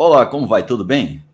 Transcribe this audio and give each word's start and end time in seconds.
Olá, 0.00 0.24
como 0.24 0.46
vai? 0.46 0.64
Tudo 0.64 0.84
bem? 0.84 1.24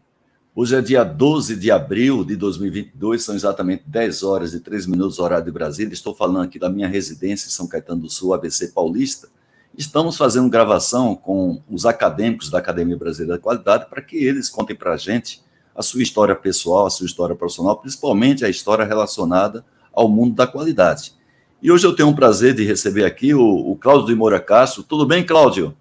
Hoje 0.55 0.75
é 0.75 0.81
dia 0.81 1.05
12 1.05 1.55
de 1.55 1.71
abril 1.71 2.25
de 2.25 2.35
2022, 2.35 3.23
são 3.23 3.35
exatamente 3.35 3.85
10 3.87 4.23
horas 4.23 4.55
e 4.55 4.61
3 4.61 4.87
minutos, 4.87 5.19
horário 5.19 5.45
de 5.45 5.51
Brasília. 5.51 5.93
Estou 5.93 6.15
falando 6.15 6.47
aqui 6.47 6.59
da 6.59 6.71
minha 6.71 6.89
residência 6.89 7.47
em 7.47 7.51
São 7.51 7.67
Caetano 7.67 8.01
do 8.01 8.09
Sul, 8.09 8.33
ABC 8.33 8.69
Paulista. 8.69 9.29
Estamos 9.77 10.17
fazendo 10.17 10.49
gravação 10.49 11.15
com 11.15 11.61
os 11.71 11.85
acadêmicos 11.85 12.49
da 12.49 12.57
Academia 12.57 12.97
Brasileira 12.97 13.35
da 13.35 13.39
Qualidade 13.39 13.85
para 13.91 14.01
que 14.01 14.17
eles 14.17 14.49
contem 14.49 14.75
para 14.75 14.95
a 14.95 14.97
gente 14.97 15.43
a 15.77 15.83
sua 15.83 16.03
história 16.03 16.35
pessoal, 16.35 16.87
a 16.87 16.91
sua 16.91 17.05
história 17.05 17.37
profissional, 17.37 17.77
principalmente 17.77 18.47
a 18.47 18.49
história 18.49 18.87
relacionada 18.87 19.63
ao 19.93 20.09
mundo 20.09 20.37
da 20.37 20.47
qualidade. 20.47 21.13
E 21.61 21.71
hoje 21.71 21.87
eu 21.87 21.95
tenho 21.95 22.09
um 22.09 22.15
prazer 22.15 22.55
de 22.55 22.65
receber 22.65 23.05
aqui 23.05 23.35
o, 23.35 23.45
o 23.45 23.77
Cláudio 23.77 24.07
de 24.07 24.15
Moura 24.15 24.41
Castro. 24.41 24.83
Tudo 24.83 25.05
bem, 25.05 25.23
Cláudio? 25.23 25.77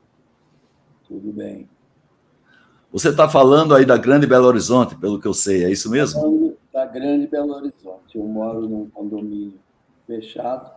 Tudo 1.07 1.31
bem. 1.31 1.70
Você 2.93 3.10
está 3.10 3.28
falando 3.28 3.74
aí 3.74 3.86
da 3.86 3.97
Grande 3.97 4.28
Belo 4.28 4.46
Horizonte, 4.46 4.96
pelo 4.96 5.20
que 5.20 5.28
eu 5.28 5.34
sei, 5.34 5.65
é 5.65 5.71
isso 5.71 5.89
mesmo? 5.89 6.21
Falando 6.21 6.57
da 6.71 6.86
Grande 6.86 7.25
Belo 7.25 7.56
Horizonte. 7.56 8.15
Eu 8.15 8.24
moro 8.24 8.70
num 8.70 8.88
condomínio 8.88 9.60
fechado, 10.06 10.70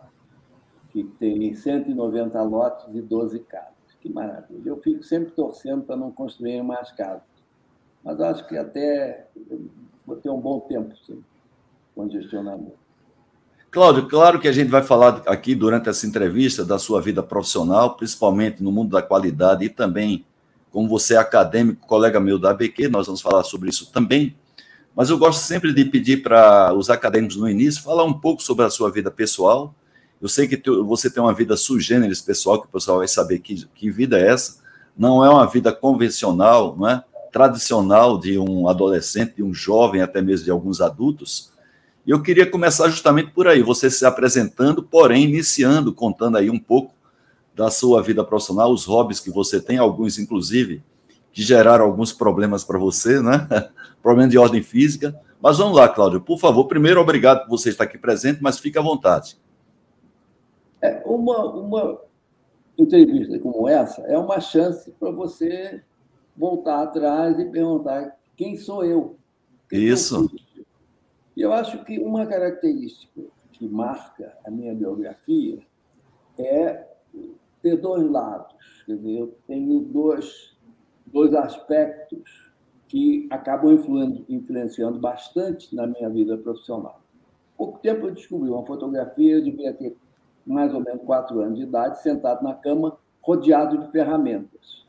que 0.89 1.03
tem 1.03 1.53
190 1.53 2.41
lotes 2.41 2.87
e 2.95 3.01
12 3.01 3.39
casas. 3.41 3.69
Que 4.01 4.11
maravilha. 4.11 4.63
Eu 4.65 4.77
fico 4.77 5.03
sempre 5.03 5.29
torcendo 5.29 5.83
para 5.83 5.95
não 5.95 6.11
construir 6.11 6.63
mais 6.63 6.91
casas. 6.91 7.21
Mas 8.03 8.19
acho 8.19 8.47
que 8.47 8.57
até 8.57 9.27
vou 10.03 10.15
ter 10.15 10.31
um 10.31 10.41
bom 10.41 10.59
tempo, 10.61 10.95
sim, 11.05 11.23
congestionamento. 11.95 12.79
Cláudio, 13.69 14.07
claro 14.07 14.39
que 14.39 14.47
a 14.47 14.51
gente 14.51 14.71
vai 14.71 14.81
falar 14.81 15.21
aqui 15.27 15.53
durante 15.53 15.87
essa 15.87 16.07
entrevista 16.07 16.65
da 16.65 16.79
sua 16.79 16.99
vida 16.99 17.21
profissional, 17.21 17.95
principalmente 17.95 18.63
no 18.63 18.71
mundo 18.71 18.89
da 18.89 19.03
qualidade 19.03 19.65
e 19.65 19.69
também 19.69 20.25
como 20.71 20.87
você 20.87 21.15
é 21.15 21.17
acadêmico, 21.17 21.85
colega 21.87 22.19
meu 22.19 22.37
da 22.37 22.51
ABQ, 22.51 22.87
nós 22.89 23.05
vamos 23.05 23.21
falar 23.21 23.43
sobre 23.43 23.69
isso 23.69 23.91
também. 23.91 24.35
Mas 24.95 25.09
eu 25.09 25.17
gosto 25.17 25.41
sempre 25.41 25.73
de 25.73 25.85
pedir 25.85 26.23
para 26.23 26.73
os 26.73 26.89
acadêmicos 26.89 27.37
no 27.37 27.49
início 27.49 27.83
falar 27.83 28.03
um 28.03 28.13
pouco 28.13 28.41
sobre 28.41 28.65
a 28.65 28.69
sua 28.69 28.91
vida 28.91 29.11
pessoal. 29.11 29.73
Eu 30.21 30.27
sei 30.27 30.47
que 30.47 30.61
você 30.81 31.09
tem 31.09 31.21
uma 31.21 31.33
vida 31.33 31.55
sui 31.55 31.79
generis 31.79 32.21
pessoal, 32.21 32.59
que 32.59 32.67
o 32.67 32.71
pessoal 32.71 32.97
vai 32.97 33.07
saber 33.07 33.39
que, 33.39 33.67
que 33.75 33.91
vida 33.91 34.19
é 34.19 34.27
essa. 34.27 34.57
Não 34.97 35.23
é 35.23 35.29
uma 35.29 35.45
vida 35.45 35.71
convencional, 35.71 36.75
não 36.75 36.89
é? 36.89 37.03
tradicional 37.31 38.17
de 38.17 38.39
um 38.39 38.67
adolescente, 38.67 39.35
de 39.35 39.43
um 39.43 39.53
jovem, 39.53 40.01
até 40.01 40.21
mesmo 40.21 40.45
de 40.45 40.51
alguns 40.51 40.81
adultos. 40.81 41.51
E 42.05 42.09
eu 42.09 42.21
queria 42.21 42.49
começar 42.49 42.89
justamente 42.89 43.31
por 43.31 43.47
aí, 43.47 43.61
você 43.61 43.91
se 43.91 44.05
apresentando, 44.05 44.81
porém 44.81 45.25
iniciando, 45.25 45.93
contando 45.93 46.37
aí 46.37 46.49
um 46.49 46.57
pouco 46.57 46.95
da 47.57 47.71
sua 47.71 48.03
vida 48.03 48.23
profissional, 48.23 48.71
os 48.71 48.85
hobbies 48.85 49.19
que 49.19 49.31
você 49.31 49.59
tem, 49.59 49.79
alguns 49.79 50.19
inclusive 50.19 50.83
que 51.33 51.41
geraram 51.41 51.85
alguns 51.85 52.13
problemas 52.13 52.63
para 52.63 52.77
você, 52.77 53.19
né? 53.19 53.47
Problema 54.01 54.29
de 54.29 54.37
ordem 54.37 54.61
física. 54.61 55.19
Mas 55.41 55.57
vamos 55.57 55.75
lá, 55.75 55.89
Cláudio, 55.89 56.21
por 56.21 56.39
favor. 56.39 56.65
Primeiro, 56.65 57.01
obrigado 57.01 57.41
por 57.41 57.57
você 57.57 57.69
estar 57.69 57.85
aqui 57.85 57.97
presente, 57.97 58.41
mas 58.41 58.59
fique 58.59 58.77
à 58.77 58.81
vontade. 58.81 59.37
É, 60.81 61.01
uma, 61.03 61.45
uma 61.53 62.01
entrevista 62.77 63.39
como 63.39 63.67
essa 63.67 64.01
é 64.01 64.17
uma 64.17 64.39
chance 64.39 64.91
para 64.91 65.09
você 65.09 65.81
voltar 66.35 66.83
atrás 66.83 67.39
e 67.39 67.45
perguntar 67.45 68.15
quem 68.35 68.55
sou 68.55 68.85
eu. 68.85 69.17
Quem 69.67 69.79
Isso. 69.79 70.29
E 71.35 71.41
eu 71.41 71.51
acho 71.51 71.83
que 71.83 71.97
uma 71.97 72.25
característica 72.27 73.21
que 73.51 73.67
marca 73.67 74.37
a 74.45 74.51
minha 74.51 74.75
biografia 74.75 75.59
é 76.37 76.86
ter 77.67 77.77
dois 77.77 78.09
lados. 78.09 78.55
Quer 78.85 78.95
dizer, 78.95 79.19
eu 79.19 79.37
tenho 79.45 79.81
dois, 79.81 80.55
dois 81.05 81.33
aspectos 81.33 82.47
que 82.87 83.27
acabam 83.29 83.73
influenciando 84.29 84.97
bastante 84.97 85.75
na 85.75 85.85
minha 85.85 86.09
vida 86.09 86.37
profissional. 86.37 87.01
Pouco 87.57 87.79
tempo 87.79 88.07
eu 88.07 88.13
descobri 88.13 88.49
uma 88.49 88.65
fotografia, 88.65 89.35
eu 89.35 89.43
devia 89.43 89.73
ter 89.73 89.97
mais 90.45 90.73
ou 90.73 90.81
menos 90.81 91.03
quatro 91.03 91.41
anos 91.41 91.57
de 91.57 91.63
idade, 91.63 92.01
sentado 92.01 92.41
na 92.41 92.53
cama, 92.53 92.97
rodeado 93.21 93.77
de 93.77 93.91
ferramentas. 93.91 94.85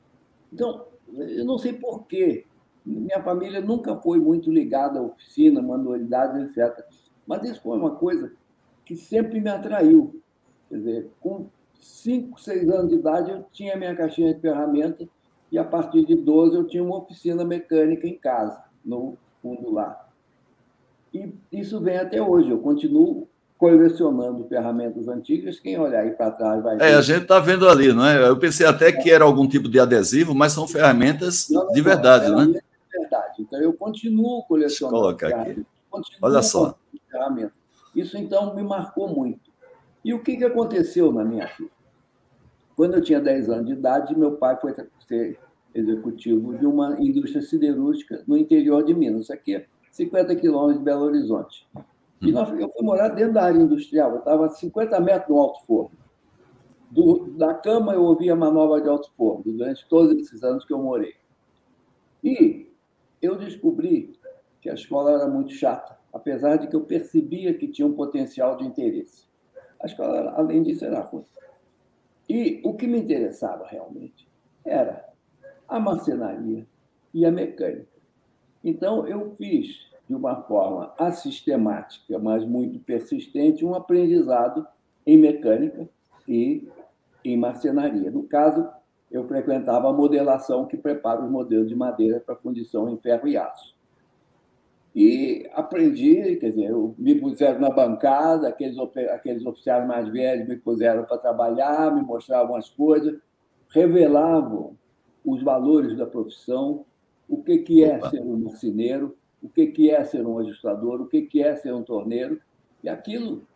Então, 0.53 0.87
eu 1.13 1.45
não 1.45 1.59
sei 1.59 1.73
porquê. 1.73 2.47
Minha 2.87 3.21
família 3.23 3.61
nunca 3.61 3.97
foi 3.97 4.21
muito 4.21 4.53
ligada 4.53 5.01
à 5.01 5.03
oficina, 5.03 5.61
manualidade, 5.61 6.41
etc. 6.43 6.85
Mas 7.27 7.43
isso 7.43 7.61
foi 7.63 7.77
uma 7.77 7.97
coisa 7.97 8.33
que 8.85 8.95
sempre 8.95 9.41
me 9.41 9.51
atraiu. 9.51 10.23
Quer 10.69 10.77
dizer, 10.77 11.11
com 11.21 11.49
5, 11.79 12.41
6 12.41 12.69
anos 12.71 12.91
de 12.91 12.97
idade, 12.97 13.31
eu 13.31 13.47
tinha 13.53 13.77
minha 13.77 13.95
caixinha 13.95 14.35
de 14.35 14.41
ferramentas 14.41 15.09
e 15.51 15.59
a 15.59 15.65
partir 15.65 16.05
de 16.05 16.15
12 16.15 16.57
eu 16.57 16.67
tinha 16.67 16.83
uma 16.83 16.99
oficina 16.99 17.45
mecânica 17.45 18.07
em 18.07 18.19
casa, 18.19 18.63
no 18.85 19.17
fundo 19.43 19.73
lá. 19.73 20.09
E 21.13 21.33
isso 21.51 21.81
vem 21.81 21.97
até 21.97 22.21
hoje. 22.21 22.51
Eu 22.51 22.59
continuo 22.59 23.27
colecionando 23.57 24.47
ferramentas 24.47 25.09
antigas. 25.09 25.59
Quem 25.59 25.79
olhar 25.79 26.03
aí 26.03 26.11
para 26.11 26.31
trás 26.31 26.63
vai 26.63 26.77
ver. 26.77 26.85
É, 26.85 26.95
a 26.95 27.01
gente 27.01 27.23
está 27.23 27.41
vendo 27.41 27.69
ali, 27.69 27.93
não 27.93 28.07
é? 28.07 28.29
Eu 28.29 28.39
pensei 28.39 28.67
até 28.67 28.93
que 28.93 29.11
era 29.11 29.25
algum 29.25 29.49
tipo 29.49 29.69
de 29.69 29.81
adesivo, 29.81 30.35
mas 30.35 30.53
são 30.53 30.69
ferramentas 30.69 31.49
não, 31.51 31.65
não, 31.65 31.73
de 31.73 31.81
verdade, 31.81 32.31
não, 32.31 32.41
é? 32.43 32.47
De 32.47 32.63
verdade. 32.93 33.35
Então, 33.41 33.61
eu 33.61 33.73
continuo 33.73 34.45
colecionando. 34.45 35.13
Deixa 35.13 35.25
eu 35.25 35.29
colocar 35.29 35.51
aqui. 35.51 35.67
Olha 36.23 36.43
só. 36.43 36.77
Ferramentas. 37.11 37.53
Isso, 37.95 38.17
então, 38.17 38.55
me 38.55 38.63
marcou 38.63 39.09
muito. 39.09 39.48
E 40.05 40.15
o 40.15 40.23
que, 40.23 40.37
que 40.37 40.45
aconteceu 40.45 41.13
na 41.13 41.25
minha 41.25 41.47
vida? 41.59 41.71
Quando 42.77 42.95
eu 42.95 43.03
tinha 43.03 43.21
10 43.21 43.51
anos 43.51 43.67
de 43.67 43.73
idade, 43.73 44.17
meu 44.17 44.37
pai 44.37 44.57
foi 44.57 44.75
ser 45.07 45.39
executivo 45.75 46.57
de 46.57 46.67
uma 46.67 46.97
indústria 47.01 47.43
siderúrgica 47.43 48.23
no 48.27 48.37
interior 48.37 48.85
de 48.85 48.95
Minas, 48.95 49.31
aqui 49.31 49.65
50 49.91 50.37
quilômetros 50.37 50.79
de 50.79 50.85
Belo 50.85 51.05
Horizonte. 51.05 51.67
E 52.21 52.33
nós, 52.33 52.49
eu 52.59 52.71
fui 52.71 52.85
morar 52.85 53.09
dentro 53.09 53.35
da 53.35 53.45
área 53.45 53.59
industrial, 53.59 54.13
eu 54.13 54.19
estava 54.19 54.47
a 54.47 54.49
50 54.49 55.01
metros 55.01 55.29
do 55.29 55.39
alto 55.39 55.67
forno. 55.67 55.91
Do, 56.91 57.31
da 57.37 57.53
cama 57.55 57.95
eu 57.95 58.03
ouvia 58.03 58.35
manobra 58.35 58.81
de 58.81 58.89
alto 58.89 59.11
forno, 59.13 59.43
durante 59.45 59.87
todos 59.89 60.17
esses 60.17 60.43
anos 60.43 60.65
que 60.65 60.73
eu 60.73 60.79
morei. 60.79 61.15
E 62.25 62.73
eu 63.21 63.37
descobri 63.37 64.15
que 64.61 64.71
a 64.71 64.75
escola 64.75 65.13
era 65.13 65.29
muito 65.29 65.53
chata, 65.53 65.99
apesar 66.13 66.57
de 66.57 66.67
que 66.67 66.75
eu 66.75 66.81
percebia 66.81 67.55
que 67.55 67.69
tinha 67.69 67.87
um 67.87 67.93
potencial 67.93 68.57
de 68.57 68.65
interesse. 68.65 69.28
A 69.81 69.87
escola, 69.87 70.33
além 70.37 70.63
disso, 70.63 70.85
era 70.85 71.01
ruim. 71.01 71.25
E 72.29 72.61
o 72.65 72.75
que 72.75 72.87
me 72.87 72.99
interessava 72.99 73.67
realmente 73.67 74.29
era 74.65 75.09
a 75.67 75.81
marcenaria 75.81 76.67
e 77.15 77.25
a 77.25 77.31
mecânica. 77.31 77.99
Então, 78.63 79.07
eu 79.07 79.35
fiz, 79.37 79.89
de 80.09 80.15
uma 80.15 80.43
forma 80.43 80.93
assistemática, 80.99 82.19
mas 82.19 82.45
muito 82.45 82.79
persistente, 82.81 83.65
um 83.65 83.75
aprendizado 83.75 84.67
em 85.07 85.17
mecânica 85.17 85.89
e 86.27 86.69
em 87.25 87.37
marcenaria. 87.37 88.11
No 88.11 88.25
caso, 88.25 88.69
eu 89.11 89.27
frequentava 89.27 89.89
a 89.89 89.93
modelação 89.93 90.67
que 90.67 90.77
prepara 90.77 91.25
os 91.25 91.31
modelos 91.31 91.69
de 91.69 91.75
madeira 91.75 92.21
para 92.21 92.37
fundição 92.37 92.89
em 92.89 92.99
ferro 92.99 93.27
e 93.29 93.37
aço. 93.37 93.78
E 95.01 95.49
aprendi, 95.53 96.35
quer 96.39 96.51
dizer, 96.51 96.75
me 96.99 97.15
puseram 97.15 97.61
na 97.61 97.71
bancada, 97.71 98.49
aqueles, 98.49 98.77
aqueles 99.13 99.47
oficiais 99.47 99.87
mais 99.87 100.09
velhos 100.09 100.49
me 100.49 100.57
puseram 100.57 101.05
para 101.05 101.19
trabalhar, 101.19 101.95
me 101.95 102.03
mostravam 102.03 102.57
as 102.57 102.69
coisas, 102.69 103.17
revelavam 103.69 104.77
os 105.25 105.41
valores 105.41 105.97
da 105.97 106.05
profissão, 106.05 106.85
o 107.29 107.41
que, 107.45 107.59
que 107.59 107.85
é 107.85 108.01
ser 108.11 108.21
um 108.21 108.39
marceneiro, 108.39 109.17
o 109.41 109.49
que, 109.49 109.69
que 109.69 109.89
é 109.89 110.03
ser 110.03 110.27
um 110.27 110.37
ajustador, 110.41 111.01
o 111.01 111.07
que, 111.07 111.23
que 111.23 111.45
é 111.45 111.55
ser 111.55 111.73
um 111.73 111.85
torneiro. 111.85 112.41
E 112.83 112.89
aquilo 112.89 113.47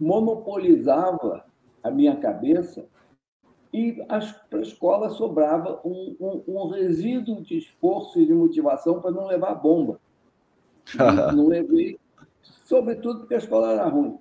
monopolizava 0.00 1.44
a 1.84 1.90
minha 1.92 2.16
cabeça 2.16 2.84
e 3.72 3.92
para 3.92 4.58
a 4.58 4.62
escola 4.62 5.08
sobrava 5.10 5.80
um, 5.84 6.16
um, 6.18 6.42
um 6.48 6.66
resíduo 6.66 7.42
de 7.42 7.58
esforço 7.58 8.20
e 8.20 8.26
de 8.26 8.34
motivação 8.34 9.00
para 9.00 9.12
não 9.12 9.28
levar 9.28 9.54
bomba. 9.54 10.00
Não 11.34 11.48
levei, 11.48 11.98
sobretudo 12.64 13.20
porque 13.20 13.34
a 13.34 13.38
escola 13.38 13.72
era 13.72 13.88
ruim. 13.88 14.18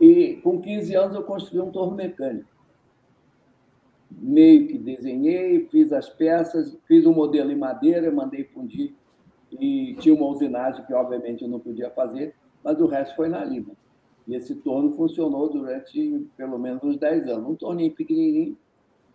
E 0.00 0.36
com 0.42 0.60
15 0.60 0.94
anos 0.94 1.16
eu 1.16 1.22
construí 1.22 1.60
um 1.60 1.70
torno 1.70 1.94
mecânico. 1.94 2.48
Meio 4.10 4.66
que 4.68 4.78
desenhei, 4.78 5.66
fiz 5.68 5.92
as 5.92 6.08
peças, 6.08 6.76
fiz 6.86 7.06
um 7.06 7.12
modelo 7.12 7.50
em 7.50 7.56
madeira, 7.56 8.10
mandei 8.10 8.44
fundir. 8.44 8.94
E 9.52 9.94
tinha 10.00 10.14
uma 10.14 10.26
usinagem 10.26 10.84
que, 10.84 10.92
obviamente, 10.92 11.42
eu 11.42 11.48
não 11.48 11.60
podia 11.60 11.90
fazer, 11.90 12.34
mas 12.62 12.80
o 12.80 12.86
resto 12.86 13.14
foi 13.16 13.28
na 13.28 13.44
lima. 13.44 13.72
E 14.26 14.34
esse 14.34 14.54
torno 14.56 14.92
funcionou 14.92 15.48
durante 15.48 16.26
pelo 16.36 16.58
menos 16.58 16.82
uns 16.82 16.96
10 16.96 17.28
anos. 17.28 17.50
Um 17.50 17.54
torninho 17.54 17.92
pequenininho, 17.92 18.58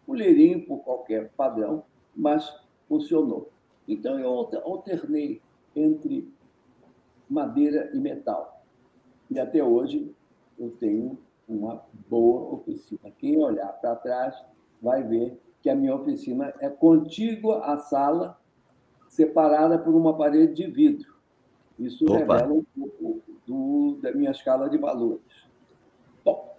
colherinho 0.06 0.66
por 0.66 0.80
qualquer 0.80 1.30
padrão, 1.36 1.84
mas 2.16 2.52
funcionou. 2.88 3.52
Então, 3.88 4.20
eu 4.20 4.30
alternei 4.64 5.42
entre 5.76 6.32
madeira 7.30 7.90
e 7.94 8.00
metal. 8.00 8.64
E 9.30 9.40
até 9.40 9.64
hoje 9.64 10.14
eu 10.58 10.72
tenho 10.72 11.18
uma 11.48 11.84
boa 12.10 12.54
oficina. 12.54 13.12
Quem 13.18 13.38
olhar 13.38 13.68
para 13.80 13.96
trás 13.96 14.36
vai 14.82 15.04
ver 15.04 15.40
que 15.62 15.70
a 15.70 15.76
minha 15.76 15.96
oficina 15.96 16.54
é 16.60 16.70
contígua 16.70 17.66
à 17.66 17.78
sala, 17.78 18.40
separada 19.08 19.78
por 19.78 19.94
uma 19.94 20.16
parede 20.16 20.54
de 20.54 20.68
vidro. 20.68 21.14
Isso 21.78 22.06
Opa. 22.06 22.18
revela 22.18 22.54
um 22.54 22.64
pouco 22.64 23.22
do, 23.46 23.98
da 24.02 24.12
minha 24.14 24.32
escala 24.32 24.70
de 24.70 24.78
valores. 24.78 25.22
Bom, 26.24 26.56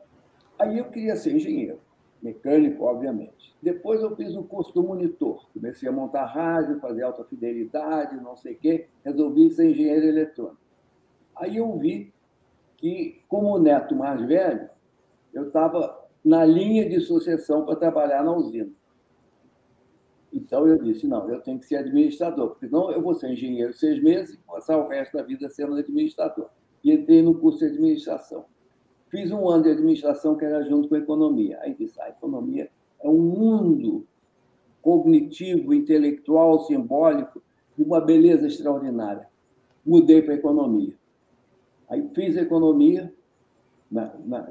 aí 0.59 0.79
eu 0.79 0.87
queria 0.87 1.17
ser 1.17 1.35
engenheiro, 1.35 1.81
mecânico, 2.23 2.85
obviamente. 2.85 3.55
Depois 3.63 4.03
eu 4.03 4.15
fiz 4.17 4.35
o 4.35 4.43
curso 4.43 4.73
do 4.75 4.83
monitor. 4.83 5.49
Comecei 5.53 5.89
a 5.89 5.93
montar 5.93 6.27
rádio, 6.27 6.81
fazer 6.81 7.03
alta 7.03 7.25
fidelidade, 7.25 8.17
não 8.17 8.37
sei 8.37 8.55
o 8.55 8.59
quê. 8.59 8.89
Resolvi 9.05 9.51
ser 9.51 9.71
engenheiro 9.71 10.07
eletrônico. 10.07 10.59
Aí 11.37 11.57
eu 11.57 11.77
vi 11.79 12.13
que, 12.77 13.23
como 13.29 13.59
neto 13.59 13.95
mais 13.95 14.21
velho, 14.27 14.69
eu 15.33 15.49
estava 15.49 16.09
na 16.25 16.45
linha 16.45 16.89
de 16.89 17.01
sucessão 17.01 17.65
para 17.65 17.77
trabalhar 17.77 18.23
na 18.23 18.33
usina. 18.33 18.71
Então 20.33 20.67
eu 20.67 20.79
disse: 20.79 21.07
não, 21.07 21.29
eu 21.29 21.41
tenho 21.41 21.59
que 21.59 21.67
ser 21.67 21.77
administrador, 21.77 22.51
porque 22.51 22.67
senão 22.67 22.91
eu 22.91 23.03
vou 23.03 23.15
ser 23.15 23.33
engenheiro 23.33 23.73
seis 23.73 24.03
meses 24.03 24.35
e 24.35 24.39
passar 24.39 24.77
o 24.79 24.89
resto 24.89 25.17
da 25.17 25.23
vida 25.23 25.49
sendo 25.51 25.75
administrador. 25.75 26.49
E 26.83 26.93
entrei 26.93 27.23
no 27.23 27.39
curso 27.39 27.59
de 27.59 27.67
administração. 27.67 28.45
Fiz 29.11 29.33
um 29.33 29.49
ano 29.49 29.65
de 29.65 29.71
administração 29.71 30.37
que 30.37 30.45
era 30.45 30.63
junto 30.63 30.89
com 30.89 30.97
economia. 30.97 31.59
Aí 31.63 31.75
disse: 31.75 32.01
a 32.01 32.09
economia 32.09 32.71
é 33.03 33.09
um 33.09 33.19
mundo 33.19 34.07
cognitivo, 34.81 35.75
intelectual, 35.75 36.61
simbólico, 36.61 37.43
de 37.77 37.83
uma 37.83 38.01
beleza 38.01 38.47
extraordinária. 38.47 39.29
Mudei 39.85 40.23
para 40.23 40.35
economia. 40.35 40.95
Aí 41.89 42.09
fiz 42.15 42.37
economia 42.37 43.13
na, 43.91 44.15
na, 44.25 44.49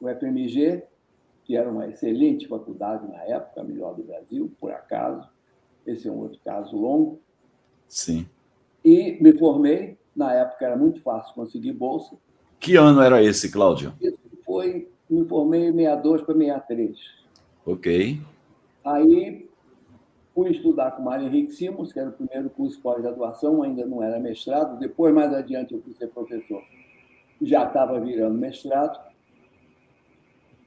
no 0.00 0.08
FMG, 0.08 0.82
que 1.44 1.54
era 1.54 1.70
uma 1.70 1.86
excelente 1.86 2.48
faculdade 2.48 3.06
na 3.06 3.22
época, 3.24 3.60
a 3.60 3.64
melhor 3.64 3.94
do 3.94 4.02
Brasil, 4.02 4.50
por 4.58 4.72
acaso. 4.72 5.28
Esse 5.86 6.08
é 6.08 6.10
um 6.10 6.20
outro 6.20 6.38
caso 6.42 6.74
longo. 6.76 7.20
Sim. 7.86 8.26
E 8.82 9.22
me 9.22 9.32
formei. 9.34 9.98
Na 10.16 10.32
época 10.32 10.64
era 10.64 10.76
muito 10.76 11.00
fácil 11.02 11.34
conseguir 11.34 11.72
bolsa. 11.72 12.16
Que 12.60 12.76
ano 12.76 13.00
era 13.00 13.22
esse, 13.22 13.50
Cláudio? 13.50 13.94
Isso 13.98 14.18
foi, 14.44 14.86
me 15.08 15.24
formei 15.24 15.68
em 15.68 15.72
62 15.72 16.22
para 16.22 16.34
63. 16.34 16.98
Ok. 17.64 18.20
Aí 18.84 19.48
fui 20.34 20.50
estudar 20.50 20.90
com 20.92 21.02
o 21.02 21.04
Mário 21.06 21.26
Henrique 21.26 21.52
Simons, 21.52 21.90
que 21.90 21.98
era 21.98 22.10
o 22.10 22.12
primeiro 22.12 22.50
curso 22.50 22.76
de 22.76 22.82
pós-graduação, 22.82 23.62
ainda 23.62 23.86
não 23.86 24.02
era 24.02 24.20
mestrado. 24.20 24.78
Depois, 24.78 25.14
mais 25.14 25.32
adiante, 25.32 25.72
eu 25.72 25.80
fui 25.80 25.94
ser 25.94 26.08
professor. 26.08 26.62
Já 27.40 27.64
estava 27.64 27.98
virando 27.98 28.36
mestrado. 28.38 29.00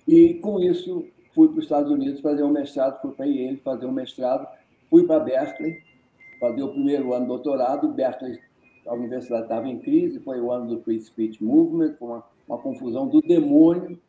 E, 0.08 0.34
com 0.36 0.60
isso, 0.60 1.06
fui 1.34 1.48
para 1.48 1.60
os 1.60 1.66
Estados 1.66 1.92
Unidos 1.92 2.22
fazer 2.22 2.44
um 2.44 2.52
mestrado, 2.52 3.02
fui 3.02 3.12
para 3.12 3.26
Yale 3.26 3.58
fazer 3.58 3.86
um 3.86 3.92
mestrado, 3.92 4.48
fui 4.90 5.06
para 5.06 5.20
Berkeley 5.20 5.82
fazer 6.40 6.64
o 6.64 6.70
primeiro 6.70 7.14
ano 7.14 7.22
de 7.22 7.28
doutorado. 7.28 7.88
Berkeley, 7.90 8.40
a 8.88 8.94
universidade 8.94 9.44
estava 9.44 9.68
em 9.68 9.80
crise, 9.80 10.20
foi 10.20 10.40
o 10.40 10.52
ano 10.52 10.68
do 10.68 10.82
Free 10.82 11.00
Speech 11.00 11.44
Movement, 11.44 11.96
foi 11.98 12.08
uma, 12.08 12.24
uma 12.48 12.58
confusão 12.58 13.08
do 13.08 13.22
demônio, 13.22 14.00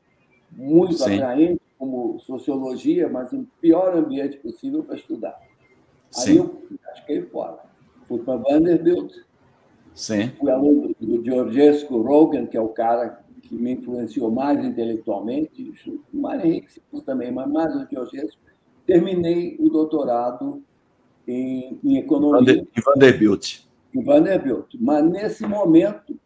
muito 0.50 0.94
Sim. 0.94 1.14
atraente, 1.14 1.60
como 1.78 2.18
sociologia, 2.20 3.08
mas 3.08 3.32
em 3.32 3.46
pior 3.60 3.96
ambiente 3.96 4.36
possível 4.38 4.82
para 4.82 4.96
estudar. 4.96 5.38
Sim. 6.10 6.30
Aí 6.30 6.36
eu 6.36 6.62
fiquei 6.96 7.22
fora. 7.22 7.58
Fui 8.06 8.20
para 8.20 8.36
Vanderbilt, 8.36 9.12
Sim. 9.92 10.30
fui 10.38 10.50
aluno 10.50 10.94
do 11.00 11.24
Georgescu 11.24 12.00
Rogan, 12.00 12.46
que 12.46 12.56
é 12.56 12.60
o 12.60 12.68
cara 12.68 13.24
que 13.42 13.54
me 13.54 13.72
influenciou 13.72 14.30
mais 14.30 14.64
intelectualmente, 14.64 15.72
o 16.12 16.16
Mário 16.16 16.46
Henrique 16.46 16.80
também, 17.04 17.30
mas 17.30 17.50
mais 17.50 17.74
o 17.74 17.86
Georgescu. 17.90 18.40
Terminei 18.86 19.56
o 19.58 19.68
doutorado 19.68 20.62
em, 21.26 21.78
em 21.82 21.98
economia. 21.98 22.66
Em 22.76 22.80
Vanderbilt. 22.80 23.64
Em 23.94 24.02
Vanderbilt. 24.02 24.74
Mas, 24.80 25.04
nesse 25.04 25.46
momento, 25.46 26.18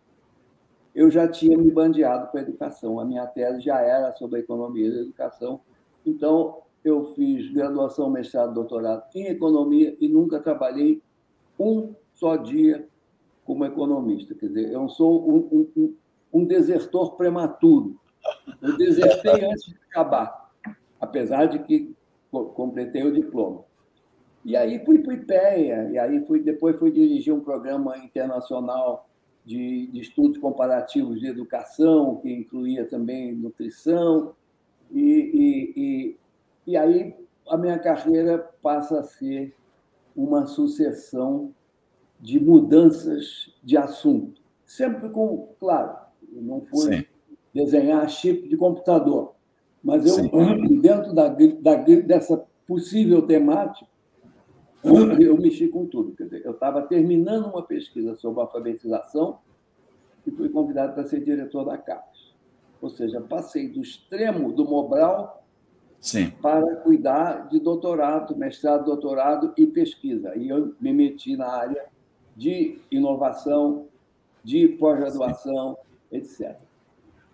eu 0.95 1.11
já 1.11 1.29
tinha 1.29 1.57
me 1.57 1.71
bandeado 1.71 2.31
com 2.31 2.39
a 2.39 2.41
educação. 2.41 2.99
A 2.99 3.05
minha 3.05 3.27
tese 3.27 3.61
já 3.61 3.81
era 3.81 4.13
sobre 4.15 4.39
a 4.39 4.43
economia 4.43 4.91
da 4.91 5.01
educação. 5.01 5.61
Então, 6.05 6.63
eu 6.85 7.15
fiz 7.15 7.53
graduação, 7.53 8.09
mestrado, 8.11 8.55
doutorado 8.55 9.05
em 9.15 9.27
economia 9.27 9.97
e 10.01 10.09
nunca 10.09 10.41
trabalhei 10.41 11.03
um 11.59 11.95
só 12.15 12.37
dia 12.37 12.89
como 13.45 13.65
economista. 13.65 14.35
Quer 14.35 14.47
dizer, 14.49 14.73
eu 14.73 14.89
sou 14.89 15.29
um, 15.29 15.69
um, 15.77 15.95
um 16.33 16.45
desertor 16.45 17.17
prematuro. 17.17 17.99
Eu 18.61 18.77
desertei 18.77 19.45
antes 19.45 19.67
de 19.67 19.77
acabar, 19.91 20.51
apesar 21.01 21.47
de 21.47 21.59
que 21.61 21.95
completei 22.31 23.03
o 23.05 23.13
diploma. 23.13 23.65
E 24.45 24.57
aí 24.57 24.85
fui 24.85 24.99
para 24.99 25.11
o 25.11 25.15
IPEA, 25.15 25.91
e 25.91 25.99
aí 25.99 26.25
fui, 26.25 26.41
depois 26.41 26.77
fui 26.77 26.91
dirigir 26.91 27.35
um 27.35 27.41
programa 27.41 27.99
internacional 27.99 29.09
de, 29.45 29.87
de, 29.89 30.01
estudos 30.01 30.39
comparativos 30.39 31.21
de 31.21 31.27
educação, 31.27 32.17
que 32.17 32.31
incluía 32.31 32.85
também 32.85 33.35
nutrição, 33.35 34.35
e, 34.91 35.01
e, 35.03 35.73
e, 35.77 36.17
e 36.67 36.77
aí 36.77 37.15
a 37.49 37.57
minha 37.57 37.79
carreira 37.79 38.39
passa 38.63 39.01
a 39.01 39.03
ser 39.03 39.55
uma 40.15 40.47
sucessão 40.47 41.55
de 42.21 42.41
mudanças 42.41 43.55
de 43.63 43.77
assunto. 43.77 44.41
Sempre 44.67 45.09
com, 45.11 45.49
claro, 45.59 45.97
não 46.31 46.61
fui 46.61 46.97
Sim. 46.97 47.05
desenhar 47.55 48.09
chip 48.09 48.49
de 48.49 48.57
computador, 48.57 49.35
mas 49.83 50.05
eu, 50.05 50.15
Sim. 50.15 50.31
dentro 50.81 51.15
da, 51.15 51.29
da, 51.29 51.75
dessa 51.77 52.45
possível 52.67 53.23
temática, 53.23 53.89
eu 54.83 55.37
mexi 55.39 55.69
com 55.69 55.87
tudo. 55.87 56.13
Quer 56.13 56.25
dizer, 56.25 56.43
eu 56.45 56.53
estava 56.53 56.83
terminando 56.83 57.47
uma 57.47 57.63
pesquisa 57.63 58.15
sobre 58.17 58.41
alfabetização 58.41 59.39
e 60.27 60.31
fui 60.31 60.49
convidado 60.49 60.95
para 60.95 61.05
ser 61.05 61.23
diretor 61.23 61.65
da 61.65 61.77
CAPES. 61.77 62.35
Ou 62.81 62.89
seja, 62.89 63.21
passei 63.21 63.69
do 63.69 63.83
extremo 63.83 64.53
do 64.53 64.65
Mobral 64.65 65.43
Sim. 66.01 66.31
para 66.43 66.77
cuidar 66.77 67.49
de 67.49 67.59
doutorado, 67.59 68.37
mestrado, 68.37 68.85
doutorado 68.85 69.53
e 69.57 69.67
pesquisa. 69.67 70.37
E 70.37 70.49
eu 70.49 70.75
me 70.81 70.93
meti 70.93 71.37
na 71.37 71.49
área 71.49 71.87
de 72.37 72.79
inovação, 72.91 73.87
de 74.45 74.69
pós-graduação, 74.69 75.77
etc. 76.13 76.57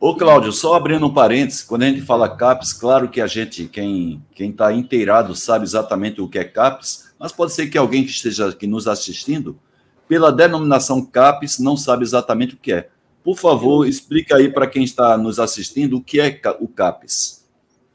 Ô, 0.06 0.14
Cláudio, 0.14 0.52
só 0.52 0.74
abrindo 0.74 1.06
um 1.06 1.14
parênteses, 1.14 1.62
quando 1.62 1.84
a 1.84 1.86
gente 1.86 2.02
fala 2.02 2.36
CAPES, 2.36 2.74
claro 2.74 3.08
que 3.08 3.22
a 3.22 3.26
gente, 3.26 3.66
quem 3.66 4.22
está 4.38 4.70
inteirado, 4.70 5.34
sabe 5.34 5.64
exatamente 5.64 6.20
o 6.20 6.28
que 6.28 6.38
é 6.38 6.44
CAPES, 6.44 7.14
mas 7.18 7.32
pode 7.32 7.54
ser 7.54 7.68
que 7.68 7.78
alguém 7.78 8.04
que 8.04 8.10
esteja 8.10 8.50
aqui 8.50 8.66
nos 8.66 8.86
assistindo, 8.86 9.58
pela 10.06 10.30
denominação 10.30 11.02
CAPES, 11.02 11.58
não 11.58 11.74
sabe 11.74 12.02
exatamente 12.02 12.54
o 12.54 12.58
que 12.58 12.74
é. 12.74 12.90
Por 13.22 13.38
favor, 13.38 13.88
explica 13.88 14.36
aí 14.36 14.52
para 14.52 14.66
quem 14.66 14.84
está 14.84 15.16
nos 15.16 15.40
assistindo 15.40 15.96
o 15.96 16.04
que 16.04 16.20
é 16.20 16.38
o 16.60 16.68
CAPES. 16.68 17.48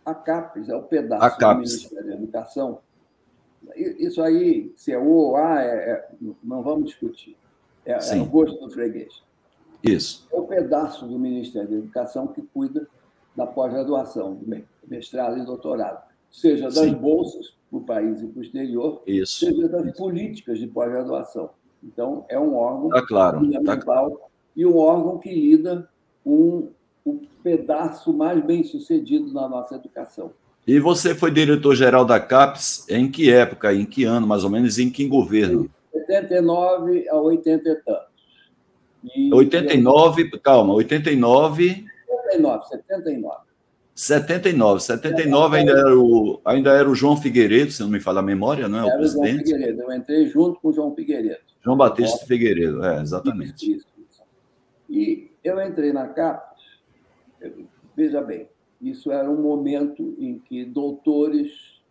A 0.04 0.16
CAPES 0.16 0.68
é 0.68 0.75
o 0.75 0.82
pedaço 0.82 1.24
a 1.24 1.30
CAPES. 1.30 1.74
do 1.74 1.78
Ministério 1.78 2.08
da 2.08 2.13
Educação. 2.16 2.80
Isso 3.75 4.24
aí, 4.24 4.74
se 4.75 4.92
é 4.92 4.98
O 4.98 5.06
ou 5.06 5.38
A, 5.38 5.62
é, 5.62 5.68
é, 5.68 6.08
não 6.44 6.63
vamos 6.63 6.86
discutir. 6.86 7.38
É, 7.86 7.92
é 7.92 8.16
o 8.20 8.25
gosto 8.25 8.60
do 8.66 8.72
freguês. 8.72 9.29
Isso. 9.84 10.28
É 10.32 10.38
o 10.38 10.44
pedaço 10.44 11.06
do 11.06 11.18
Ministério 11.18 11.70
da 11.70 11.76
Educação 11.78 12.28
que 12.28 12.42
cuida 12.42 12.88
da 13.36 13.48
pós-graduação, 13.48 14.40
mestrado 14.88 15.38
e 15.38 15.46
doutorado, 15.46 16.04
seja 16.30 16.66
das 16.66 16.76
Sim. 16.76 16.94
bolsas 16.94 17.54
para 17.70 17.80
o 17.80 17.82
país 17.82 18.22
e 18.22 18.28
para 18.28 18.40
o 18.40 18.44
exterior, 18.44 19.02
Isso. 19.08 19.46
seja 19.46 19.68
das 19.70 19.96
políticas 19.96 20.60
de 20.60 20.68
pós-graduação. 20.68 21.52
Então, 21.84 22.26
é 22.28 22.38
um 22.38 22.56
órgão 22.56 22.90
tá 22.90 23.06
claro, 23.06 23.40
fundamental 23.40 24.12
tá 24.12 24.26
e 24.56 24.66
um 24.66 24.78
órgão 24.78 25.18
que 25.18 25.34
lida 25.34 25.88
com 26.24 26.70
o 27.06 27.22
pedaço 27.42 28.12
mais 28.12 28.44
bem 28.44 28.64
sucedido 28.64 29.32
na 29.32 29.48
nossa 29.48 29.76
educação. 29.76 30.32
E 30.68 30.80
você 30.80 31.16
foi 31.16 31.32
diretor-geral 31.32 32.04
da 32.04 32.20
CAPES 32.20 32.86
em 32.90 33.10
que 33.10 33.32
época, 33.32 33.74
em 33.74 33.86
que 33.86 34.04
ano, 34.04 34.28
mais 34.28 34.44
ou 34.44 34.50
menos, 34.50 34.78
em 34.78 34.90
que 34.90 35.08
governo? 35.08 35.70
79 35.92 37.08
a 37.10 37.16
80 37.16 37.70
e 37.70 37.76
tantos. 37.76 38.09
E 39.03 39.34
89, 39.34 40.29
calma, 40.39 40.74
89... 40.74 41.86
79, 42.32 42.65
79. 42.68 43.50
79, 44.00 44.79
79 44.82 45.58
ainda 45.58 45.72
era, 45.74 46.00
o, 46.00 46.39
ainda 46.46 46.72
era 46.72 46.89
o 46.89 46.96
João 46.96 47.18
Figueiredo, 47.18 47.72
se 47.72 47.82
não 47.82 47.89
me 47.89 48.00
falha 48.00 48.20
a 48.20 48.24
memória, 48.24 48.68
não 48.68 48.79
é? 48.79 48.86
Era 48.86 48.96
o 48.96 48.98
presidente. 48.98 49.50
João 49.50 49.60
Figueiredo, 49.60 49.82
eu 49.82 49.94
entrei 49.94 50.25
junto 50.27 50.60
com 50.62 50.70
o 50.70 50.74
João 50.74 50.96
Figueiredo. 50.96 51.41
João 51.62 51.75
Batista 51.75 52.25
Figueiredo, 52.25 52.84
é, 52.84 53.01
exatamente. 53.01 53.75
Isso, 53.75 53.88
isso. 53.98 54.24
E 54.89 55.29
eu 55.44 55.62
entrei 55.62 55.91
na 55.91 56.08
CAPES, 56.08 56.63
veja 57.96 58.22
bem, 58.22 58.48
isso 58.82 59.12
era 59.12 59.29
um 59.29 59.41
momento 59.41 60.15
em 60.18 60.39
que 60.39 60.63
doutores 60.63 61.82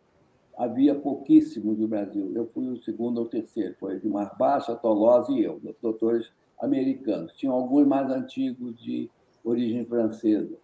havia 0.56 0.94
pouquíssimos 0.94 1.78
no 1.78 1.86
Brasil. 1.86 2.32
Eu 2.34 2.46
fui 2.46 2.68
o 2.68 2.82
segundo 2.82 3.18
ou 3.18 3.26
terceiro, 3.26 3.76
foi 3.78 3.96
Edmar 3.96 4.34
Baixa, 4.38 4.74
Tolosa 4.74 5.30
e 5.32 5.44
eu, 5.44 5.60
doutores 5.82 6.30
americanos. 6.60 7.32
Tinham 7.34 7.54
alguns 7.54 7.86
mais 7.86 8.10
antigos 8.10 8.78
de 8.80 9.10
origem 9.44 9.84
francesa. 9.84 10.56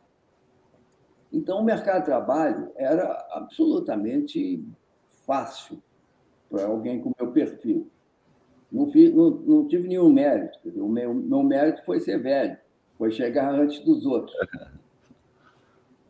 Então, 1.33 1.61
o 1.61 1.65
mercado 1.65 2.01
de 2.01 2.05
trabalho 2.07 2.71
era 2.77 3.27
absolutamente 3.33 4.65
fácil 5.27 5.83
para 6.51 6.67
alguém 6.67 7.01
com 7.01 7.13
meu 7.19 7.33
perfil. 7.33 7.91
Não, 8.71 8.91
fiz, 8.91 9.13
não, 9.13 9.31
não 9.31 9.69
tive 9.69 9.89
nenhum 9.89 10.11
mérito. 10.11 10.59
O 10.77 10.89
meu, 10.89 11.15
meu 11.15 11.43
mérito 11.43 11.85
foi 11.85 12.01
ser 12.01 12.19
velho, 12.19 12.57
foi 12.97 13.11
chegar 13.11 13.53
antes 13.53 13.81
dos 13.81 14.07
outros. 14.07 14.37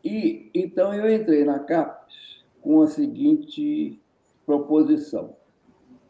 E 0.03 0.51
então 0.53 0.93
eu 0.93 1.11
entrei 1.11 1.43
na 1.43 1.59
CAPES 1.59 2.43
com 2.61 2.81
a 2.81 2.87
seguinte 2.87 3.99
proposição. 4.45 5.35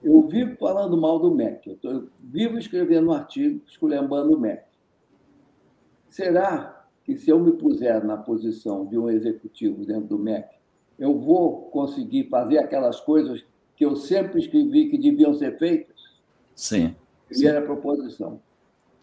Eu 0.06 0.22
vivo 0.28 0.56
falando 0.58 0.96
mal 0.96 1.18
do 1.18 1.34
MEC, 1.34 1.68
eu, 1.68 1.78
tô, 1.78 1.90
eu 1.90 2.08
vivo 2.20 2.60
escrevendo 2.60 3.08
um 3.10 3.12
artigo 3.12 3.60
esculhambando 3.68 4.36
o 4.36 4.40
MEC. 4.40 4.64
Será 6.08 6.86
que 7.04 7.18
se 7.18 7.32
eu 7.32 7.40
me 7.40 7.54
puser 7.54 8.06
na 8.06 8.16
posição 8.16 8.86
de 8.86 9.00
um 9.00 9.10
executivo 9.10 9.84
dentro 9.84 10.10
do 10.10 10.20
MEC, 10.20 10.48
eu 11.00 11.18
vou 11.18 11.72
conseguir 11.72 12.30
fazer 12.30 12.60
aquelas 12.60 13.00
coisas 13.00 13.44
que 13.76 13.84
eu 13.84 13.96
sempre 13.96 14.40
escrevi 14.40 14.92
que 14.92 14.98
deviam 15.00 15.34
ser 15.34 15.58
feitas? 15.58 15.96
Sim. 16.54 16.96
Primeira 17.28 17.62
sim. 17.62 17.66
proposição. 17.66 18.40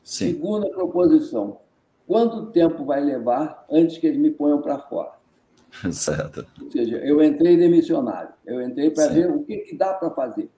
Sim. 0.05 0.35
Segunda 0.35 0.71
proposição. 0.71 1.59
Quanto 2.07 2.47
tempo 2.53 2.85
vai 2.85 3.03
levar 3.03 3.67
antes 3.69 3.99
que 3.99 4.07
eles 4.07 4.21
me 4.21 4.31
ponham 4.31 4.63
para 4.63 4.79
fora? 4.79 5.15
Certo. 5.91 6.47
Ou 6.63 6.71
seja, 6.71 6.99
eu 6.99 7.21
entrei 7.21 7.57
demissionário. 7.57 8.33
Eu 8.47 8.63
entrei 8.63 8.91
para 8.91 9.09
ver 9.09 9.31
o 9.33 9.43
que, 9.43 9.57
que 9.59 9.77
dá 9.77 9.95
para 9.95 10.09
fazer. 10.11 10.49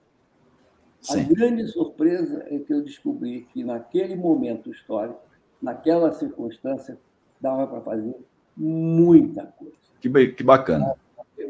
Sim. 1.05 1.21
A 1.21 1.23
grande 1.23 1.67
surpresa 1.67 2.43
é 2.49 2.57
que 2.57 2.73
eu 2.73 2.83
descobri 2.83 3.47
que 3.53 3.63
naquele 3.63 4.15
momento 4.15 4.71
histórico, 4.71 5.21
naquela 5.61 6.11
circunstância, 6.11 6.97
dava 7.39 7.67
para 7.67 7.81
fazer 7.81 8.15
muita 8.57 9.45
coisa. 9.45 9.75
Que, 10.01 10.27
que 10.29 10.43
bacana. 10.43 10.95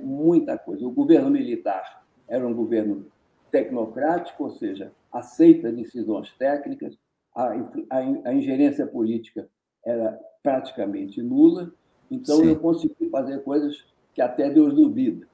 Muita 0.02 0.58
coisa. 0.58 0.86
O 0.86 0.92
governo 0.92 1.30
militar 1.30 2.06
era 2.28 2.46
um 2.46 2.54
governo 2.54 3.06
tecnocrático, 3.50 4.44
ou 4.44 4.52
seja, 4.52 4.92
aceita 5.12 5.72
decisões 5.72 6.34
técnicas, 6.38 6.98
a, 7.34 7.54
a, 7.90 8.00
a 8.26 8.34
ingerência 8.34 8.86
política 8.86 9.48
era 9.86 10.20
praticamente 10.44 11.22
nula, 11.22 11.72
então 12.12 12.38
Sim. 12.38 12.50
eu 12.50 12.60
consegui 12.60 13.10
fazer 13.10 13.42
coisas 13.44 13.86
que 14.14 14.22
até 14.22 14.50
Deus 14.50 14.74
duvida. 14.74 15.26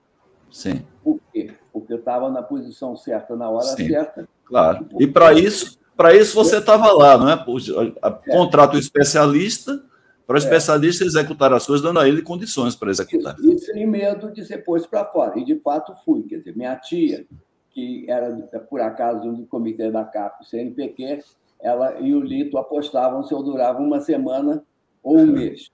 Sim. 0.52 0.86
Por 1.04 1.20
quê? 1.32 1.54
Porque 1.72 1.94
eu 1.94 1.98
estava 1.98 2.30
na 2.30 2.44
posição 2.44 2.96
certa, 2.96 3.36
na 3.36 3.50
hora 3.50 3.64
Sim. 3.64 3.88
certa. 3.88 4.28
Claro. 4.46 4.86
E 5.00 5.08
para 5.08 5.34
isso, 5.34 5.80
para 5.96 6.14
isso 6.14 6.36
você 6.36 6.58
estava 6.58 6.92
lá, 6.92 7.18
não 7.18 7.30
é? 7.30 7.34
é. 7.34 8.32
Contrato 8.32 8.78
especialista 8.78 9.82
para 10.28 10.36
o 10.36 10.38
é. 10.38 10.44
especialista 10.44 11.06
executar 11.06 11.54
as 11.54 11.66
coisas, 11.66 11.84
dando 11.84 12.00
a 12.00 12.08
ele 12.08 12.22
condições 12.22 12.76
para 12.76 12.92
executar. 12.92 13.36
E 13.40 13.58
sem 13.60 13.88
medo 13.88 14.32
de 14.32 14.46
ser 14.46 14.60
posto 14.60 14.90
para 14.90 15.06
fora. 15.06 15.40
E 15.40 15.46
de 15.46 15.60
fato 15.60 15.96
fui. 16.06 16.24
Quer 16.24 16.40
dizer, 16.40 16.56
minha 16.56 16.76
tia, 16.76 17.26
que 17.72 18.06
era 18.10 18.36
por 18.70 18.82
acaso 18.82 19.32
do 19.32 19.46
comitê 19.46 19.90
da 19.90 20.04
CAP, 20.04 20.46
CNPq, 20.46 21.24
ela 21.60 22.00
e 22.00 22.14
o 22.14 22.20
Lito 22.20 22.58
apostavam 22.58 23.24
se 23.24 23.34
eu 23.34 23.42
durava 23.42 23.80
uma 23.80 24.02
semana 24.02 24.64
ou 25.02 25.18
um 25.18 25.28
mês. 25.28 25.70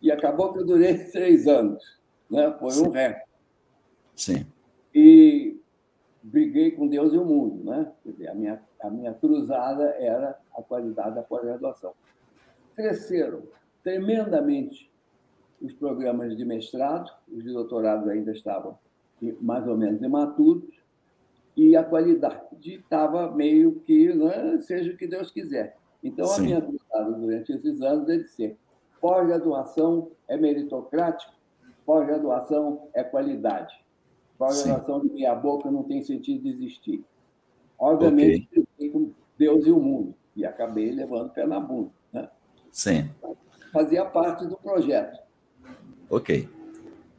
E 0.00 0.10
acabou 0.10 0.52
que 0.52 0.58
eu 0.58 0.66
durei 0.66 0.98
três 1.10 1.46
anos. 1.46 1.82
Né? 2.30 2.52
Foi 2.58 2.72
um 2.80 2.90
recorde. 2.90 3.31
Sim. 4.14 4.46
E 4.94 5.60
briguei 6.22 6.70
com 6.72 6.86
Deus 6.86 7.12
e 7.12 7.18
o 7.18 7.24
mundo. 7.24 7.64
Né? 7.64 7.92
Dizer, 8.04 8.28
a, 8.28 8.34
minha, 8.34 8.62
a 8.80 8.90
minha 8.90 9.12
cruzada 9.14 9.84
era 9.98 10.38
a 10.56 10.62
qualidade 10.62 11.14
da 11.14 11.22
pós-graduação. 11.22 11.92
Cresceram 12.74 13.42
tremendamente 13.82 14.90
os 15.60 15.72
programas 15.72 16.36
de 16.36 16.44
mestrado, 16.44 17.10
os 17.30 17.42
de 17.42 17.52
doutorado 17.52 18.10
ainda 18.10 18.32
estavam 18.32 18.78
mais 19.40 19.66
ou 19.68 19.76
menos 19.76 20.02
imaturos, 20.02 20.82
e 21.56 21.76
a 21.76 21.84
qualidade 21.84 22.40
estava 22.64 23.30
meio 23.30 23.80
que, 23.80 24.12
né, 24.12 24.58
seja 24.58 24.92
o 24.92 24.96
que 24.96 25.06
Deus 25.06 25.30
quiser. 25.30 25.76
Então, 26.02 26.26
Sim. 26.26 26.40
a 26.40 26.44
minha 26.44 26.60
cruzada 26.60 27.12
durante 27.12 27.52
esses 27.52 27.80
anos 27.80 28.08
é 28.08 28.16
de 28.18 28.28
ser 28.28 28.56
pós-graduação 29.00 30.10
é 30.26 30.36
meritocrático, 30.36 31.32
pós-graduação 31.84 32.88
é 32.94 33.04
qualidade. 33.04 33.81
Pós-graduação 34.42 35.00
de 35.00 35.12
meia 35.12 35.36
boca 35.36 35.70
não 35.70 35.84
tem 35.84 36.02
sentido 36.02 36.42
de 36.42 36.48
existir. 36.48 37.04
Obviamente, 37.78 38.48
okay. 38.58 38.90
com 38.90 39.12
Deus 39.38 39.64
e 39.66 39.70
o 39.70 39.78
mundo, 39.78 40.14
e 40.34 40.44
acabei 40.44 40.90
levando 40.90 41.30
pé 41.30 41.46
na 41.46 41.60
bunda. 41.60 41.92
Né? 42.12 42.28
Sim. 42.68 43.08
Fazia 43.72 44.04
parte 44.04 44.44
do 44.44 44.56
projeto. 44.56 45.20
Ok. 46.10 46.48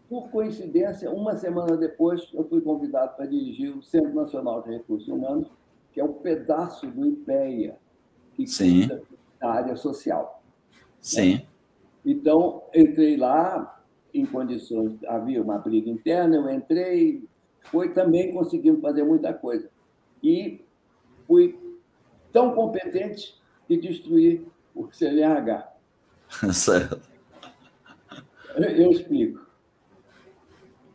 Por 0.10 0.30
coincidência, 0.32 1.10
uma 1.10 1.38
semana 1.38 1.78
depois, 1.78 2.30
eu 2.34 2.44
fui 2.44 2.60
convidado 2.60 3.16
para 3.16 3.26
dirigir 3.26 3.74
o 3.74 3.82
Centro 3.82 4.14
Nacional 4.14 4.62
de 4.62 4.72
Recursos 4.72 5.08
Humanos, 5.08 5.48
que 5.94 6.02
é 6.02 6.04
um 6.04 6.12
pedaço 6.12 6.88
do 6.88 7.08
IPEA, 7.08 7.78
que 8.34 8.46
Sim. 8.46 8.90
na 9.42 9.50
área 9.50 9.78
social. 9.78 10.44
Sim. 11.00 11.36
Né? 11.36 11.46
Então, 12.06 12.64
entrei 12.76 13.16
lá 13.16 13.82
em 14.14 14.26
condições, 14.26 15.04
havia 15.06 15.42
uma 15.42 15.58
briga 15.58 15.90
interna, 15.90 16.36
eu 16.36 16.50
entrei, 16.50 17.24
foi 17.62 17.94
também 17.94 18.34
conseguimos 18.34 18.82
fazer 18.82 19.04
muita 19.04 19.34
coisa. 19.34 19.70
E 20.22 20.62
fui 21.28 21.58
tão 22.32 22.54
competente 22.54 23.36
que 23.68 23.78
destruí 23.78 24.46
o 24.76 24.88
CNH. 24.92 25.72
Certo. 26.54 27.02
Eu 28.56 28.92
explico 28.92 29.44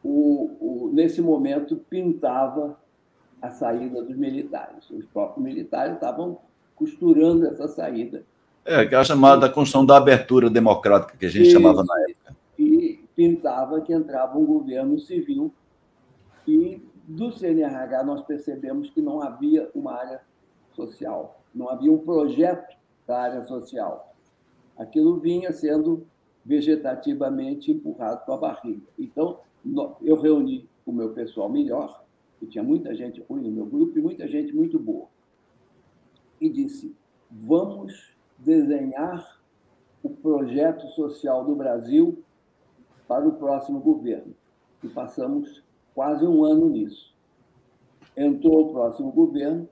o, 0.02 0.56
o, 0.60 0.90
nesse 0.92 1.20
momento, 1.20 1.76
pintava 1.76 2.78
a 3.40 3.50
saída 3.50 4.02
dos 4.02 4.16
militares. 4.16 4.88
Os 4.90 5.04
próprios 5.06 5.44
militares 5.44 5.94
estavam 5.94 6.38
costurando 6.74 7.46
essa 7.46 7.68
saída. 7.68 8.24
É, 8.64 8.84
que 8.84 8.94
é 8.94 8.98
a 8.98 9.04
chamada 9.04 9.48
Constituição 9.48 9.84
da 9.84 9.96
Abertura 9.96 10.50
Democrática, 10.50 11.16
que 11.16 11.26
a 11.26 11.28
gente 11.28 11.50
chamava 11.50 11.84
na 11.84 12.00
época. 12.02 12.17
Pintava 13.18 13.80
que 13.80 13.92
entrava 13.92 14.38
um 14.38 14.46
governo 14.46 14.96
civil. 15.00 15.52
E 16.46 16.80
do 17.08 17.32
CNRH 17.32 18.04
nós 18.04 18.22
percebemos 18.22 18.90
que 18.90 19.02
não 19.02 19.20
havia 19.20 19.68
uma 19.74 19.92
área 19.92 20.20
social, 20.70 21.42
não 21.52 21.68
havia 21.68 21.92
um 21.92 21.98
projeto 21.98 22.76
da 23.08 23.22
área 23.22 23.42
social. 23.42 24.14
Aquilo 24.76 25.16
vinha 25.16 25.52
sendo 25.52 26.06
vegetativamente 26.44 27.72
empurrado 27.72 28.24
com 28.24 28.34
a 28.34 28.36
barriga. 28.36 28.86
Então, 28.96 29.40
eu 30.00 30.14
reuni 30.20 30.70
o 30.86 30.92
meu 30.92 31.12
pessoal 31.12 31.48
melhor, 31.48 32.04
e 32.40 32.46
tinha 32.46 32.62
muita 32.62 32.94
gente 32.94 33.20
ruim 33.28 33.42
no 33.42 33.50
meu 33.50 33.66
grupo 33.66 33.98
e 33.98 34.00
muita 34.00 34.28
gente 34.28 34.54
muito 34.54 34.78
boa, 34.78 35.08
e 36.40 36.48
disse: 36.48 36.94
vamos 37.28 38.14
desenhar 38.38 39.42
o 40.04 40.08
projeto 40.08 40.86
social 40.90 41.44
do 41.44 41.56
Brasil 41.56 42.22
para 43.08 43.26
o 43.26 43.32
próximo 43.32 43.80
governo. 43.80 44.34
E 44.84 44.88
passamos 44.88 45.64
quase 45.94 46.24
um 46.24 46.44
ano 46.44 46.68
nisso. 46.68 47.16
Entrou 48.16 48.68
o 48.68 48.72
próximo 48.72 49.10
governo, 49.10 49.68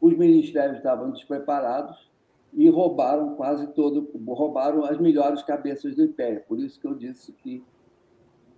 os 0.00 0.16
ministérios 0.16 0.78
estavam 0.78 1.10
despreparados 1.10 2.08
e 2.52 2.68
roubaram 2.70 3.34
quase 3.34 3.66
todo, 3.68 4.10
roubaram 4.26 4.84
as 4.84 4.98
melhores 4.98 5.42
cabeças 5.42 5.94
do 5.94 6.04
império. 6.04 6.42
Por 6.46 6.58
isso 6.58 6.80
que 6.80 6.86
eu 6.86 6.94
disse 6.94 7.32
que 7.32 7.62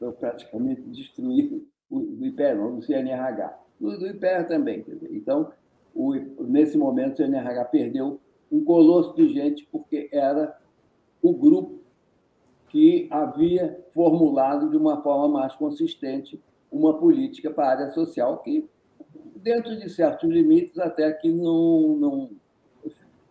eu 0.00 0.12
praticamente 0.12 0.82
destruí 0.82 1.66
o, 1.90 2.24
IPER, 2.24 2.56
não, 2.56 2.76
do 2.76 2.82
CNRH. 2.82 3.58
Do, 3.80 3.98
do 3.98 4.06
IPER 4.06 4.46
também. 4.46 4.84
Então, 5.10 5.50
o, 5.94 6.14
nesse 6.44 6.76
momento, 6.76 7.14
o 7.14 7.16
CNRH 7.16 7.64
perdeu 7.66 8.20
um 8.52 8.64
colosso 8.64 9.14
de 9.14 9.32
gente, 9.32 9.66
porque 9.70 10.08
era 10.12 10.56
o 11.22 11.32
grupo 11.32 11.80
que 12.68 13.08
havia 13.10 13.84
formulado 13.92 14.70
de 14.70 14.76
uma 14.76 15.02
forma 15.02 15.28
mais 15.28 15.54
consistente 15.54 16.40
uma 16.70 16.98
política 16.98 17.50
para 17.50 17.64
a 17.64 17.70
área 17.70 17.90
social 17.90 18.38
que, 18.38 18.68
dentro 19.36 19.76
de 19.78 19.88
certos 19.88 20.28
limites, 20.28 20.78
até 20.78 21.10
que 21.12 21.32
não, 21.32 21.96
não 21.96 22.30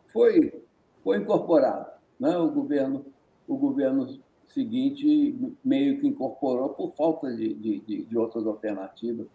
foi, 0.07 0.61
foi 1.03 1.17
incorporado. 1.17 1.91
Né? 2.19 2.35
O, 2.37 2.49
governo, 2.49 3.05
o 3.47 3.55
governo 3.55 4.19
seguinte 4.47 5.37
meio 5.63 5.99
que 5.99 6.07
incorporou 6.07 6.69
por 6.69 6.93
falta 6.95 7.33
de, 7.35 7.53
de, 7.53 8.03
de 8.05 8.17
outras 8.17 8.45
alternativas 8.45 9.27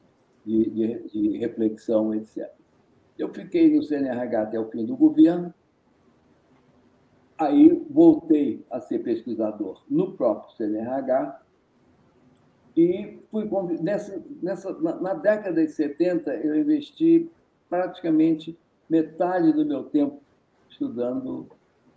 de, 0.45 0.71
de, 0.71 1.09
de, 1.09 1.39
reflexão, 1.39 2.13
etc. 2.15 2.51
Eu 3.17 3.29
fiquei 3.29 3.75
no 3.75 3.83
CNRH 3.83 4.43
até 4.43 4.59
o 4.59 4.71
fim 4.71 4.85
do 4.85 4.97
governo, 4.97 5.55
aí 7.39 7.85
voltei 7.91 8.65
a 8.71 8.81
ser 8.81 9.01
pesquisador 9.01 9.83
no 9.89 10.13
próprio 10.13 10.55
CNRH 10.57 11.41
e 12.77 13.19
fui 13.31 13.49
nessa, 13.81 14.23
nessa 14.43 14.73
na, 14.81 14.97
na 14.97 15.15
década 15.15 15.65
de 15.65 15.73
70 15.73 16.33
eu 16.37 16.57
investi 16.57 17.31
praticamente 17.69 18.59
metade 18.89 19.53
do 19.53 19.65
meu 19.65 19.85
tempo 19.85 20.21
estudando 20.69 21.47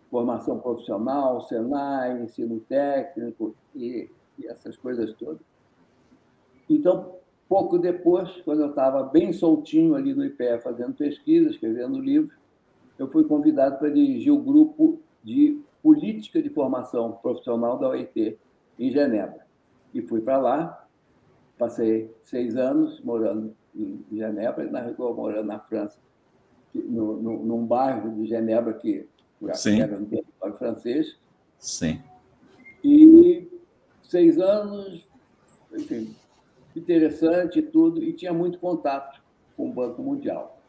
formação 0.10 0.60
profissional, 0.60 1.42
Senai, 1.42 2.22
ensino 2.22 2.60
técnico 2.62 3.56
e, 3.76 4.10
e 4.40 4.48
essas 4.48 4.78
coisas 4.78 5.14
todas. 5.14 5.42
Então, 6.70 7.16
pouco 7.48 7.78
depois, 7.78 8.30
quando 8.44 8.62
eu 8.62 8.70
estava 8.70 9.04
bem 9.04 9.34
soltinho 9.34 9.96
ali 9.96 10.14
no 10.14 10.26
IPE 10.26 10.60
fazendo 10.64 10.94
pesquisa, 10.94 11.50
escrevendo 11.50 12.00
livros, 12.00 12.38
eu 12.98 13.08
fui 13.08 13.26
convidado 13.26 13.78
para 13.78 13.90
dirigir 13.90 14.32
o 14.32 14.42
grupo 14.42 15.00
de 15.26 15.60
política 15.82 16.42
de 16.42 16.50
formação 16.50 17.14
profissional 17.14 17.80
da 17.80 17.90
OIT 17.90 18.38
em 18.78 18.92
Genebra. 18.92 19.46
E 19.92 20.02
fui 20.02 20.22
para 20.22 20.38
lá, 20.38 20.88
passei 21.58 22.14
seis 22.24 22.56
anos 22.56 23.02
morando 23.02 23.56
em 23.76 24.06
Genebra, 24.12 24.70
na 24.70 24.84
morando 24.98 25.48
na 25.48 25.60
França, 25.60 25.98
no, 26.74 27.20
no, 27.22 27.46
num 27.46 27.66
bairro 27.66 28.14
de 28.16 28.28
Genebra 28.28 28.74
que 28.76 29.08
Sim. 29.54 29.82
era 29.82 29.98
no 29.98 30.06
território 30.06 30.56
francês. 30.58 31.18
Sim. 31.58 32.02
E 32.84 33.50
seis 34.04 34.38
anos, 34.38 35.08
enfim, 35.74 36.16
interessante 36.76 37.60
e 37.60 37.64
tudo, 37.64 38.04
e 38.04 38.14
tinha 38.14 38.34
muito 38.34 38.60
contato 38.60 39.20
com 39.58 39.70
o 39.70 39.74
Banco 39.74 40.04
Mundial, 40.04 40.62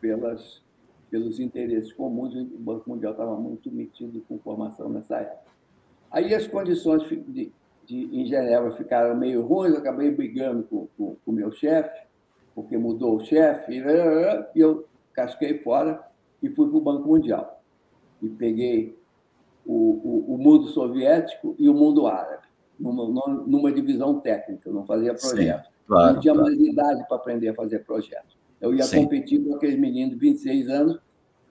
pelas, 0.00 0.62
pelos 1.10 1.38
interesses 1.38 1.92
comuns, 1.92 2.34
o 2.34 2.58
Banco 2.58 2.88
Mundial 2.90 3.12
estava 3.12 3.36
muito 3.36 3.70
metido 3.70 4.22
com 4.28 4.38
formação 4.38 4.88
nessa 4.88 5.16
época. 5.16 5.50
Aí 6.10 6.34
as 6.34 6.46
condições 6.46 7.02
de, 7.08 7.52
de, 7.84 8.20
em 8.20 8.26
Genebra 8.26 8.72
ficaram 8.72 9.16
meio 9.16 9.42
ruins, 9.42 9.72
eu 9.72 9.78
acabei 9.78 10.10
brigando 10.10 10.64
com 10.64 11.16
o 11.24 11.32
meu 11.32 11.52
chefe, 11.52 12.06
porque 12.54 12.76
mudou 12.76 13.16
o 13.16 13.24
chefe, 13.24 13.82
e 14.54 14.60
eu 14.60 14.86
casquei 15.12 15.58
fora 15.58 16.02
e 16.42 16.48
fui 16.48 16.68
para 16.68 16.78
o 16.78 16.80
Banco 16.80 17.08
Mundial. 17.08 17.62
E 18.22 18.28
peguei 18.28 18.98
o, 19.64 19.72
o, 19.72 20.34
o, 20.34 20.38
mundo 20.38 20.68
soviético 20.68 21.54
e 21.58 21.68
o 21.68 21.74
mundo 21.74 22.06
árabe, 22.06 22.46
numa, 22.78 23.06
numa 23.46 23.72
divisão 23.72 24.20
técnica, 24.20 24.68
eu 24.68 24.74
não 24.74 24.86
fazia 24.86 25.14
projeto. 25.14 25.64
Sim, 25.64 25.70
claro, 25.86 26.14
não 26.14 26.20
tinha 26.20 26.34
claro. 26.34 26.48
mais 26.48 26.60
idade 26.60 27.08
para 27.08 27.16
aprender 27.16 27.48
a 27.48 27.54
fazer 27.54 27.80
projeto. 27.80 28.35
Eu 28.60 28.74
ia 28.74 28.84
Sim. 28.84 29.02
competir 29.02 29.42
com 29.42 29.54
aqueles 29.54 29.78
meninos 29.78 30.14
de 30.14 30.20
26 30.20 30.68
anos 30.68 30.98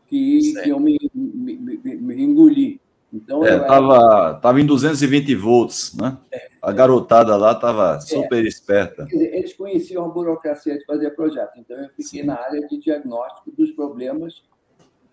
que, 0.07 0.53
que 0.62 0.69
iam 0.69 0.79
me, 0.79 0.97
me, 1.13 1.57
me, 1.57 1.77
me 1.77 2.21
engolir. 2.24 2.79
Então, 3.13 3.45
é, 3.45 3.59
tava, 3.59 3.95
era... 3.95 4.33
tava 4.35 4.59
em 4.59 4.65
220 4.65 5.35
volts, 5.35 5.95
né? 5.95 6.17
É, 6.31 6.50
a 6.62 6.71
garotada 6.71 7.35
lá 7.38 7.53
estava 7.53 7.95
é. 7.95 8.00
super 8.01 8.43
é. 8.43 8.47
esperta. 8.47 9.05
Dizer, 9.05 9.33
eles 9.33 9.53
conheciam 9.53 10.05
a 10.05 10.09
burocracia 10.09 10.77
de 10.77 10.85
fazer 10.85 11.12
projeto, 11.12 11.57
então 11.57 11.77
eu 11.77 11.89
fiquei 11.89 12.21
Sim. 12.21 12.24
na 12.24 12.35
área 12.35 12.67
de 12.67 12.77
diagnóstico 12.77 13.51
dos 13.51 13.71
problemas 13.71 14.43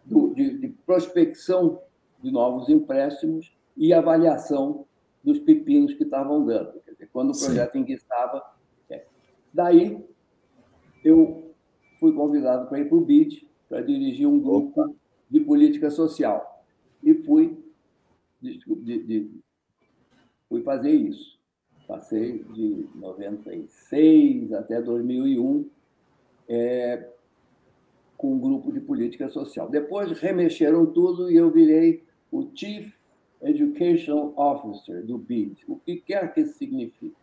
do, 0.04 0.34
de, 0.34 0.58
de, 0.58 0.68
prospecção 0.84 1.80
de 2.20 2.32
novos 2.32 2.68
empréstimos 2.68 3.52
e 3.76 3.92
avaliação 3.92 4.84
dos 5.22 5.38
pepinos 5.38 5.94
que 5.94 6.02
estavam 6.02 6.44
dando. 6.44 6.80
Quer 6.84 6.92
dizer, 6.92 7.10
quando 7.12 7.30
o 7.30 7.38
projeto 7.38 7.78
enguiçava. 7.78 8.42
É. 8.90 9.04
Daí, 9.52 10.04
eu 11.04 11.51
fui 12.02 12.12
convidado 12.12 12.68
para 12.68 12.80
ir 12.80 12.88
para 12.88 12.98
o 12.98 13.00
BID, 13.00 13.46
para 13.68 13.80
dirigir 13.80 14.26
um 14.26 14.40
grupo 14.40 14.96
de 15.30 15.38
política 15.38 15.88
social. 15.88 16.64
E 17.00 17.14
fui 17.14 17.56
de, 18.40 18.58
de, 18.58 19.02
de, 19.04 19.30
fui 20.48 20.62
fazer 20.62 20.90
isso. 20.90 21.38
Passei 21.86 22.42
de 22.52 22.88
96 22.96 24.52
até 24.52 24.82
2001 24.82 25.70
é, 26.48 27.08
com 28.16 28.34
um 28.34 28.40
grupo 28.40 28.72
de 28.72 28.80
política 28.80 29.28
social. 29.28 29.68
Depois 29.68 30.10
remexeram 30.18 30.86
tudo 30.86 31.30
e 31.30 31.36
eu 31.36 31.52
virei 31.52 32.02
o 32.32 32.48
Chief 32.52 32.92
Education 33.40 34.32
Officer 34.36 35.06
do 35.06 35.18
BID. 35.18 35.64
O 35.68 35.76
que 35.76 35.98
quer 35.98 36.34
que 36.34 36.40
isso 36.40 36.58
signifique? 36.58 37.14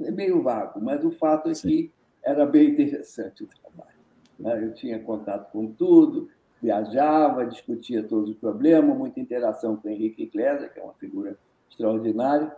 É 0.00 0.10
meio 0.10 0.42
vago, 0.42 0.80
mas 0.80 1.04
o 1.04 1.10
fato 1.10 1.50
é 1.50 1.54
Sim. 1.54 1.68
que 1.68 1.99
era 2.22 2.46
bem 2.46 2.70
interessante 2.70 3.44
o 3.44 3.46
trabalho. 3.46 3.98
Né? 4.38 4.64
Eu 4.64 4.74
tinha 4.74 4.98
contato 4.98 5.50
com 5.52 5.72
tudo, 5.72 6.28
viajava, 6.60 7.46
discutia 7.46 8.02
todos 8.02 8.30
os 8.30 8.36
problemas, 8.36 8.96
muita 8.96 9.20
interação 9.20 9.76
com 9.76 9.88
Henrique 9.88 10.24
Iglesias, 10.24 10.72
que 10.72 10.80
é 10.80 10.82
uma 10.82 10.94
figura 10.94 11.38
extraordinária. 11.70 12.54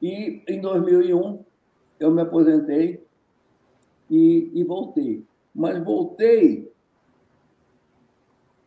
E 0.00 0.42
em 0.46 0.60
2001 0.60 1.44
eu 1.98 2.10
me 2.10 2.22
aposentei 2.22 3.04
e, 4.10 4.50
e 4.54 4.64
voltei. 4.64 5.24
Mas 5.54 5.82
voltei 5.82 6.70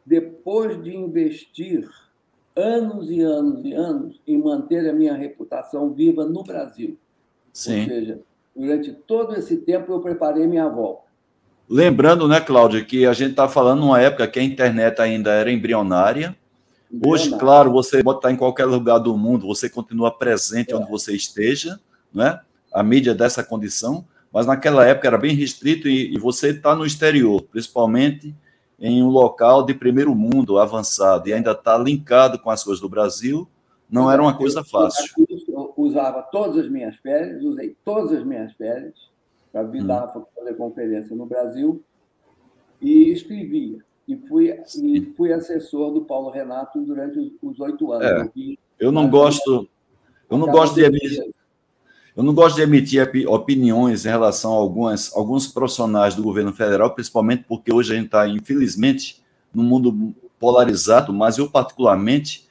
depois 0.06 0.82
de 0.84 0.96
investir 0.96 1.88
anos 2.56 3.10
e 3.10 3.22
anos 3.22 3.64
e 3.64 3.74
anos 3.74 4.22
em 4.26 4.38
manter 4.38 4.90
a 4.90 4.94
minha 4.94 5.14
reputação 5.14 5.94
viva 5.94 6.26
no 6.26 6.44
Brasil. 6.44 6.98
Sim. 7.54 7.82
Ou 7.82 7.88
seja, 7.88 8.22
durante 8.60 8.92
todo 8.92 9.36
esse 9.36 9.56
tempo 9.56 9.94
eu 9.94 10.02
preparei 10.02 10.46
minha 10.46 10.68
volta. 10.68 11.04
Lembrando, 11.70 12.28
né, 12.28 12.42
Cláudia, 12.42 12.84
que 12.84 13.06
a 13.06 13.14
gente 13.14 13.32
está 13.32 13.48
falando 13.48 13.80
numa 13.80 14.02
época 14.02 14.28
que 14.28 14.40
a 14.40 14.44
internet 14.44 15.00
ainda 15.00 15.32
era 15.32 15.52
embrionária. 15.52 16.36
Hoje, 17.06 17.30
claro, 17.38 17.72
você 17.72 18.04
pode 18.04 18.18
estar 18.18 18.32
em 18.32 18.36
qualquer 18.36 18.66
lugar 18.66 18.98
do 18.98 19.16
mundo, 19.16 19.48
você 19.48 19.70
continua 19.70 20.12
presente 20.12 20.74
é. 20.74 20.76
onde 20.76 20.90
você 20.90 21.16
esteja, 21.16 21.80
né? 22.14 22.40
A 22.74 22.84
mídia 22.84 23.16
dessa 23.16 23.44
condição, 23.44 24.04
mas 24.34 24.46
naquela 24.46 24.86
época 24.86 25.08
era 25.08 25.18
bem 25.18 25.36
restrito 25.36 25.88
e, 25.88 26.14
e 26.14 26.18
você 26.18 26.50
está 26.50 26.76
no 26.76 26.86
exterior, 26.86 27.44
principalmente 27.44 28.36
em 28.80 29.04
um 29.04 29.10
local 29.10 29.64
de 29.64 29.74
primeiro 29.74 30.14
mundo 30.16 30.58
avançado 30.58 31.30
e 31.30 31.34
ainda 31.34 31.52
está 31.52 31.78
linkado 31.78 32.40
com 32.40 32.50
as 32.50 32.64
coisas 32.64 32.82
do 32.82 32.90
Brasil, 32.90 33.48
não 33.90 34.12
era 34.12 34.22
uma 34.22 34.36
coisa 34.36 34.64
fácil. 34.64 35.14
Usava 35.82 36.22
todas 36.24 36.58
as 36.58 36.70
minhas 36.70 36.98
férias, 36.98 37.42
usei 37.42 37.74
todas 37.86 38.12
as 38.12 38.26
minhas 38.26 38.52
férias 38.54 38.94
para 39.50 39.64
vir 39.64 39.82
hum. 39.82 39.88
dar 39.88 40.08
fazer 40.36 40.54
conferência 40.56 41.16
no 41.16 41.26
Brasil 41.26 41.82
e 42.82 43.12
escrevia. 43.12 43.80
E 44.06 44.18
fui, 44.18 44.52
e 44.84 45.14
fui 45.16 45.32
assessor 45.32 45.94
do 45.94 46.02
Paulo 46.02 46.32
Renato 46.32 46.82
durante 46.82 47.34
os 47.42 47.60
oito 47.60 47.94
anos. 47.94 48.30
É, 48.36 48.56
eu 48.80 48.92
não 48.92 49.10
gosto, 49.10 49.70
eu 50.30 50.38
não 50.38 50.48
gosto 50.48 50.76
de 50.76 50.84
emitir, 50.84 51.32
eu 52.18 52.24
não 52.24 52.34
gosto 52.34 52.58
de 52.58 52.64
emitir 52.64 53.30
opiniões 53.30 54.06
em 54.06 54.10
relação 54.10 54.52
a 54.52 54.56
algumas, 54.56 55.16
alguns 55.16 55.48
profissionais 55.48 56.16
do 56.16 56.24
governo 56.24 56.52
federal, 56.52 56.94
principalmente 56.94 57.46
porque 57.48 57.72
hoje 57.72 57.94
a 57.94 57.96
gente 57.96 58.08
está, 58.08 58.28
infelizmente, 58.28 59.22
num 59.54 59.64
mundo 59.64 60.14
polarizado, 60.40 61.14
mas 61.14 61.38
eu, 61.38 61.50
particularmente, 61.50 62.49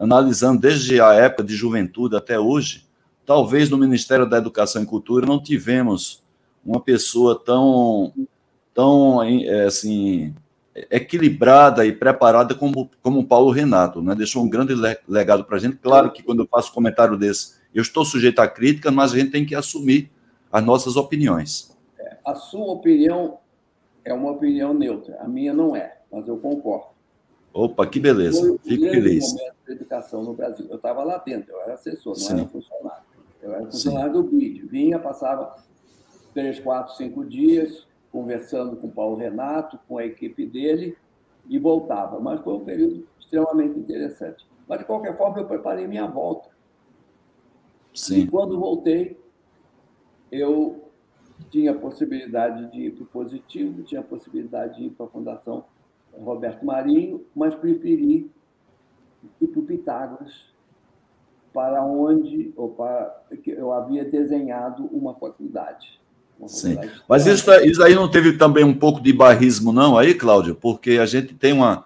analisando 0.00 0.58
desde 0.58 0.98
a 0.98 1.12
época 1.12 1.44
de 1.44 1.54
juventude 1.54 2.16
até 2.16 2.40
hoje, 2.40 2.86
talvez 3.26 3.68
no 3.68 3.76
Ministério 3.76 4.26
da 4.26 4.38
Educação 4.38 4.82
e 4.82 4.86
Cultura 4.86 5.26
não 5.26 5.40
tivemos 5.40 6.22
uma 6.64 6.80
pessoa 6.80 7.38
tão, 7.38 8.12
tão 8.74 9.22
é, 9.22 9.66
assim, 9.66 10.34
equilibrada 10.90 11.84
e 11.84 11.92
preparada 11.92 12.54
como, 12.54 12.90
como 13.02 13.26
Paulo 13.26 13.50
Renato, 13.50 14.00
né? 14.00 14.14
Deixou 14.14 14.42
um 14.42 14.48
grande 14.48 14.74
legado 15.06 15.44
para 15.44 15.56
a 15.56 15.60
gente. 15.60 15.76
Claro 15.76 16.10
que 16.10 16.22
quando 16.22 16.42
eu 16.42 16.48
faço 16.48 16.72
comentário 16.72 17.16
desse, 17.16 17.60
eu 17.74 17.82
estou 17.82 18.04
sujeito 18.04 18.40
à 18.40 18.48
crítica, 18.48 18.90
mas 18.90 19.12
a 19.12 19.18
gente 19.18 19.30
tem 19.30 19.44
que 19.44 19.54
assumir 19.54 20.10
as 20.50 20.64
nossas 20.64 20.96
opiniões. 20.96 21.76
É, 21.98 22.16
a 22.26 22.34
sua 22.34 22.72
opinião 22.72 23.38
é 24.02 24.14
uma 24.14 24.30
opinião 24.30 24.72
neutra, 24.72 25.18
a 25.20 25.28
minha 25.28 25.52
não 25.52 25.76
é, 25.76 25.98
mas 26.10 26.26
eu 26.26 26.38
concordo. 26.38 26.89
Opa, 27.52 27.86
que 27.86 27.98
beleza. 27.98 28.40
Foi 28.40 28.58
Fico 28.58 28.84
feliz. 28.90 29.34
da 29.34 29.72
educação 29.72 30.22
no 30.22 30.34
Brasil. 30.34 30.66
Eu 30.68 30.76
estava 30.76 31.02
lá 31.02 31.18
dentro, 31.18 31.52
eu 31.52 31.60
era 31.62 31.74
assessor, 31.74 32.14
não 32.14 32.20
Sim. 32.20 32.38
era 32.38 32.48
funcionário. 32.48 33.04
Eu 33.42 33.54
era 33.54 33.64
funcionário 33.66 34.14
Sim. 34.14 34.22
do 34.22 34.22
BID. 34.24 34.66
Vinha, 34.66 34.98
passava 34.98 35.56
três, 36.32 36.60
quatro, 36.60 36.94
cinco 36.94 37.24
dias, 37.24 37.86
conversando 38.12 38.76
com 38.76 38.86
o 38.86 38.92
Paulo 38.92 39.16
Renato, 39.16 39.78
com 39.88 39.98
a 39.98 40.04
equipe 40.04 40.46
dele, 40.46 40.96
e 41.48 41.58
voltava. 41.58 42.20
Mas 42.20 42.40
foi 42.40 42.54
um 42.54 42.64
período 42.64 43.06
extremamente 43.18 43.78
interessante. 43.78 44.46
Mas, 44.68 44.78
de 44.78 44.84
qualquer 44.84 45.16
forma, 45.16 45.38
eu 45.38 45.46
preparei 45.46 45.86
minha 45.86 46.06
volta. 46.06 46.48
Sim. 47.92 48.20
E 48.20 48.26
quando 48.28 48.58
voltei, 48.58 49.18
eu 50.30 50.84
tinha 51.50 51.72
a 51.72 51.74
possibilidade 51.74 52.70
de 52.70 52.86
ir 52.86 52.90
para 52.92 53.02
o 53.02 53.06
Positivo, 53.06 53.82
tinha 53.82 54.00
a 54.00 54.04
possibilidade 54.04 54.76
de 54.76 54.84
ir 54.84 54.90
para 54.90 55.06
a 55.06 55.08
Fundação 55.08 55.64
Roberto 56.12 56.64
Marinho, 56.64 57.24
mas 57.34 57.54
preferi 57.54 58.30
ir 59.40 59.46
para 59.46 59.60
o 59.60 59.64
Pitágoras, 59.64 60.44
para 61.52 61.84
onde 61.84 62.52
ou 62.56 62.70
para, 62.70 63.22
eu 63.46 63.72
havia 63.72 64.04
desenhado 64.04 64.84
uma 64.92 65.14
faculdade. 65.14 66.00
Sim. 66.46 66.78
Mas 67.08 67.26
isso, 67.26 67.52
isso 67.64 67.82
aí 67.82 67.94
não 67.94 68.10
teve 68.10 68.36
também 68.36 68.64
um 68.64 68.74
pouco 68.74 69.00
de 69.00 69.12
barrismo, 69.12 69.72
não, 69.72 69.98
aí, 69.98 70.14
Cláudio? 70.14 70.54
Porque 70.54 70.92
a 70.92 71.04
gente 71.04 71.34
tem 71.34 71.52
uma, 71.52 71.84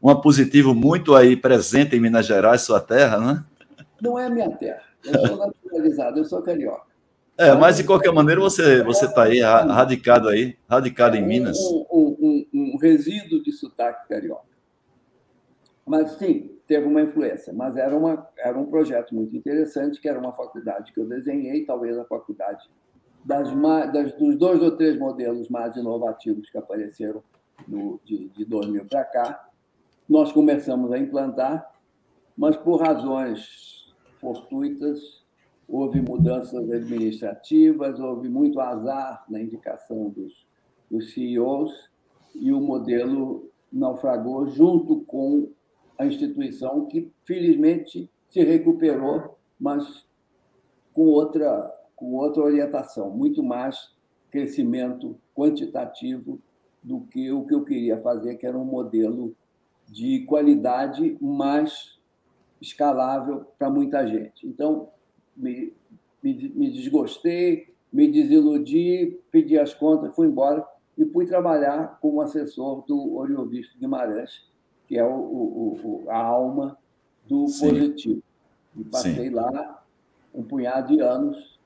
uma 0.00 0.20
positivo 0.20 0.74
muito 0.74 1.14
aí 1.14 1.36
presente 1.36 1.96
em 1.96 2.00
Minas 2.00 2.26
Gerais, 2.26 2.62
sua 2.62 2.80
terra, 2.80 3.18
né? 3.18 3.44
Não 4.00 4.18
é 4.18 4.30
minha 4.30 4.50
terra. 4.50 4.82
Eu 5.04 5.26
sou 5.26 5.36
naturalizado, 5.36 6.18
eu 6.18 6.24
sou 6.24 6.42
carioca. 6.42 6.88
É, 7.36 7.54
mas 7.54 7.76
de 7.76 7.84
qualquer 7.84 8.12
maneira 8.12 8.40
você 8.40 8.82
você 8.82 9.06
está 9.06 9.24
aí 9.24 9.40
radicado 9.40 10.28
aí, 10.28 10.56
radicado 10.68 11.16
em 11.16 11.24
Minas. 11.24 11.56
Um, 11.56 11.86
um 11.90 12.07
resíduo 12.78 13.42
de 13.42 13.52
sotaque 13.52 14.08
carioca. 14.08 14.46
Mas, 15.86 16.12
sim, 16.12 16.58
teve 16.66 16.86
uma 16.86 17.00
influência. 17.00 17.52
Mas 17.52 17.76
era, 17.76 17.96
uma, 17.96 18.28
era 18.38 18.58
um 18.58 18.66
projeto 18.66 19.14
muito 19.14 19.34
interessante, 19.34 20.00
que 20.00 20.08
era 20.08 20.18
uma 20.18 20.32
faculdade 20.32 20.92
que 20.92 21.00
eu 21.00 21.08
desenhei, 21.08 21.64
talvez 21.64 21.96
a 21.96 22.04
faculdade 22.04 22.68
das, 23.24 23.50
das 23.92 24.12
dos 24.14 24.36
dois 24.36 24.62
ou 24.62 24.76
três 24.76 24.98
modelos 24.98 25.48
mais 25.48 25.74
inovativos 25.76 26.48
que 26.50 26.58
apareceram 26.58 27.22
no, 27.66 28.00
de, 28.04 28.28
de 28.28 28.44
2000 28.44 28.84
para 28.86 29.04
cá. 29.04 29.48
Nós 30.08 30.30
começamos 30.30 30.92
a 30.92 30.98
implantar, 30.98 31.70
mas 32.36 32.56
por 32.56 32.80
razões 32.80 33.94
fortuitas, 34.20 35.24
houve 35.66 36.00
mudanças 36.00 36.70
administrativas, 36.70 38.00
houve 38.00 38.28
muito 38.28 38.60
azar 38.60 39.24
na 39.28 39.40
indicação 39.40 40.08
dos, 40.10 40.46
dos 40.90 41.12
CEOs 41.12 41.88
e 42.34 42.52
o 42.52 42.60
modelo 42.60 43.50
naufragou 43.72 44.46
junto 44.46 45.00
com 45.00 45.50
a 45.98 46.06
instituição 46.06 46.86
que, 46.86 47.10
felizmente, 47.24 48.10
se 48.28 48.42
recuperou, 48.42 49.36
mas 49.58 50.06
com 50.92 51.06
outra, 51.06 51.74
com 51.96 52.14
outra 52.14 52.42
orientação, 52.42 53.10
muito 53.10 53.42
mais 53.42 53.92
crescimento 54.30 55.16
quantitativo 55.34 56.40
do 56.82 57.00
que 57.00 57.30
o 57.32 57.44
que 57.46 57.54
eu 57.54 57.64
queria 57.64 57.98
fazer, 57.98 58.36
que 58.36 58.46
era 58.46 58.56
um 58.56 58.64
modelo 58.64 59.34
de 59.88 60.24
qualidade 60.24 61.16
mais 61.20 61.98
escalável 62.60 63.46
para 63.58 63.70
muita 63.70 64.06
gente. 64.06 64.46
Então, 64.46 64.90
me, 65.36 65.72
me, 66.22 66.48
me 66.54 66.70
desgostei, 66.70 67.72
me 67.92 68.10
desiludi, 68.10 69.18
pedi 69.30 69.58
as 69.58 69.72
contas, 69.74 70.14
fui 70.14 70.26
embora 70.26 70.64
e 70.98 71.04
fui 71.06 71.24
trabalhar 71.24 71.96
como 72.02 72.20
assessor 72.20 72.84
do 72.84 73.16
Oriovisto 73.16 73.78
Guimarães, 73.78 74.42
que 74.88 74.98
é 74.98 75.04
o, 75.04 75.14
o, 75.14 75.80
o, 76.04 76.10
a 76.10 76.18
alma 76.18 76.76
do 77.26 77.46
Sim. 77.46 77.68
positivo. 77.68 78.22
E 78.76 78.84
passei 78.84 79.28
Sim. 79.28 79.30
lá 79.30 79.82
um 80.34 80.42
punhado 80.42 80.88
de 80.88 81.00
anos, 81.00 81.58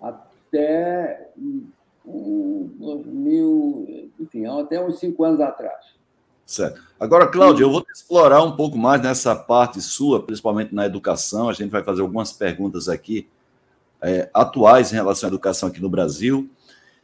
até 0.00 1.30
um, 1.38 1.64
mil, 3.06 4.10
enfim, 4.20 4.44
até 4.46 4.84
uns 4.84 4.98
cinco 4.98 5.24
anos 5.24 5.40
atrás. 5.40 5.96
Certo. 6.44 6.80
Agora, 7.00 7.26
Cláudio, 7.26 7.64
eu 7.64 7.70
vou 7.70 7.84
explorar 7.92 8.42
um 8.44 8.54
pouco 8.56 8.76
mais 8.76 9.02
nessa 9.02 9.34
parte 9.34 9.80
sua, 9.80 10.22
principalmente 10.22 10.74
na 10.74 10.86
educação. 10.86 11.48
A 11.48 11.52
gente 11.52 11.70
vai 11.70 11.82
fazer 11.82 12.02
algumas 12.02 12.32
perguntas 12.32 12.88
aqui 12.88 13.26
é, 14.00 14.30
atuais 14.32 14.92
em 14.92 14.96
relação 14.96 15.28
à 15.28 15.30
educação 15.30 15.68
aqui 15.68 15.80
no 15.80 15.88
Brasil 15.88 16.48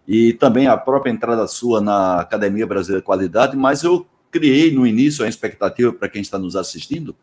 e 0.07 0.33
também 0.33 0.67
a 0.67 0.77
própria 0.77 1.11
entrada 1.11 1.47
sua 1.47 1.81
na 1.81 2.21
Academia 2.21 2.67
Brasileira 2.67 3.01
de 3.01 3.07
Qualidade, 3.07 3.57
mas 3.57 3.83
eu 3.83 4.07
criei 4.31 4.73
no 4.73 4.87
início 4.87 5.25
a 5.25 5.29
expectativa 5.29 5.93
para 5.93 6.09
quem 6.09 6.23
está 6.23 6.39
nos 6.39 6.57
assistindo 6.57 7.15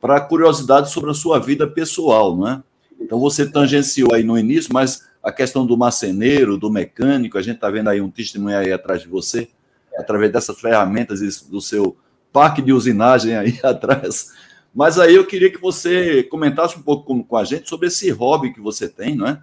para 0.00 0.20
curiosidade 0.20 0.90
sobre 0.90 1.10
a 1.10 1.14
sua 1.14 1.38
vida 1.38 1.66
pessoal, 1.66 2.36
não 2.36 2.48
é? 2.48 2.62
Então 3.00 3.20
você 3.20 3.46
tangenciou 3.46 4.12
aí 4.12 4.24
no 4.24 4.36
início, 4.36 4.72
mas 4.72 5.08
a 5.22 5.30
questão 5.30 5.64
do 5.64 5.76
marceneiro, 5.76 6.58
do 6.58 6.68
mecânico, 6.68 7.38
a 7.38 7.42
gente 7.42 7.54
está 7.56 7.70
vendo 7.70 7.88
aí 7.88 8.00
um 8.00 8.10
testemunho 8.10 8.58
aí 8.58 8.72
atrás 8.72 9.02
de 9.02 9.08
você, 9.08 9.48
através 9.96 10.32
dessas 10.32 10.60
ferramentas 10.60 11.20
do 11.42 11.60
seu 11.60 11.96
parque 12.32 12.60
de 12.60 12.72
usinagem 12.72 13.36
aí 13.36 13.58
atrás. 13.62 14.32
Mas 14.74 14.98
aí 14.98 15.14
eu 15.14 15.24
queria 15.24 15.50
que 15.50 15.60
você 15.60 16.24
comentasse 16.24 16.76
um 16.76 16.82
pouco 16.82 17.04
com, 17.04 17.22
com 17.22 17.36
a 17.36 17.44
gente 17.44 17.68
sobre 17.68 17.86
esse 17.86 18.10
hobby 18.10 18.52
que 18.52 18.60
você 18.60 18.88
tem, 18.88 19.14
não 19.14 19.28
é? 19.28 19.40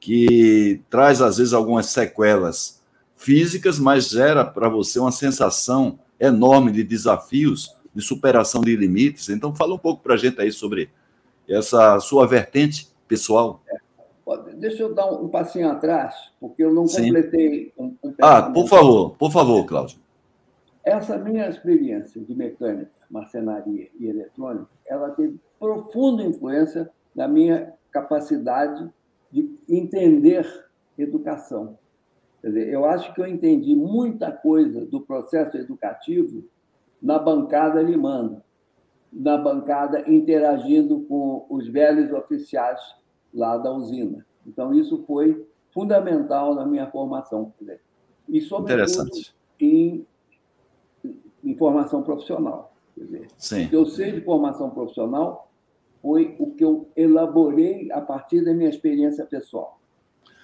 Que 0.00 0.80
traz 0.88 1.20
às 1.20 1.38
vezes 1.38 1.52
algumas 1.52 1.86
sequelas 1.86 2.82
físicas, 3.16 3.78
mas 3.78 4.08
gera 4.08 4.44
para 4.44 4.68
você 4.68 4.98
uma 4.98 5.10
sensação 5.10 5.98
enorme 6.20 6.70
de 6.70 6.82
desafios, 6.84 7.76
de 7.94 8.02
superação 8.02 8.60
de 8.60 8.74
limites. 8.76 9.28
Então, 9.28 9.54
fala 9.54 9.74
um 9.74 9.78
pouco 9.78 10.02
para 10.02 10.14
a 10.14 10.16
gente 10.16 10.40
aí 10.40 10.52
sobre 10.52 10.88
essa 11.48 11.98
sua 12.00 12.26
vertente 12.26 12.88
pessoal. 13.06 13.60
Deixa 14.56 14.82
eu 14.82 14.94
dar 14.94 15.06
um 15.06 15.28
passinho 15.28 15.70
atrás, 15.70 16.14
porque 16.38 16.62
eu 16.62 16.72
não 16.72 16.86
completei 16.86 17.72
um, 17.78 17.94
um 18.04 18.14
Ah, 18.20 18.42
por 18.42 18.68
favor, 18.68 19.16
por 19.16 19.32
favor, 19.32 19.64
Cláudio. 19.64 19.98
Essa 20.84 21.16
minha 21.16 21.48
experiência 21.48 22.20
de 22.20 22.34
mecânica, 22.34 22.90
marcenaria 23.10 23.88
e 23.98 24.06
eletrônica, 24.06 24.68
ela 24.86 25.10
teve 25.10 25.40
profunda 25.58 26.22
influência 26.22 26.90
na 27.14 27.26
minha 27.26 27.72
capacidade 27.90 28.88
de 29.30 29.58
entender 29.68 30.46
educação. 30.96 31.78
Quer 32.40 32.48
dizer, 32.48 32.68
eu 32.68 32.84
acho 32.84 33.12
que 33.14 33.20
eu 33.20 33.26
entendi 33.26 33.74
muita 33.74 34.30
coisa 34.30 34.84
do 34.84 35.00
processo 35.00 35.56
educativo 35.56 36.44
na 37.00 37.18
bancada 37.18 37.82
limando, 37.82 38.42
na 39.12 39.36
bancada 39.36 40.10
interagindo 40.10 41.00
com 41.02 41.46
os 41.48 41.68
velhos 41.68 42.12
oficiais 42.12 42.80
lá 43.32 43.56
da 43.56 43.72
usina. 43.72 44.26
Então, 44.46 44.72
isso 44.72 45.04
foi 45.06 45.46
fundamental 45.72 46.54
na 46.54 46.64
minha 46.64 46.90
formação. 46.90 47.52
E, 48.28 48.40
sobretudo, 48.40 49.10
em, 49.60 50.06
em 51.44 51.56
formação 51.56 52.02
profissional. 52.02 52.72
Quer 52.94 53.04
dizer, 53.04 53.28
Sim. 53.36 53.64
O 53.64 53.68
que 53.68 53.76
eu 53.76 53.86
sei 53.86 54.12
de 54.12 54.20
formação 54.20 54.70
profissional 54.70 55.47
foi 56.02 56.36
o 56.38 56.50
que 56.52 56.64
eu 56.64 56.88
elaborei 56.96 57.90
a 57.92 58.00
partir 58.00 58.44
da 58.44 58.52
minha 58.52 58.68
experiência 58.68 59.24
pessoal. 59.24 59.78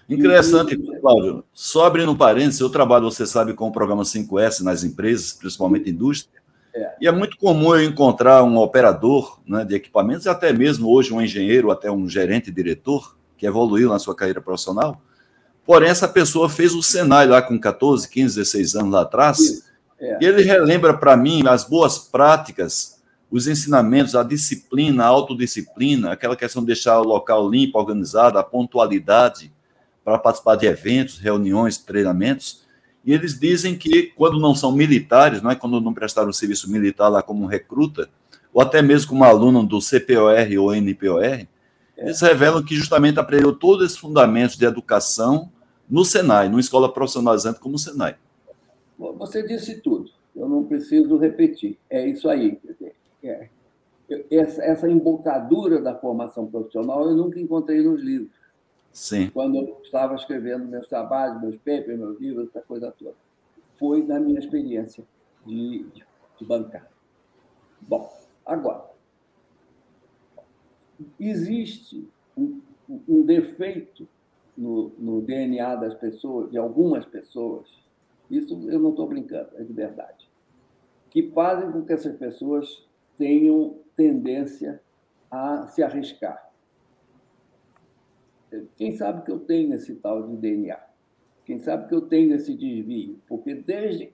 Interessante, 0.09 0.77
Cláudio. 1.01 1.45
Só 1.53 1.87
abrindo 1.87 2.13
um 2.13 2.17
parênteses, 2.17 2.61
eu 2.61 2.69
trabalho, 2.69 3.11
você 3.11 3.27
sabe, 3.27 3.55
com 3.55 3.69
o 3.69 3.73
programa 3.73 4.03
5S 4.03 4.61
nas 4.61 4.85
empresas, 4.85 5.33
principalmente 5.33 5.91
indústria, 5.91 6.43
é. 6.75 6.97
e 7.01 7.09
é 7.09 7.13
muito 7.13 7.39
comum 7.39 7.75
eu 7.75 7.85
encontrar 7.85 8.43
um 8.43 8.59
operador 8.59 9.41
né, 9.47 9.65
de 9.65 9.75
equipamentos, 9.75 10.27
e 10.27 10.29
até 10.29 10.53
mesmo 10.53 10.91
hoje 10.91 11.13
um 11.13 11.23
engenheiro, 11.23 11.71
até 11.71 11.91
um 11.91 12.09
gerente, 12.09 12.51
diretor, 12.51 13.17
que 13.39 13.47
evoluiu 13.47 13.89
na 13.89 13.99
sua 13.99 14.15
carreira 14.15 14.41
profissional, 14.41 15.01
porém 15.65 15.89
essa 15.89 16.07
pessoa 16.07 16.51
fez 16.51 16.75
o 16.75 16.83
Senai 16.83 17.27
lá 17.27 17.41
com 17.41 17.59
14, 17.59 18.09
15, 18.09 18.37
16 18.37 18.75
anos 18.75 18.93
lá 18.93 19.03
atrás, 19.03 19.65
é. 19.99 20.19
e 20.21 20.27
ele 20.27 20.43
relembra 20.43 20.93
para 20.93 21.17
mim 21.17 21.47
as 21.47 21.65
boas 21.65 21.99
práticas, 21.99 23.03
os 23.37 23.49
ensinamentos, 23.49 24.15
a 24.15 24.23
disciplina, 24.23 25.03
a 25.03 25.09
autodisciplina, 25.09 26.13
aquela 26.13 26.37
questão 26.37 26.63
de 26.63 26.69
deixar 26.69 27.01
o 27.01 27.05
local 27.05 27.51
limpo, 27.51 27.77
organizado, 27.77 28.39
a 28.39 28.45
pontualidade, 28.45 29.53
para 30.05 30.21
participar 30.21 30.55
de 30.55 30.67
eventos, 30.67 31.19
reuniões, 31.19 31.77
treinamentos, 31.77 32.63
e 33.05 33.13
eles 33.13 33.37
dizem 33.37 33.77
que 33.77 34.13
quando 34.15 34.39
não 34.39 34.55
são 34.55 34.71
militares, 34.71 35.43
não 35.43 35.51
é 35.51 35.57
quando 35.57 35.81
não 35.81 35.93
prestaram 35.93 36.33
serviço 36.33 36.71
militar 36.71 37.09
lá 37.09 37.25
como 37.25 37.45
recruta, 37.45 38.09
ou 38.53 38.63
até 38.63 38.81
mesmo 38.81 39.09
como 39.09 39.25
aluno 39.25 39.67
do 39.67 39.81
CPOR 39.81 40.47
ou 40.61 40.73
NPOR, 40.73 41.25
é. 41.25 41.49
eles 41.99 42.21
revelam 42.21 42.63
que 42.63 42.77
justamente 42.77 43.19
aprendeu 43.19 43.53
todos 43.53 43.85
esses 43.85 43.99
fundamentos 43.99 44.57
de 44.57 44.65
educação 44.65 45.51
no 45.91 46.05
Senai, 46.05 46.49
numa 46.49 46.61
escola 46.61 46.89
profissionalizante 46.89 47.59
como 47.59 47.75
o 47.75 47.79
Senai. 47.81 48.15
Você 48.97 49.43
disse 49.45 49.81
tudo, 49.81 50.09
eu 50.37 50.49
não 50.49 50.63
preciso 50.63 51.17
repetir. 51.17 51.77
É 51.91 52.07
isso 52.07 52.29
aí. 52.29 52.61
É. 53.25 53.49
Essa, 54.31 54.63
essa 54.63 54.89
embocadura 54.89 55.81
da 55.81 55.95
formação 55.95 56.47
profissional 56.47 57.09
eu 57.09 57.17
nunca 57.17 57.41
encontrei 57.41 57.83
nos 57.83 58.01
livros. 58.03 58.45
Sim. 58.95 59.29
quando 59.31 59.57
eu 59.57 59.81
estava 59.83 60.15
escrevendo 60.15 60.67
meus 60.67 60.87
trabalhos, 60.87 61.43
meus 61.43 61.57
papers, 61.57 61.99
meus 61.99 62.21
livros, 62.21 62.49
essa 62.49 62.61
coisa 62.61 62.93
toda. 62.93 63.17
Foi 63.77 64.07
da 64.07 64.21
minha 64.21 64.39
experiência 64.39 65.05
de, 65.45 65.85
de, 66.39 66.45
bancada. 66.45 66.89
Bom, 67.81 68.09
agora, 68.47 68.85
existe 71.19 72.09
um, 72.39 72.61
um 72.89 73.23
defeito 73.23 74.07
no, 74.57 74.91
no, 74.97 75.21
DNA 75.21 75.75
das 75.75 75.95
pessoas, 75.95 76.53
de 76.53 76.57
algumas 76.57 77.05
pessoas, 77.05 77.67
isso 78.31 78.55
eu 78.71 78.79
não 78.79 78.91
estou 78.91 79.09
brincando, 79.09 79.51
é 79.57 79.65
de 79.65 79.73
verdade, 79.73 80.31
que 81.11 81.33
fazem 81.33 81.73
com 81.73 81.85
que 81.85 81.93
essas 81.93 82.17
pessoas 82.17 82.87
tenham 83.19 83.79
tendência 83.97 84.81
a 85.31 85.67
se 85.67 85.83
arriscar. 85.83 86.51
Quem 88.77 88.93
sabe 88.93 89.25
que 89.25 89.31
eu 89.31 89.41
tenho 89.41 89.75
esse 89.75 89.97
tal 89.97 90.23
de 90.29 90.37
DNA? 90.37 90.79
Quem 91.45 91.59
sabe 91.59 91.89
que 91.89 91.95
eu 91.95 92.03
tenho 92.03 92.35
esse 92.35 92.55
desvio? 92.55 93.21
Porque 93.29 93.55
desde 93.55 94.13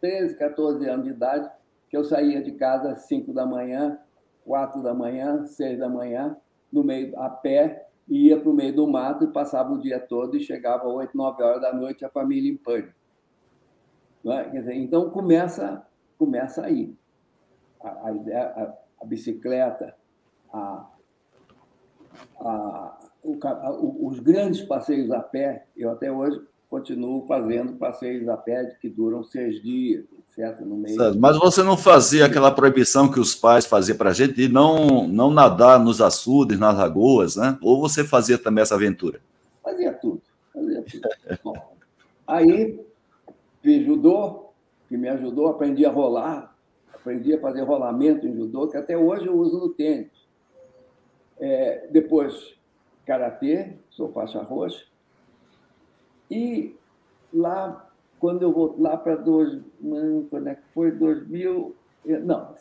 13, 0.00 0.36
14 0.36 0.88
anos 0.88 1.04
de 1.04 1.10
idade, 1.10 1.50
que 1.88 1.96
eu 1.96 2.04
saía 2.04 2.42
de 2.42 2.52
casa 2.52 2.92
às 2.92 3.02
5 3.02 3.32
da 3.32 3.44
manhã, 3.44 3.98
4 4.44 4.82
da 4.82 4.94
manhã, 4.94 5.44
6 5.44 5.78
da 5.78 5.88
manhã, 5.88 6.36
no 6.72 6.82
meio 6.82 7.18
a 7.18 7.28
pé, 7.28 7.88
ia 8.08 8.40
para 8.40 8.48
o 8.48 8.54
meio 8.54 8.74
do 8.74 8.86
mato 8.86 9.24
e 9.24 9.32
passava 9.32 9.72
o 9.72 9.78
dia 9.78 10.00
todo 10.00 10.36
e 10.36 10.40
chegava 10.40 10.84
às 10.84 10.94
8, 10.94 11.16
9 11.16 11.42
horas 11.42 11.60
da 11.60 11.72
noite 11.72 12.04
a 12.04 12.08
família 12.08 12.50
em 12.50 12.56
pânico. 12.56 12.94
É? 14.24 14.48
Dizer, 14.50 14.74
então 14.74 15.10
começa, 15.10 15.86
começa 16.16 16.64
aí. 16.64 16.94
A, 17.82 17.88
a, 17.88 18.74
a, 19.02 19.04
bicicleta, 19.04 19.94
a, 20.52 20.86
a, 22.40 22.98
o, 23.24 24.08
os 24.08 24.20
grandes 24.20 24.62
passeios 24.62 25.10
a 25.10 25.20
pé, 25.20 25.66
eu 25.76 25.90
até 25.90 26.10
hoje 26.10 26.40
continuo 26.68 27.26
fazendo 27.26 27.74
passeios 27.74 28.28
a 28.28 28.36
pé 28.36 28.76
que 28.80 28.88
duram 28.88 29.22
seis 29.22 29.60
dias, 29.62 30.04
etc. 30.36 30.58
No 30.60 30.76
meio. 30.76 30.96
Certo. 30.96 31.18
Mas 31.18 31.38
você 31.38 31.62
não 31.62 31.76
fazia 31.76 32.24
aquela 32.24 32.50
proibição 32.50 33.10
que 33.10 33.20
os 33.20 33.34
pais 33.34 33.66
faziam 33.66 33.98
para 33.98 34.10
a 34.10 34.14
gente 34.14 34.34
de 34.34 34.48
não, 34.48 35.06
não 35.06 35.30
nadar 35.30 35.78
nos 35.78 36.00
açudes, 36.00 36.58
nas 36.58 36.76
lagoas, 36.76 37.36
né? 37.36 37.58
Ou 37.60 37.80
você 37.80 38.04
fazia 38.04 38.38
também 38.38 38.62
essa 38.62 38.74
aventura? 38.74 39.20
Fazia 39.62 39.92
tudo. 39.92 40.22
Fazia 40.52 40.82
tudo. 40.82 41.08
Bom, 41.44 41.74
aí 42.26 42.80
fiz 43.62 43.84
judô, 43.84 44.46
que 44.88 44.96
me 44.96 45.08
ajudou, 45.08 45.48
aprendi 45.48 45.84
a 45.84 45.90
rolar, 45.90 46.51
aprendi 47.02 47.34
a 47.34 47.40
fazer 47.40 47.62
rolamento 47.62 48.26
em 48.26 48.34
judô, 48.34 48.68
que 48.68 48.76
até 48.76 48.96
hoje 48.96 49.26
eu 49.26 49.36
uso 49.36 49.58
no 49.58 49.68
tênis. 49.68 50.10
É, 51.38 51.88
depois, 51.90 52.54
karatê, 53.04 53.74
sou 53.90 54.12
faixa 54.12 54.40
roxa. 54.40 54.86
E 56.30 56.76
lá, 57.34 57.90
quando 58.20 58.42
eu 58.42 58.52
vou 58.52 58.76
lá 58.78 58.96
para 58.96 59.16
dois, 59.16 59.60
quando 60.30 60.46
é 60.46 60.54
que 60.54 60.62
foi 60.72 60.92
2000, 60.92 61.74
não, 62.24 62.54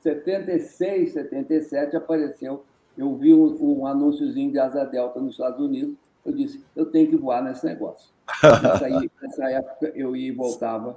76, 0.00 1.12
77 1.12 1.96
apareceu, 1.96 2.64
eu 2.96 3.16
vi 3.16 3.34
um, 3.34 3.80
um 3.80 3.86
anúnciozinho 3.86 4.52
de 4.52 4.58
asa 4.58 4.84
delta 4.84 5.20
nos 5.20 5.32
Estados 5.32 5.60
Unidos, 5.60 5.96
eu 6.24 6.32
disse, 6.32 6.64
eu 6.76 6.86
tenho 6.86 7.10
que 7.10 7.16
voar 7.16 7.42
nesse 7.42 7.66
negócio. 7.66 8.12
nessa, 8.62 8.88
nessa 9.20 9.50
época 9.50 9.92
eu 9.96 10.14
ia 10.14 10.28
e 10.28 10.32
voltava 10.32 10.96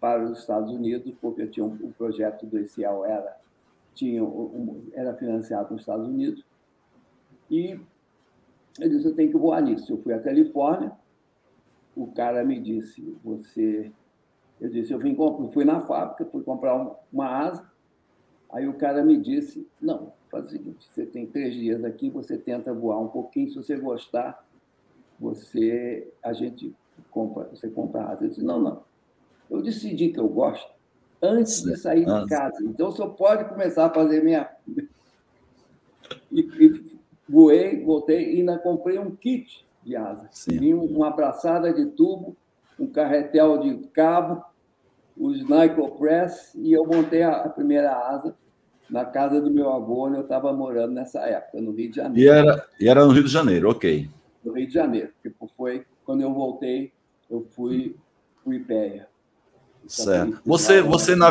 para 0.00 0.24
os 0.24 0.38
Estados 0.38 0.72
Unidos, 0.72 1.12
porque 1.20 1.46
tinha 1.46 1.64
um, 1.64 1.72
um 1.72 1.92
projeto 1.92 2.46
do 2.46 2.58
ICL 2.58 3.04
era 3.04 3.38
tinha 3.94 4.24
um, 4.24 4.88
era 4.94 5.14
financiado 5.14 5.72
nos 5.72 5.82
Estados 5.82 6.06
Unidos 6.08 6.44
e 7.50 7.78
eu 8.78 8.88
disse 8.88 9.04
eu 9.04 9.14
tenho 9.14 9.30
que 9.30 9.36
voar 9.36 9.60
nisso. 9.60 9.92
Eu 9.92 9.98
fui 9.98 10.14
à 10.14 10.18
Califórnia, 10.18 10.92
o 11.94 12.06
cara 12.06 12.42
me 12.44 12.58
disse 12.58 13.16
você, 13.22 13.92
eu 14.60 14.70
disse 14.70 14.92
eu 14.92 14.98
vim 14.98 15.14
fui 15.52 15.64
na 15.64 15.80
fábrica, 15.80 16.24
fui 16.24 16.42
comprar 16.42 16.96
uma 17.12 17.26
asa, 17.26 17.70
aí 18.50 18.66
o 18.66 18.74
cara 18.74 19.04
me 19.04 19.18
disse 19.18 19.68
não 19.80 20.12
faz 20.30 20.46
o 20.46 20.50
seguinte, 20.50 20.88
você 20.88 21.04
tem 21.04 21.26
três 21.26 21.52
dias 21.52 21.84
aqui, 21.84 22.08
você 22.08 22.38
tenta 22.38 22.72
voar 22.72 23.00
um 23.00 23.08
pouquinho, 23.08 23.50
se 23.50 23.56
você 23.56 23.76
gostar, 23.76 24.46
você 25.18 26.10
a 26.22 26.32
gente 26.32 26.74
compra, 27.10 27.48
você 27.48 27.68
compra 27.68 28.02
a 28.02 28.12
asa. 28.12 28.24
Eu 28.24 28.28
disse 28.28 28.44
não 28.44 28.60
não 28.62 28.89
eu 29.50 29.62
decidi 29.62 30.10
que 30.10 30.20
eu 30.20 30.28
gosto 30.28 30.70
antes 31.22 31.62
de 31.62 31.76
sair 31.76 32.04
de 32.04 32.26
casa. 32.26 32.62
Então, 32.62 32.90
só 32.92 33.08
pode 33.08 33.48
começar 33.48 33.86
a 33.86 33.94
fazer 33.94 34.22
minha. 34.22 34.48
E, 36.32 36.40
e 36.40 36.98
voei, 37.28 37.84
voltei 37.84 38.34
e 38.34 38.40
ainda 38.40 38.58
comprei 38.58 38.98
um 38.98 39.14
kit 39.14 39.64
de 39.84 39.94
asa. 39.94 40.28
Sim. 40.32 40.74
uma 40.74 41.08
abraçada 41.08 41.72
de 41.72 41.86
tubo, 41.86 42.36
um 42.78 42.86
carretel 42.86 43.58
de 43.58 43.76
cabo, 43.88 44.44
os 45.16 45.40
Nyco 45.48 45.98
Press, 45.98 46.52
e 46.56 46.72
eu 46.72 46.84
montei 46.84 47.22
a, 47.22 47.48
primeira 47.48 47.92
asa 47.92 48.34
na 48.88 49.04
casa 49.04 49.40
do 49.40 49.50
meu 49.50 49.70
avô, 49.70 50.06
onde 50.06 50.16
eu 50.16 50.22
estava 50.22 50.52
morando 50.52 50.94
nessa 50.94 51.20
época, 51.20 51.60
no 51.60 51.72
Rio 51.72 51.90
de 51.90 51.96
Janeiro. 51.96 52.20
E 52.20 52.28
era, 52.28 52.68
e 52.80 52.88
era 52.88 53.04
no 53.04 53.12
Rio 53.12 53.24
de 53.24 53.30
Janeiro, 53.30 53.70
ok. 53.70 54.08
No 54.44 54.52
Rio 54.52 54.66
de 54.66 54.74
Janeiro. 54.74 55.12
Tipo, 55.22 55.48
foi 55.56 55.84
quando 56.04 56.22
eu 56.22 56.32
voltei, 56.32 56.92
eu 57.30 57.42
fui 57.54 57.94
para 58.42 58.50
o 58.50 58.54
IPEA. 58.54 59.09
Certo. 59.86 60.40
Você, 60.46 60.80
você, 60.82 61.16
na, 61.16 61.30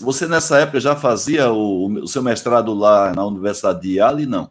você 0.00 0.26
nessa 0.26 0.58
época 0.58 0.78
já 0.80 0.94
fazia 0.94 1.50
o, 1.50 1.86
o 1.86 2.06
seu 2.06 2.22
mestrado 2.22 2.74
lá 2.74 3.12
na 3.14 3.24
Universidade 3.24 3.80
de 3.80 3.94
Yale, 3.94 4.26
não? 4.26 4.50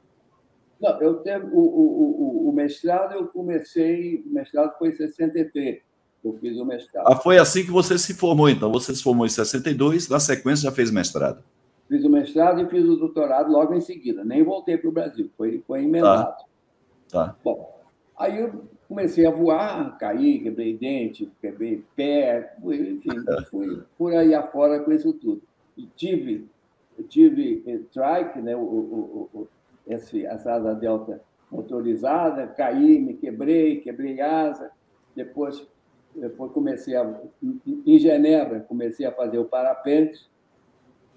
Não, 0.82 1.02
eu 1.02 1.15
tenho, 1.15 1.48
o, 1.54 1.60
o, 1.60 2.50
o, 2.50 2.52
mestrado 2.52 3.13
eu 3.13 3.28
comecei, 3.28 4.24
o 4.26 4.34
mestrado 4.34 4.78
foi 4.78 4.89
em 4.89 4.95
63, 4.95 5.80
eu 6.24 6.34
fiz 6.34 6.58
o 6.58 6.65
mestrado. 6.65 7.06
Ah, 7.08 7.15
foi 7.15 7.38
assim 7.38 7.63
que 7.63 7.71
você 7.71 7.98
se 7.98 8.13
formou, 8.13 8.50
então. 8.50 8.71
Você 8.71 8.93
se 8.95 9.02
formou 9.04 9.26
em 9.26 9.30
62, 9.30 10.10
na 10.10 10.19
sequência 10.19 10.69
já 10.69 10.76
fez 10.76 10.91
mestrado. 10.91 11.43
Fiz 11.88 12.04
o 12.04 12.10
mestrado 12.10 12.62
e 12.62 12.67
fiz 12.67 12.84
o 12.84 12.95
doutorado 12.95 13.52
logo 13.52 13.74
em 13.74 13.82
seguida. 13.82 14.24
Nem 14.26 14.43
voltei 14.43 14.78
para 14.78 14.89
o 14.89 14.93
Brasil, 14.93 15.30
foi, 15.38 15.63
foi 15.67 15.84
emendado. 15.84 16.36
Tá. 17.10 17.28
tá. 17.28 17.36
Bom, 17.43 17.80
aí 18.17 18.39
eu 18.39 18.65
comecei 18.88 19.26
a 19.26 19.32
voar, 19.32 19.98
caí, 19.98 20.39
quebrei 20.39 20.78
dente, 20.78 21.32
quebrei 21.41 21.84
pé, 21.95 22.56
enfim, 22.63 23.24
fui 23.50 23.84
por 23.98 24.13
aí 24.13 24.34
afora 24.34 24.80
com 24.80 24.91
isso 24.91 25.13
tudo. 25.13 25.41
E 25.78 25.88
tive, 25.95 26.48
tive 27.08 27.63
eh, 27.65 27.80
trike, 27.91 28.41
né, 28.41 28.56
o, 28.56 28.60
o, 28.60 29.30
o, 29.34 29.48
esse, 29.88 30.26
essa 30.26 30.54
asa 30.54 30.74
delta 30.74 31.21
motorizada, 31.52 32.48
caí, 32.48 33.00
me 33.00 33.13
quebrei, 33.15 33.82
quebrei 33.82 34.21
asa, 34.21 34.71
depois, 35.15 35.67
depois 36.15 36.52
comecei 36.52 36.95
a, 36.95 37.21
em 37.86 38.00
Genebra, 38.00 38.62
comecei 38.62 39.06
a 39.06 39.12
fazer 39.12 39.39
o 39.39 39.45
parapente, 39.45 40.30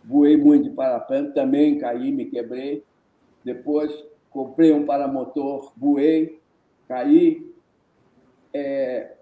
voei 0.04 0.36
muito 0.36 0.64
de 0.64 0.70
parapente, 0.70 1.34
também 1.34 1.78
caí, 1.78 2.12
me 2.12 2.26
quebrei, 2.26 2.82
depois 3.44 3.92
comprei 4.30 4.72
um 4.72 4.84
paramotor, 4.84 5.72
voei, 5.76 6.40
caí, 6.86 7.47
é, 8.52 9.14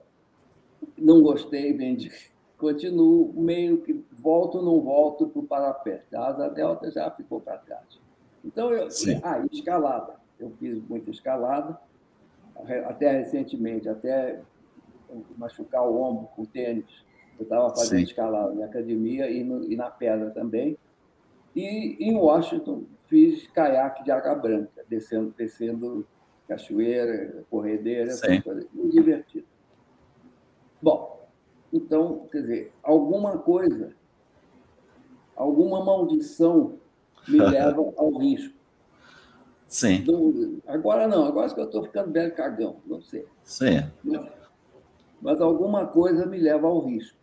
não 0.96 1.22
gostei, 1.22 1.72
vendi. 1.72 2.10
Continuo 2.58 3.32
meio 3.34 3.82
que 3.82 4.04
volto, 4.12 4.62
não 4.62 4.80
volto 4.80 5.26
para 5.28 5.40
o 5.40 5.46
parapente. 5.46 6.14
A 6.14 6.28
asa 6.28 6.48
delta 6.48 6.90
já 6.90 7.10
ficou 7.10 7.40
para 7.40 7.58
trás. 7.58 8.00
Então, 8.44 8.72
eu, 8.72 8.90
Sim. 8.90 9.20
ah, 9.22 9.44
escalada. 9.52 10.14
Eu 10.38 10.50
fiz 10.50 10.80
muita 10.88 11.10
escalada, 11.10 11.78
até 12.86 13.10
recentemente, 13.10 13.88
até 13.88 14.40
machucar 15.36 15.86
o 15.86 16.00
ombro 16.00 16.28
com 16.34 16.44
tênis. 16.44 17.04
Eu 17.38 17.42
estava 17.42 17.68
fazendo 17.70 17.98
Sim. 17.98 18.04
escalada 18.04 18.54
na 18.54 18.66
academia 18.66 19.30
e, 19.30 19.44
no, 19.44 19.64
e, 19.70 19.76
na 19.76 19.90
pedra 19.90 20.30
também. 20.30 20.78
E 21.54 21.96
em 22.00 22.16
Washington 22.16 22.84
fiz 23.06 23.46
caiaque 23.48 24.04
de 24.04 24.10
água 24.10 24.34
branca, 24.34 24.84
descendo, 24.88 25.34
descendo 25.36 26.06
cachoeira, 26.46 27.44
corredeira, 27.50 28.12
muito 28.72 28.90
divertido. 28.90 29.46
Bom, 30.80 31.26
então, 31.72 32.28
quer 32.30 32.42
dizer, 32.42 32.72
alguma 32.82 33.38
coisa, 33.38 33.92
alguma 35.34 35.84
maldição 35.84 36.78
me 37.26 37.38
leva 37.40 37.80
ao 37.96 38.16
risco. 38.18 38.54
Sim. 39.68 39.94
Então, 39.94 40.60
agora 40.66 41.08
não, 41.08 41.24
agora 41.24 41.52
que 41.52 41.60
eu 41.60 41.64
estou 41.64 41.82
ficando 41.82 42.12
velho 42.12 42.34
cagão, 42.34 42.76
não 42.86 43.02
sei. 43.02 43.26
Sim. 43.42 43.90
Mas, 44.04 44.26
mas 45.20 45.40
alguma 45.40 45.86
coisa 45.86 46.24
me 46.24 46.38
leva 46.38 46.68
ao 46.68 46.80
risco. 46.86 47.18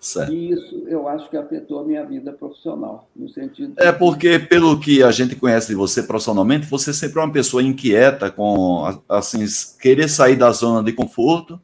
Certo. 0.00 0.32
E 0.32 0.50
isso 0.50 0.84
eu 0.88 1.06
acho 1.06 1.28
que 1.28 1.36
afetou 1.36 1.80
a 1.80 1.84
minha 1.84 2.02
vida 2.06 2.32
profissional, 2.32 3.10
no 3.14 3.28
sentido. 3.28 3.74
É 3.76 3.92
porque, 3.92 4.38
pelo 4.38 4.80
que 4.80 5.02
a 5.02 5.10
gente 5.10 5.36
conhece 5.36 5.68
de 5.68 5.74
você 5.74 6.02
profissionalmente, 6.02 6.66
você 6.66 6.94
sempre 6.94 7.20
é 7.20 7.24
uma 7.24 7.32
pessoa 7.32 7.62
inquieta, 7.62 8.30
com 8.30 8.98
assim, 9.06 9.44
querer 9.78 10.08
sair 10.08 10.36
da 10.36 10.50
zona 10.52 10.82
de 10.82 10.94
conforto 10.94 11.60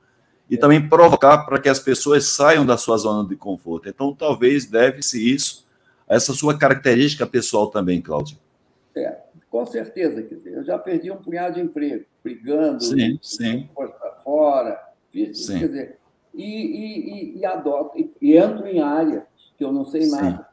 e 0.51 0.55
é. 0.55 0.59
também 0.59 0.87
provocar 0.87 1.47
para 1.47 1.59
que 1.59 1.69
as 1.69 1.81
pessoas 1.81 2.27
saiam 2.27 2.67
da 2.67 2.77
sua 2.77 2.99
zona 2.99 3.27
de 3.27 3.37
conforto. 3.37 3.89
Então, 3.89 4.15
talvez 4.15 4.67
deve-se 4.67 5.35
isso 5.35 5.67
a 6.07 6.15
essa 6.15 6.35
sua 6.35 6.59
característica 6.59 7.27
pessoal 7.27 7.69
também, 7.69 8.03
Cláudio. 8.03 8.37
É, 8.95 9.17
com 9.51 9.65
certeza. 9.65 10.23
Quer 10.23 10.35
dizer, 10.35 10.53
eu 10.59 10.63
já 10.63 10.79
perdi 10.79 11.11
um 11.11 11.17
punhado 11.17 11.55
de 11.55 11.63
emprego, 11.63 12.05
brigando, 12.23 12.85
sim, 12.85 13.19
sim. 13.23 13.67
fora. 14.23 14.79
Fiz, 15.11 15.47
sim. 15.47 15.59
Quer 15.59 15.69
dizer, 15.69 15.99
e, 16.37 17.35
e, 17.35 17.39
e 17.39 17.47
adoto, 17.47 17.99
e, 17.99 18.13
e, 18.21 18.37
entro 18.37 18.67
em 18.67 18.81
área 18.81 19.27
que 19.57 19.65
eu 19.65 19.73
não 19.73 19.85
sei 19.85 20.03
Sim. 20.03 20.11
nada. 20.11 20.49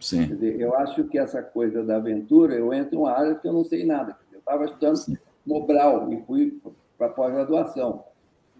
Sim. 0.00 0.26
Dizer, 0.26 0.60
eu 0.60 0.74
acho 0.76 1.04
que 1.04 1.18
essa 1.18 1.42
coisa 1.42 1.84
da 1.84 1.96
aventura, 1.96 2.54
eu 2.54 2.72
entro 2.72 2.96
em 2.96 2.98
uma 2.98 3.12
área 3.12 3.34
que 3.34 3.46
eu 3.46 3.52
não 3.52 3.64
sei 3.64 3.84
nada. 3.84 4.16
Eu 4.32 4.38
estava 4.38 4.64
estudando 4.64 4.96
Sim. 4.96 5.16
Mobral 5.46 6.12
e 6.12 6.22
fui 6.22 6.60
para 6.98 7.08
pós-graduação. 7.10 8.04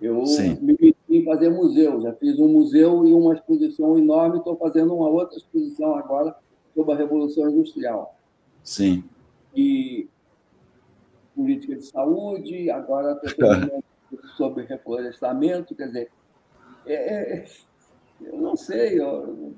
Eu 0.01 0.25
Sim. 0.27 0.59
me 0.61 0.77
meti 0.81 0.97
em 1.09 1.25
fazer 1.25 1.49
museu, 1.49 2.01
já 2.01 2.13
fiz 2.15 2.39
um 2.39 2.49
museu 2.49 3.07
e 3.07 3.13
uma 3.13 3.35
exposição 3.35 3.99
enorme, 3.99 4.39
estou 4.39 4.57
fazendo 4.57 4.95
uma 4.95 5.09
outra 5.09 5.37
exposição 5.37 5.95
agora 5.95 6.35
sobre 6.75 6.93
a 6.93 6.97
Revolução 6.97 7.49
Industrial. 7.51 8.17
Sim. 8.63 9.05
E 9.55 10.09
política 11.35 11.77
de 11.77 11.83
saúde, 11.87 12.71
agora 12.71 13.21
estou 13.25 13.83
sobre 14.37 14.65
reflorestamento, 14.65 15.75
quer 15.75 15.87
dizer, 15.87 16.11
é, 16.87 16.95
é, 16.95 17.45
eu 18.21 18.39
não 18.39 18.57
sei, 18.57 19.01
eu, 19.01 19.55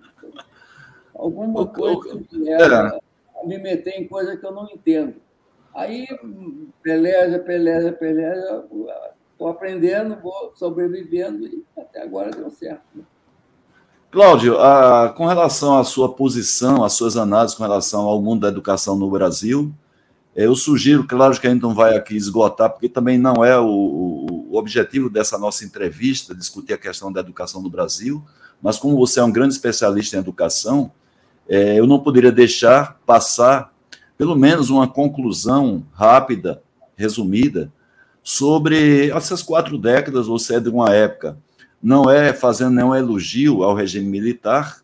alguma 1.14 1.66
coisa 1.66 2.18
que 2.24 2.38
me 2.38 2.44
leva 2.44 3.00
a 3.40 3.46
me 3.46 3.58
meter 3.58 4.00
em 4.00 4.08
coisa 4.08 4.36
que 4.36 4.44
eu 4.44 4.52
não 4.52 4.68
entendo. 4.70 5.14
Aí, 5.74 6.06
peleja, 6.82 7.38
peleja, 7.40 7.92
peleja, 7.92 8.64
estou 9.32 9.48
aprendendo, 9.48 10.16
vou 10.22 10.52
sobrevivendo 10.54 11.46
e 11.46 11.64
até 11.76 12.02
agora 12.02 12.30
deu 12.30 12.50
certo. 12.50 13.04
Cláudio, 14.10 14.60
a, 14.60 15.08
com 15.08 15.26
relação 15.26 15.76
à 15.76 15.82
sua 15.82 16.14
posição, 16.14 16.84
às 16.84 16.92
suas 16.92 17.16
análises 17.16 17.56
com 17.56 17.64
relação 17.64 18.02
ao 18.02 18.22
mundo 18.22 18.42
da 18.42 18.48
educação 18.48 18.96
no 18.96 19.10
Brasil, 19.10 19.74
eu 20.34 20.56
sugiro, 20.56 21.06
claro 21.06 21.38
que 21.38 21.46
a 21.46 21.50
gente 21.50 21.62
não 21.62 21.74
vai 21.74 21.96
aqui 21.96 22.16
esgotar, 22.16 22.70
porque 22.70 22.88
também 22.88 23.16
não 23.16 23.44
é 23.44 23.58
o, 23.58 23.66
o, 24.50 24.56
objetivo 24.56 25.08
dessa 25.08 25.38
nossa 25.38 25.64
entrevista, 25.64 26.34
discutir 26.34 26.72
a 26.72 26.78
questão 26.78 27.12
da 27.12 27.20
educação 27.20 27.62
no 27.62 27.70
Brasil, 27.70 28.24
mas 28.60 28.78
como 28.78 28.96
você 28.96 29.20
é 29.20 29.24
um 29.24 29.32
grande 29.32 29.54
especialista 29.54 30.16
em 30.16 30.20
educação, 30.20 30.90
é, 31.48 31.78
eu 31.78 31.86
não 31.86 32.00
poderia 32.00 32.32
deixar 32.32 33.00
passar 33.06 33.72
pelo 34.16 34.36
menos 34.36 34.70
uma 34.70 34.88
conclusão 34.88 35.84
rápida, 35.92 36.62
resumida, 36.96 37.72
sobre 38.22 39.10
essas 39.10 39.42
quatro 39.42 39.76
décadas, 39.76 40.26
você 40.26 40.56
é 40.56 40.60
de 40.60 40.68
uma 40.68 40.90
época, 40.90 41.36
não 41.82 42.10
é 42.10 42.32
fazendo 42.32 42.70
nenhum 42.70 42.94
elogio 42.94 43.62
ao 43.62 43.74
regime 43.74 44.08
militar, 44.08 44.80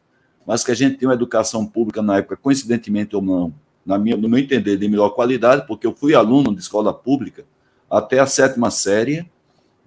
mas 0.46 0.62
que 0.62 0.70
a 0.70 0.74
gente 0.74 0.98
tem 0.98 1.08
uma 1.08 1.14
educação 1.14 1.64
pública 1.64 2.02
na 2.02 2.18
época, 2.18 2.36
coincidentemente 2.36 3.16
ou 3.16 3.22
não, 3.22 3.54
na 3.84 3.98
minha, 3.98 4.16
no 4.16 4.28
meu 4.28 4.38
entender, 4.38 4.76
de 4.76 4.88
melhor 4.88 5.10
qualidade, 5.10 5.66
porque 5.66 5.86
eu 5.86 5.94
fui 5.94 6.14
aluno 6.14 6.54
de 6.54 6.60
escola 6.60 6.92
pública 6.92 7.44
até 7.90 8.20
a 8.20 8.26
sétima 8.26 8.70
série, 8.70 9.28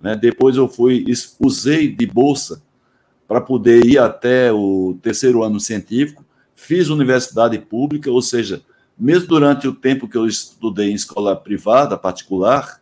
né? 0.02 0.16
depois 0.16 0.58
eu 0.58 0.68
fui, 0.68 1.06
usei 1.40 1.88
de 1.88 2.06
bolsa 2.06 2.62
para 3.28 3.40
poder 3.40 3.86
ir 3.86 3.98
até 3.98 4.52
o 4.52 4.98
terceiro 5.02 5.44
ano 5.44 5.60
científico, 5.60 6.26
fiz 6.54 6.90
universidade 6.90 7.58
pública, 7.58 8.12
ou 8.12 8.22
seja, 8.22 8.62
mesmo 8.98 9.28
durante 9.28 9.68
o 9.68 9.74
tempo 9.74 10.08
que 10.08 10.18
eu 10.18 10.28
estudei 10.28 10.92
em 10.92 10.96
escola 10.96 11.36
privada, 11.36 11.98
particular, 11.98 12.82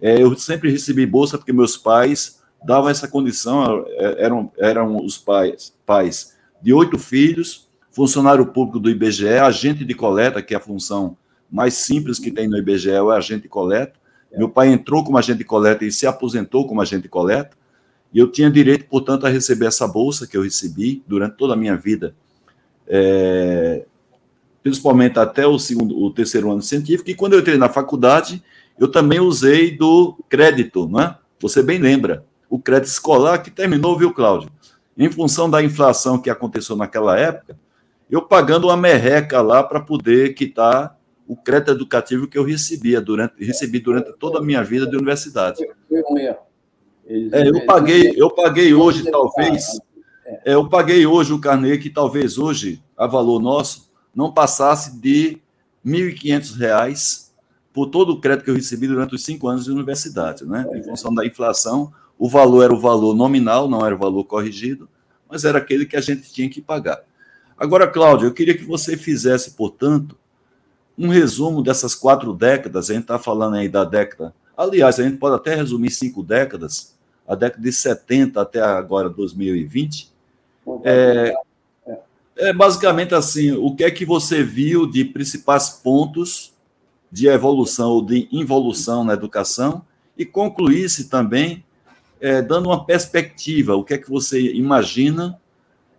é, 0.00 0.22
eu 0.22 0.36
sempre 0.36 0.70
recebi 0.70 1.06
bolsa 1.06 1.38
porque 1.38 1.52
meus 1.52 1.76
pais 1.76 2.40
davam 2.64 2.90
essa 2.90 3.08
condição, 3.08 3.84
é, 3.88 4.24
eram, 4.24 4.50
eram 4.58 5.04
os 5.04 5.16
pais, 5.16 5.72
pais 5.86 6.36
de 6.60 6.72
oito 6.72 6.98
filhos, 6.98 7.65
funcionário 7.96 8.44
público 8.44 8.78
do 8.78 8.90
IBGE, 8.90 9.38
agente 9.38 9.82
de 9.82 9.94
coleta, 9.94 10.42
que 10.42 10.52
é 10.52 10.58
a 10.58 10.60
função 10.60 11.16
mais 11.50 11.72
simples 11.72 12.18
que 12.18 12.30
tem 12.30 12.46
no 12.46 12.58
IBGE, 12.58 12.90
é 12.90 12.98
agente 12.98 13.44
de 13.44 13.48
coleta. 13.48 13.94
Meu 14.36 14.50
pai 14.50 14.68
entrou 14.68 15.02
como 15.02 15.16
agente 15.16 15.38
de 15.38 15.44
coleta 15.44 15.82
e 15.82 15.90
se 15.90 16.06
aposentou 16.06 16.66
como 16.68 16.82
agente 16.82 17.04
de 17.04 17.08
coleta, 17.08 17.56
e 18.12 18.18
eu 18.18 18.30
tinha 18.30 18.50
direito, 18.50 18.84
portanto, 18.84 19.24
a 19.24 19.30
receber 19.30 19.64
essa 19.64 19.88
bolsa 19.88 20.26
que 20.26 20.36
eu 20.36 20.42
recebi 20.42 21.02
durante 21.06 21.38
toda 21.38 21.54
a 21.54 21.56
minha 21.56 21.74
vida, 21.74 22.14
é, 22.86 23.86
principalmente 24.62 25.18
até 25.18 25.46
o, 25.46 25.58
segundo, 25.58 25.98
o 25.98 26.10
terceiro 26.10 26.52
ano 26.52 26.60
científico, 26.60 27.08
e 27.08 27.14
quando 27.14 27.32
eu 27.32 27.40
entrei 27.40 27.56
na 27.56 27.70
faculdade, 27.70 28.44
eu 28.78 28.88
também 28.88 29.20
usei 29.20 29.74
do 29.74 30.22
crédito, 30.28 30.86
não 30.86 31.00
é? 31.00 31.16
Você 31.40 31.62
bem 31.62 31.78
lembra, 31.78 32.26
o 32.50 32.58
crédito 32.58 32.90
escolar 32.90 33.38
que 33.38 33.50
terminou, 33.50 33.96
viu, 33.96 34.12
Cláudio? 34.12 34.50
Em 34.98 35.10
função 35.10 35.48
da 35.48 35.62
inflação 35.62 36.18
que 36.18 36.28
aconteceu 36.28 36.76
naquela 36.76 37.18
época, 37.18 37.56
eu 38.10 38.22
pagando 38.22 38.68
uma 38.68 38.76
merreca 38.76 39.40
lá 39.40 39.62
para 39.62 39.80
poder 39.80 40.34
quitar 40.34 40.96
o 41.26 41.36
crédito 41.36 41.72
educativo 41.72 42.28
que 42.28 42.38
eu 42.38 42.44
recebia 42.44 43.00
durante, 43.00 43.44
recebi 43.44 43.80
durante 43.80 44.12
toda 44.12 44.38
a 44.38 44.42
minha 44.42 44.62
vida 44.62 44.86
de 44.86 44.96
universidade. 44.96 45.58
É, 47.32 47.48
eu 47.48 47.64
paguei, 47.66 48.14
eu 48.16 48.30
paguei 48.30 48.74
hoje, 48.74 49.10
talvez, 49.10 49.78
é, 50.24 50.54
eu 50.54 50.68
paguei 50.68 51.06
hoje 51.06 51.32
o 51.32 51.40
carnê 51.40 51.78
que 51.78 51.90
talvez 51.90 52.38
hoje, 52.38 52.82
a 52.96 53.06
valor 53.06 53.40
nosso, 53.40 53.92
não 54.14 54.32
passasse 54.32 54.98
de 55.00 55.40
R$ 55.84 56.12
1.500 56.12 57.26
por 57.72 57.86
todo 57.86 58.10
o 58.10 58.20
crédito 58.20 58.44
que 58.44 58.50
eu 58.50 58.54
recebi 58.54 58.88
durante 58.88 59.14
os 59.14 59.22
cinco 59.22 59.48
anos 59.48 59.66
de 59.66 59.70
universidade, 59.70 60.44
né? 60.46 60.66
Em 60.74 60.82
função 60.82 61.14
da 61.14 61.26
inflação, 61.26 61.92
o 62.18 62.28
valor 62.28 62.62
era 62.62 62.72
o 62.72 62.80
valor 62.80 63.14
nominal, 63.14 63.68
não 63.68 63.84
era 63.84 63.94
o 63.94 63.98
valor 63.98 64.24
corrigido, 64.24 64.88
mas 65.28 65.44
era 65.44 65.58
aquele 65.58 65.84
que 65.84 65.96
a 65.96 66.00
gente 66.00 66.32
tinha 66.32 66.48
que 66.48 66.62
pagar. 66.62 67.00
Agora, 67.58 67.86
Cláudio, 67.86 68.28
eu 68.28 68.34
queria 68.34 68.56
que 68.56 68.64
você 68.64 68.96
fizesse, 68.96 69.52
portanto, 69.52 70.16
um 70.98 71.08
resumo 71.08 71.62
dessas 71.62 71.94
quatro 71.94 72.32
décadas. 72.32 72.90
A 72.90 72.94
gente 72.94 73.02
está 73.02 73.18
falando 73.18 73.56
aí 73.56 73.68
da 73.68 73.84
década. 73.84 74.34
Aliás, 74.56 74.98
a 74.98 75.02
gente 75.02 75.16
pode 75.16 75.36
até 75.36 75.54
resumir 75.54 75.90
cinco 75.90 76.22
décadas, 76.22 76.94
a 77.26 77.34
década 77.34 77.62
de 77.62 77.72
70 77.72 78.40
até 78.40 78.60
agora 78.60 79.08
2020. 79.08 80.10
É, 80.84 81.34
é 82.36 82.52
basicamente 82.52 83.14
assim: 83.14 83.52
o 83.52 83.74
que 83.74 83.84
é 83.84 83.90
que 83.90 84.04
você 84.04 84.42
viu 84.42 84.86
de 84.86 85.04
principais 85.04 85.70
pontos 85.70 86.52
de 87.10 87.28
evolução 87.28 87.90
ou 87.90 88.04
de 88.04 88.28
involução 88.32 89.04
na 89.04 89.14
educação 89.14 89.82
e 90.16 90.24
concluísse 90.24 91.08
também 91.08 91.64
é, 92.20 92.42
dando 92.42 92.66
uma 92.66 92.84
perspectiva, 92.84 93.76
o 93.76 93.84
que 93.84 93.94
é 93.94 93.98
que 93.98 94.10
você 94.10 94.52
imagina 94.52 95.38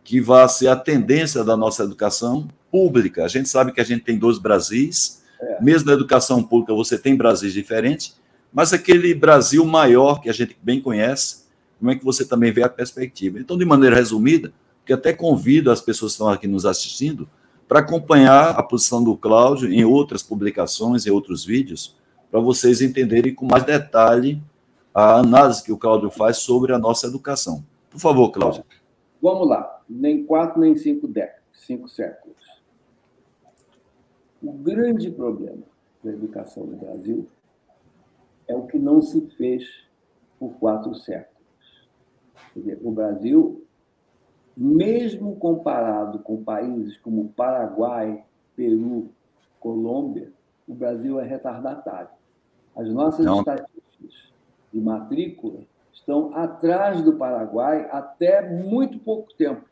que 0.07 0.21
vai 0.21 0.47
ser 0.47 0.69
a 0.69 0.75
tendência 0.77 1.43
da 1.43 1.57
nossa 1.57 1.83
educação 1.83 2.47
pública. 2.71 3.25
A 3.25 3.27
gente 3.27 3.49
sabe 3.49 3.73
que 3.73 3.81
a 3.81 3.83
gente 3.83 4.05
tem 4.05 4.17
dois 4.17 4.39
Brasis, 4.39 5.21
é. 5.37 5.61
mesmo 5.61 5.87
na 5.87 5.93
educação 5.93 6.41
pública 6.41 6.73
você 6.73 6.97
tem 6.97 7.13
Brasis 7.13 7.51
diferentes, 7.51 8.15
mas 8.53 8.71
aquele 8.71 9.13
Brasil 9.13 9.65
maior 9.65 10.21
que 10.21 10.29
a 10.29 10.33
gente 10.33 10.57
bem 10.63 10.79
conhece, 10.79 11.43
como 11.77 11.91
é 11.91 11.95
que 11.97 12.05
você 12.05 12.23
também 12.23 12.53
vê 12.53 12.63
a 12.63 12.69
perspectiva? 12.69 13.37
Então, 13.37 13.57
de 13.57 13.65
maneira 13.65 13.97
resumida, 13.97 14.53
que 14.85 14.93
até 14.93 15.11
convido 15.11 15.69
as 15.69 15.81
pessoas 15.81 16.13
que 16.13 16.15
estão 16.15 16.29
aqui 16.29 16.47
nos 16.47 16.65
assistindo 16.65 17.27
para 17.67 17.79
acompanhar 17.79 18.51
a 18.51 18.63
posição 18.63 19.03
do 19.03 19.17
Cláudio 19.17 19.69
em 19.69 19.83
outras 19.83 20.23
publicações 20.23 21.05
e 21.05 21.11
outros 21.11 21.43
vídeos, 21.43 21.97
para 22.31 22.39
vocês 22.39 22.81
entenderem 22.81 23.35
com 23.35 23.45
mais 23.45 23.65
detalhe 23.65 24.41
a 24.93 25.15
análise 25.15 25.61
que 25.61 25.71
o 25.73 25.77
Cláudio 25.77 26.09
faz 26.09 26.37
sobre 26.37 26.71
a 26.71 26.79
nossa 26.79 27.07
educação. 27.07 27.61
Por 27.89 27.99
favor, 27.99 28.31
Cláudio. 28.31 28.63
Vamos 29.27 29.49
lá. 29.49 29.81
Nem 29.89 30.25
quatro, 30.25 30.61
nem 30.61 30.73
cinco 30.73 31.05
décadas, 31.05 31.43
cinco 31.51 31.89
séculos. 31.89 32.63
O 34.41 34.53
grande 34.53 35.11
problema 35.11 35.63
da 36.01 36.13
educação 36.13 36.65
no 36.65 36.77
Brasil 36.77 37.27
é 38.47 38.55
o 38.55 38.67
que 38.67 38.79
não 38.79 39.01
se 39.01 39.19
fez 39.31 39.85
por 40.39 40.53
quatro 40.53 40.95
séculos. 40.95 41.89
Dizer, 42.55 42.79
o 42.81 42.89
Brasil 42.89 43.65
mesmo 44.55 45.35
comparado 45.35 46.19
com 46.19 46.41
países 46.41 46.95
como 46.95 47.27
Paraguai, 47.27 48.23
Peru, 48.55 49.09
Colômbia, 49.59 50.31
o 50.65 50.73
Brasil 50.73 51.19
é 51.19 51.25
retardatário. 51.25 52.11
As 52.73 52.87
nossas 52.87 53.25
Não. 53.25 53.39
estatísticas 53.39 54.31
de 54.71 54.79
matrícula 54.79 55.59
estão 55.97 56.33
atrás 56.35 57.01
do 57.01 57.13
Paraguai 57.13 57.87
até 57.91 58.47
muito 58.47 58.99
pouco 58.99 59.33
tempo. 59.33 59.65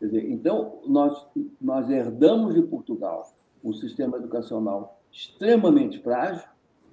Dizer, 0.00 0.30
então, 0.30 0.80
nós, 0.86 1.26
nós 1.60 1.88
herdamos 1.88 2.54
de 2.54 2.62
Portugal 2.62 3.24
um 3.64 3.72
sistema 3.72 4.18
educacional 4.18 5.00
extremamente 5.10 5.98
frágil. 6.00 6.46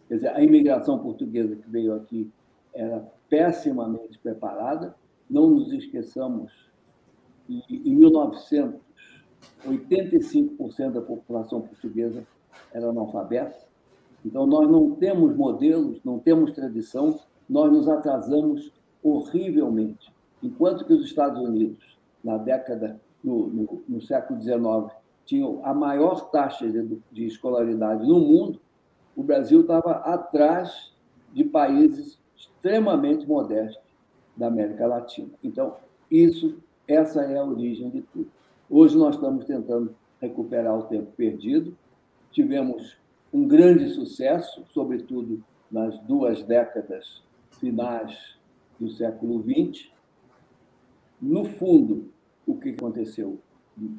Quer 0.08 0.16
dizer, 0.16 0.28
a 0.30 0.42
imigração 0.42 1.00
portuguesa 1.00 1.56
que 1.56 1.70
veio 1.70 1.96
aqui 1.96 2.32
era 2.74 3.06
pessimamente 3.28 4.18
preparada. 4.20 4.96
Não 5.30 5.50
nos 5.50 5.74
esqueçamos 5.74 6.52
em 7.50 7.96
1900, 7.96 8.80
85% 9.68 10.92
da 10.92 11.02
população 11.02 11.62
portuguesa 11.62 12.26
era 12.72 12.90
analfabeta. 12.90 13.58
Então, 14.26 14.48
nós 14.48 14.70
não 14.70 14.92
temos 14.92 15.36
modelos, 15.36 16.00
não 16.06 16.20
temos 16.20 16.54
tradição, 16.54 17.20
nós 17.50 17.72
nos 17.72 17.88
atrasamos 17.88 18.72
horrivelmente. 19.04 20.12
Enquanto 20.42 20.86
que 20.86 20.94
os 20.94 21.06
Estados 21.06 21.42
Unidos, 21.42 21.98
na 22.24 22.38
década, 22.38 23.00
no, 23.24 23.48
no, 23.48 23.84
no 23.88 24.02
século 24.02 24.42
XIX, 24.42 24.94
tinham 25.26 25.62
a 25.64 25.74
maior 25.74 26.30
taxa 26.30 26.70
de, 26.70 27.00
de 27.12 27.26
escolaridade 27.26 28.06
no 28.08 28.20
mundo, 28.20 28.60
o 29.16 29.24
Brasil 29.24 29.62
estava 29.62 29.92
atrás 29.92 30.94
de 31.34 31.44
países 31.44 32.20
extremamente 32.36 33.28
modestos 33.28 33.84
da 34.36 34.48
América 34.48 34.88
Latina. 34.88 35.30
Então, 35.44 35.76
isso 36.10 36.58
essa 36.88 37.22
é 37.22 37.38
a 37.38 37.46
origem 37.46 37.90
de 37.90 38.02
tudo. 38.02 38.30
Hoje 38.70 38.98
nós 38.98 39.16
estamos 39.16 39.46
tentando 39.46 39.96
recuperar 40.20 40.78
o 40.78 40.84
tempo 40.84 41.12
perdido. 41.16 41.76
Tivemos 42.32 42.98
um 43.32 43.48
grande 43.48 43.90
sucesso, 43.90 44.64
sobretudo 44.74 45.44
nas 45.72 45.98
duas 46.00 46.44
décadas 46.44 47.24
finais 47.64 48.38
do 48.78 48.90
século 48.90 49.42
XX. 49.42 49.90
No 51.22 51.46
fundo, 51.46 52.10
o 52.46 52.58
que 52.58 52.72
aconteceu? 52.72 53.40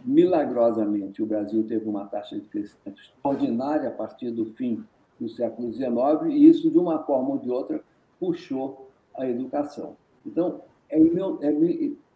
Milagrosamente, 0.05 1.22
o 1.22 1.27
Brasil 1.27 1.66
teve 1.66 1.88
uma 1.88 2.05
taxa 2.05 2.38
de 2.38 2.46
crescimento 2.46 3.01
extraordinária 3.01 3.88
a 3.88 3.93
partir 3.93 4.30
do 4.30 4.45
fim 4.45 4.84
do 5.18 5.30
século 5.30 5.72
XIX, 5.72 5.88
e 6.28 6.47
isso, 6.47 6.70
de 6.70 6.78
uma 6.78 6.99
forma 7.05 7.30
ou 7.30 7.38
de 7.38 7.51
outra, 7.51 7.82
puxou 8.20 8.91
a 9.16 9.26
educação. 9.26 9.97
Então, 10.26 10.61
é, 10.91 10.99
é 10.99 11.51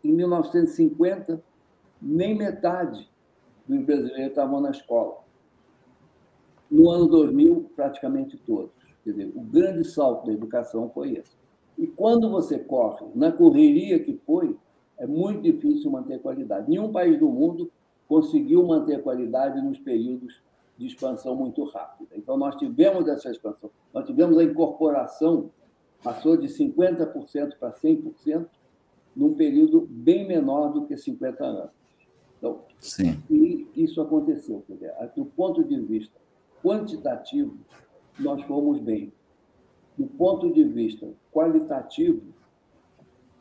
em 0.04 0.12
1950, 0.12 1.42
nem 2.00 2.36
metade 2.36 3.08
dos 3.66 3.82
brasileiros 3.84 4.28
estavam 4.28 4.60
na 4.60 4.70
escola. 4.70 5.16
No 6.70 6.90
ano 6.90 7.06
2000, 7.06 7.70
praticamente 7.74 8.36
todos. 8.36 8.70
Quer 9.02 9.10
dizer, 9.10 9.32
o 9.34 9.40
grande 9.40 9.84
salto 9.84 10.26
da 10.26 10.32
educação 10.32 10.90
foi 10.90 11.14
esse. 11.14 11.38
E 11.78 11.86
quando 11.86 12.28
você 12.28 12.58
corre, 12.58 13.06
na 13.14 13.30
correria 13.30 14.02
que 14.02 14.14
foi, 14.14 14.56
é 14.98 15.06
muito 15.06 15.42
difícil 15.42 15.90
manter 15.90 16.20
qualidade. 16.20 16.68
Nenhum 16.68 16.90
país 16.90 17.18
do 17.18 17.28
mundo 17.28 17.70
conseguiu 18.08 18.66
manter 18.66 19.02
qualidade 19.02 19.62
nos 19.62 19.78
períodos 19.78 20.42
de 20.76 20.86
expansão 20.86 21.36
muito 21.36 21.64
rápida. 21.64 22.16
Então, 22.16 22.36
nós 22.36 22.56
tivemos 22.56 23.06
essa 23.06 23.30
expansão. 23.30 23.70
Nós 23.94 24.06
tivemos 24.06 24.36
a 24.38 24.44
incorporação, 24.44 25.50
passou 26.02 26.36
de 26.36 26.48
50% 26.48 27.56
para 27.58 27.72
100%, 27.72 28.46
num 29.14 29.34
período 29.34 29.86
bem 29.88 30.26
menor 30.26 30.72
do 30.72 30.86
que 30.86 30.96
50 30.96 31.44
anos. 31.44 31.70
Então, 32.38 32.60
Sim. 32.78 33.20
E 33.28 33.66
isso 33.74 34.00
aconteceu. 34.00 34.64
Dizer, 34.68 34.92
do 35.16 35.24
ponto 35.24 35.64
de 35.64 35.78
vista 35.80 36.14
quantitativo, 36.62 37.56
nós 38.18 38.42
fomos 38.42 38.80
bem. 38.80 39.12
Do 39.98 40.06
ponto 40.06 40.52
de 40.52 40.62
vista 40.62 41.08
qualitativo, 41.32 42.32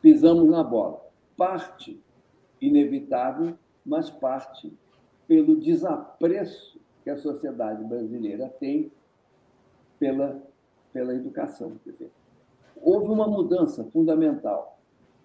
pisamos 0.02 0.50
na 0.50 0.64
bola. 0.64 1.00
Parte 1.36 2.02
inevitável, 2.60 3.56
mas 3.86 4.10
parte 4.10 4.72
pelo 5.28 5.54
desapreço 5.56 6.80
que 7.04 7.10
a 7.10 7.16
sociedade 7.16 7.84
brasileira 7.84 8.48
tem 8.58 8.90
pela, 10.00 10.42
pela 10.92 11.14
educação. 11.14 11.72
Houve 12.76 13.06
uma 13.06 13.28
mudança 13.28 13.84
fundamental. 13.84 14.80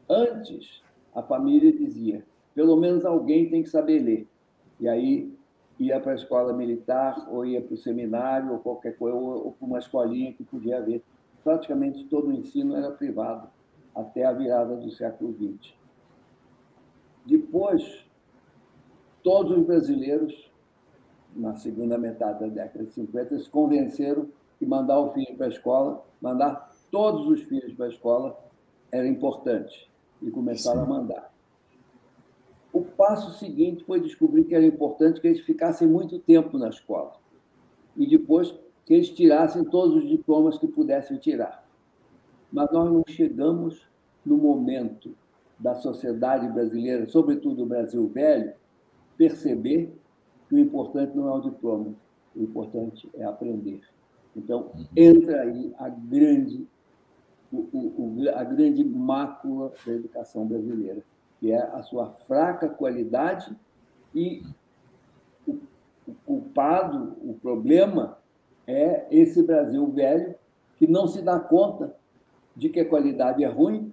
Antes, 0.07 0.83
a 1.15 1.23
família 1.23 1.71
dizia: 1.71 2.23
pelo 2.53 2.75
menos 2.77 3.05
alguém 3.05 3.49
tem 3.49 3.63
que 3.63 3.69
saber 3.69 3.99
ler. 3.99 4.27
E 4.79 4.87
aí 4.87 5.33
ia 5.79 5.99
para 5.99 6.11
a 6.11 6.15
escola 6.15 6.53
militar, 6.53 7.27
ou 7.31 7.45
ia 7.45 7.61
para 7.61 7.73
o 7.73 7.77
seminário, 7.77 8.51
ou 8.51 8.59
qualquer 8.59 8.97
coisa, 8.97 9.17
ou, 9.17 9.51
para 9.53 9.65
uma 9.65 9.79
escolinha 9.79 10.33
que 10.33 10.43
podia 10.43 10.77
haver. 10.77 11.01
Praticamente 11.43 12.05
todo 12.05 12.27
o 12.27 12.33
ensino 12.33 12.75
era 12.75 12.91
privado, 12.91 13.49
até 13.93 14.25
a 14.25 14.31
virada 14.31 14.75
do 14.75 14.89
século 14.91 15.33
XX. 15.33 15.73
Depois, 17.25 18.05
todos 19.21 19.57
os 19.57 19.65
brasileiros, 19.65 20.51
na 21.35 21.55
segunda 21.55 21.97
metade 21.97 22.39
da 22.39 22.47
década 22.47 22.85
de 22.85 22.91
50, 22.91 23.39
se 23.39 23.49
convenceram 23.49 24.27
que 24.57 24.65
mandar 24.65 24.99
o 24.99 25.11
filho 25.11 25.35
para 25.35 25.47
a 25.47 25.49
escola, 25.49 26.05
mandar 26.21 26.71
todos 26.91 27.27
os 27.27 27.41
filhos 27.41 27.73
para 27.73 27.85
a 27.85 27.89
escola, 27.89 28.37
era 28.91 29.07
importante. 29.07 29.91
E 30.21 30.31
começaram 30.31 30.85
Sim. 30.85 30.85
a 30.85 30.89
mandar. 30.89 31.33
O 32.71 32.81
passo 32.81 33.37
seguinte 33.37 33.83
foi 33.83 33.99
descobrir 33.99 34.45
que 34.45 34.55
era 34.55 34.65
importante 34.65 35.19
que 35.19 35.27
eles 35.27 35.41
ficassem 35.41 35.87
muito 35.87 36.19
tempo 36.19 36.57
na 36.57 36.69
escola. 36.69 37.13
E 37.95 38.07
depois 38.07 38.53
que 38.85 38.93
eles 38.93 39.09
tirassem 39.09 39.63
todos 39.63 39.95
os 39.95 40.09
diplomas 40.09 40.57
que 40.57 40.67
pudessem 40.67 41.17
tirar. 41.17 41.65
Mas 42.51 42.71
nós 42.71 42.91
não 42.91 43.03
chegamos 43.07 43.87
no 44.25 44.37
momento 44.37 45.15
da 45.57 45.75
sociedade 45.75 46.47
brasileira, 46.49 47.07
sobretudo 47.07 47.63
o 47.63 47.65
Brasil 47.65 48.07
velho, 48.07 48.53
perceber 49.17 49.93
que 50.49 50.55
o 50.55 50.59
importante 50.59 51.15
não 51.15 51.27
é 51.29 51.31
o 51.31 51.41
diploma, 51.41 51.93
o 52.35 52.43
importante 52.43 53.09
é 53.13 53.23
aprender. 53.23 53.81
Então, 54.35 54.71
entra 54.95 55.41
aí 55.41 55.73
a 55.77 55.89
grande, 55.89 56.67
o, 57.51 57.57
o, 57.57 58.29
a 58.35 58.43
grande 58.43 58.83
mácula 58.83 59.71
da 59.85 59.93
educação 59.93 60.45
brasileira 60.45 61.03
que 61.43 61.51
é 61.51 61.61
a 61.61 61.83
sua 61.83 62.09
fraca 62.25 62.69
qualidade, 62.69 63.53
e 64.15 64.41
o, 65.45 65.59
o 66.07 66.13
culpado, 66.25 67.17
o 67.21 67.33
problema, 67.33 68.17
é 68.67 69.05
esse 69.11 69.43
Brasil 69.43 69.85
velho 69.87 70.35
que 70.77 70.87
não 70.87 71.07
se 71.07 71.21
dá 71.21 71.39
conta 71.39 71.95
de 72.55 72.69
que 72.69 72.79
a 72.79 72.87
qualidade 72.87 73.43
é 73.43 73.47
ruim 73.47 73.91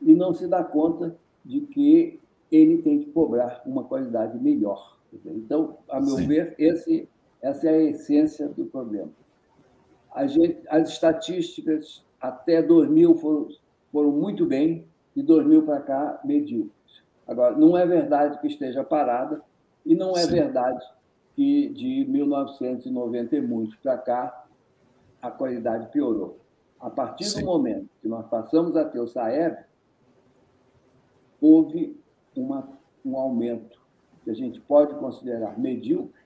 e 0.00 0.14
não 0.14 0.32
se 0.32 0.46
dá 0.46 0.62
conta 0.62 1.16
de 1.44 1.60
que 1.62 2.20
ele 2.50 2.82
tem 2.82 3.00
que 3.00 3.10
cobrar 3.10 3.62
uma 3.64 3.84
qualidade 3.84 4.38
melhor. 4.38 4.98
Então, 5.26 5.78
a 5.88 6.00
meu 6.00 6.16
Sim. 6.16 6.26
ver, 6.26 6.54
esse, 6.58 7.08
essa 7.40 7.68
é 7.68 7.70
a 7.70 7.82
essência 7.82 8.48
do 8.48 8.66
problema. 8.66 9.10
Gente, 10.26 10.60
as 10.68 10.90
estatísticas 10.90 12.04
até 12.20 12.62
2000 12.62 13.14
foram, 13.16 13.48
foram 13.90 14.10
muito 14.12 14.46
bem, 14.46 14.86
de 15.14 15.22
2000 15.22 15.62
para 15.62 15.80
cá, 15.80 16.20
medíocres. 16.24 16.72
Agora, 17.26 17.56
não 17.56 17.76
é 17.76 17.86
verdade 17.86 18.38
que 18.40 18.46
esteja 18.46 18.84
parada 18.84 19.42
e 19.84 19.94
não 19.94 20.12
é 20.12 20.22
Sim. 20.22 20.32
verdade 20.32 20.84
que 21.34 21.68
de 21.70 22.04
1990 22.04 23.36
e 23.36 23.40
muito 23.40 23.78
para 23.78 23.96
cá 23.98 24.46
a 25.20 25.30
qualidade 25.30 25.90
piorou. 25.90 26.38
A 26.78 26.90
partir 26.90 27.24
Sim. 27.24 27.40
do 27.40 27.46
momento 27.46 27.88
que 28.00 28.08
nós 28.08 28.26
passamos 28.26 28.76
a 28.76 28.84
ter 28.84 29.00
o 29.00 29.06
SAEB, 29.06 29.64
houve 31.40 31.96
uma, 32.36 32.68
um 33.04 33.16
aumento 33.16 33.80
que 34.24 34.30
a 34.30 34.34
gente 34.34 34.60
pode 34.60 34.94
considerar 34.96 35.58
medíocre, 35.58 36.20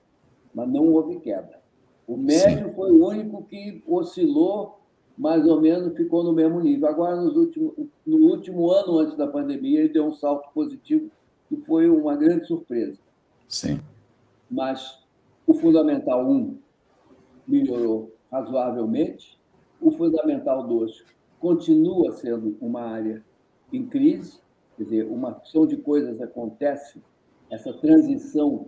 mas 0.53 0.67
não 0.67 0.87
houve 0.87 1.19
queda. 1.19 1.59
O 2.07 2.17
médio 2.17 2.69
Sim. 2.69 2.73
foi 2.73 2.91
o 2.91 3.05
único 3.05 3.43
que 3.43 3.83
oscilou 3.87 4.77
mais 5.17 5.45
ou 5.47 5.59
menos 5.59 5.97
ficou 5.97 6.23
no 6.23 6.31
mesmo 6.31 6.59
nível. 6.59 6.87
Agora, 6.87 7.19
últimos, 7.19 7.73
no 8.05 8.17
último 8.27 8.71
ano 8.71 8.99
antes 8.99 9.17
da 9.17 9.25
pandemia, 9.25 9.79
ele 9.79 9.89
deu 9.89 10.05
um 10.05 10.13
salto 10.13 10.47
positivo, 10.53 11.09
que 11.49 11.57
foi 11.57 11.89
uma 11.89 12.15
grande 12.15 12.45
surpresa. 12.45 12.99
Sim. 13.47 13.79
Mas 14.49 15.03
o 15.45 15.53
Fundamental 15.53 16.25
1 16.25 16.57
melhorou 17.47 18.13
razoavelmente, 18.31 19.39
o 19.81 19.91
Fundamental 19.91 20.67
2 20.67 21.05
continua 21.39 22.11
sendo 22.13 22.57
uma 22.59 22.81
área 22.81 23.23
em 23.71 23.85
crise, 23.85 24.39
quer 24.75 24.83
dizer, 24.83 25.03
uma 25.05 25.31
ação 25.31 25.65
de 25.65 25.77
coisas 25.77 26.21
acontece, 26.21 27.01
essa 27.49 27.71
transição 27.73 28.67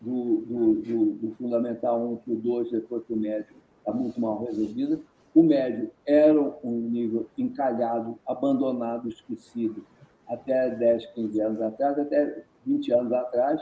do, 0.00 0.42
do, 0.42 0.74
do, 0.74 1.04
do 1.12 1.34
Fundamental 1.36 2.00
1 2.12 2.16
para 2.16 2.32
o 2.32 2.36
2, 2.36 2.70
depois 2.70 3.02
para 3.04 3.16
o 3.16 3.18
médio, 3.18 3.54
está 3.80 3.92
muito 3.92 4.20
mal 4.20 4.42
resolvida 4.44 5.00
o 5.34 5.42
médio 5.42 5.90
era 6.06 6.40
um 6.62 6.80
nível 6.88 7.26
encalhado, 7.36 8.16
abandonado, 8.24 9.08
esquecido, 9.08 9.84
até 10.28 10.70
10, 10.70 11.06
15 11.06 11.40
anos 11.40 11.60
atrás, 11.60 11.98
até 11.98 12.44
20 12.64 12.92
anos 12.92 13.12
atrás. 13.12 13.60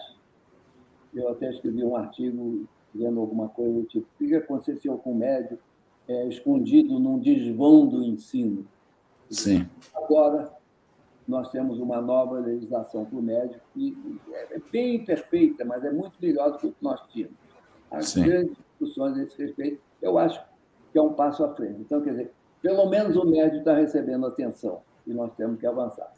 Eu 1.15 1.29
até 1.29 1.51
escrevi 1.51 1.85
um 1.85 1.97
artigo 1.97 2.67
dizendo 2.95 3.21
alguma 3.21 3.49
coisa 3.49 3.73
do 3.73 3.85
tipo: 3.85 4.07
o 4.21 4.27
que 4.27 4.35
aconteceu 4.35 4.97
com 4.99 5.13
o 5.13 5.15
médio 5.15 5.59
é, 6.09 6.27
escondido 6.29 6.99
num 6.99 7.19
desvão 7.19 7.87
do 7.87 8.03
ensino? 8.03 8.67
Sim. 9.31 9.67
Agora, 9.95 10.53
nós 11.27 11.51
temos 11.51 11.79
uma 11.79 12.01
nova 12.01 12.39
legislação 12.39 13.05
para 13.05 13.19
o 13.19 13.23
médio 13.23 13.61
que 13.73 13.97
é 14.33 14.61
bem 14.71 14.97
imperfeita, 14.97 15.65
mas 15.65 15.85
é 15.85 15.91
muito 15.91 16.15
melhor 16.21 16.53
do 16.53 16.59
que 16.59 16.67
o 16.67 16.73
que 16.73 16.83
nós 16.85 17.01
tínhamos. 17.09 17.37
As 17.91 18.09
Sim. 18.09 18.25
grandes 18.25 18.57
discussões 18.57 19.17
a 19.19 19.23
esse 19.23 19.41
respeito, 19.41 19.81
eu 20.01 20.19
acho 20.19 20.43
que 20.91 20.99
é 20.99 21.03
um 21.03 21.13
passo 21.13 21.45
à 21.45 21.55
frente. 21.55 21.81
Então, 21.81 22.01
quer 22.03 22.11
dizer, 22.11 22.33
pelo 22.61 22.89
menos 22.89 23.17
o 23.17 23.25
médio 23.25 23.59
está 23.59 23.75
recebendo 23.75 24.27
atenção 24.27 24.83
e 25.07 25.13
nós 25.13 25.33
temos 25.35 25.59
que 25.59 25.67
avançar. 25.67 26.13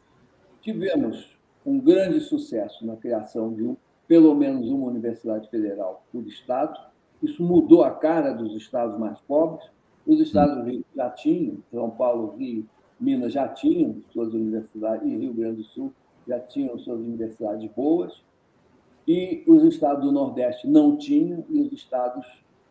Tivemos 0.61 1.37
um 1.65 1.79
grande 1.79 2.21
sucesso 2.21 2.87
na 2.87 2.97
criação 2.97 3.53
de 3.53 3.63
um, 3.63 3.77
pelo 4.07 4.35
menos 4.35 4.69
uma 4.69 4.87
universidade 4.87 5.49
federal 5.49 6.05
por 6.13 6.27
estado. 6.27 6.79
Isso 7.23 7.43
mudou 7.43 7.83
a 7.83 7.91
cara 7.91 8.33
dos 8.33 8.55
estados 8.55 8.99
mais 8.99 9.19
pobres. 9.21 9.69
Os 10.07 10.21
estados 10.21 10.65
do 10.65 10.85
já 10.95 11.11
tinham, 11.11 11.59
São 11.71 11.91
Paulo, 11.91 12.37
Rio, 12.37 12.67
Minas 13.01 13.33
já 13.33 13.49
tinham 13.49 14.03
suas 14.13 14.35
universidades, 14.35 15.07
e 15.07 15.17
Rio 15.17 15.33
Grande 15.33 15.57
do 15.57 15.65
Sul 15.65 15.93
já 16.29 16.39
tinham 16.39 16.79
suas 16.79 17.01
universidades 17.01 17.71
boas, 17.73 18.23
e 19.07 19.43
os 19.47 19.63
estados 19.65 20.05
do 20.05 20.13
Nordeste 20.13 20.67
não 20.67 20.97
tinham, 20.97 21.45
e 21.49 21.61
os 21.61 21.73
estados 21.73 22.27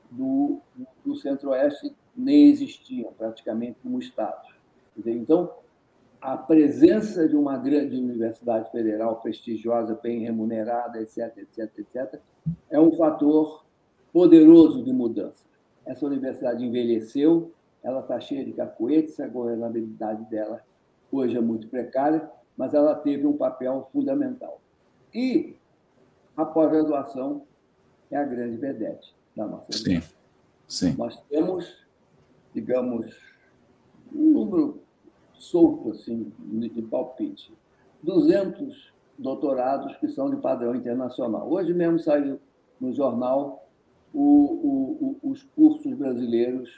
do, 0.10 0.60
do 1.04 1.16
Centro-Oeste 1.16 1.94
nem 2.16 2.50
existiam 2.50 3.12
praticamente 3.18 3.78
como 3.82 4.00
Estado. 4.00 4.48
Então, 5.06 5.52
a 6.24 6.38
presença 6.38 7.28
de 7.28 7.36
uma 7.36 7.58
grande 7.58 7.98
universidade 7.98 8.72
federal 8.72 9.18
prestigiosa, 9.18 10.00
bem 10.02 10.22
remunerada, 10.22 11.02
etc., 11.02 11.38
etc., 11.38 11.80
etc., 11.80 12.22
é 12.70 12.80
um 12.80 12.96
fator 12.96 13.66
poderoso 14.14 14.82
de 14.86 14.94
mudança. 14.94 15.44
Essa 15.86 16.06
universidade 16.06 16.64
envelheceu, 16.64 17.52
ela 17.84 18.00
está 18.00 18.22
cheia 18.22 18.46
de 18.46 18.54
cacoetes, 18.54 19.20
a 19.20 19.28
governabilidade 19.28 20.24
dela 20.30 20.64
hoje 21.12 21.36
é 21.36 21.42
muito 21.42 21.68
precária, 21.68 22.32
mas 22.56 22.74
ela 22.74 22.96
teve 22.96 23.28
um 23.28 23.36
papel 23.36 23.90
fundamental. 23.92 24.62
E 25.14 25.58
a 26.38 26.46
pós-graduação 26.46 27.44
é 28.10 28.16
a 28.16 28.24
grande 28.24 28.56
vedete 28.56 29.14
da 29.36 29.46
nossa 29.46 29.74
Sim. 29.74 30.02
Sim. 30.70 30.96
Nós 30.98 31.22
temos, 31.30 31.86
digamos, 32.54 33.14
um 34.16 34.32
número 34.32 34.83
solto 35.44 35.92
assim, 35.92 36.32
de 36.40 36.82
palpite. 36.84 37.54
200 38.02 38.94
doutorados 39.18 39.96
que 39.98 40.08
são 40.08 40.30
de 40.30 40.38
padrão 40.38 40.76
internacional. 40.76 41.50
Hoje 41.50 41.74
mesmo 41.74 42.00
saiu 42.00 42.40
no 42.80 42.92
jornal 42.94 43.68
o, 44.14 44.22
o, 44.22 45.18
o, 45.24 45.32
os 45.32 45.44
cursos 45.56 45.94
brasileiros 45.96 46.70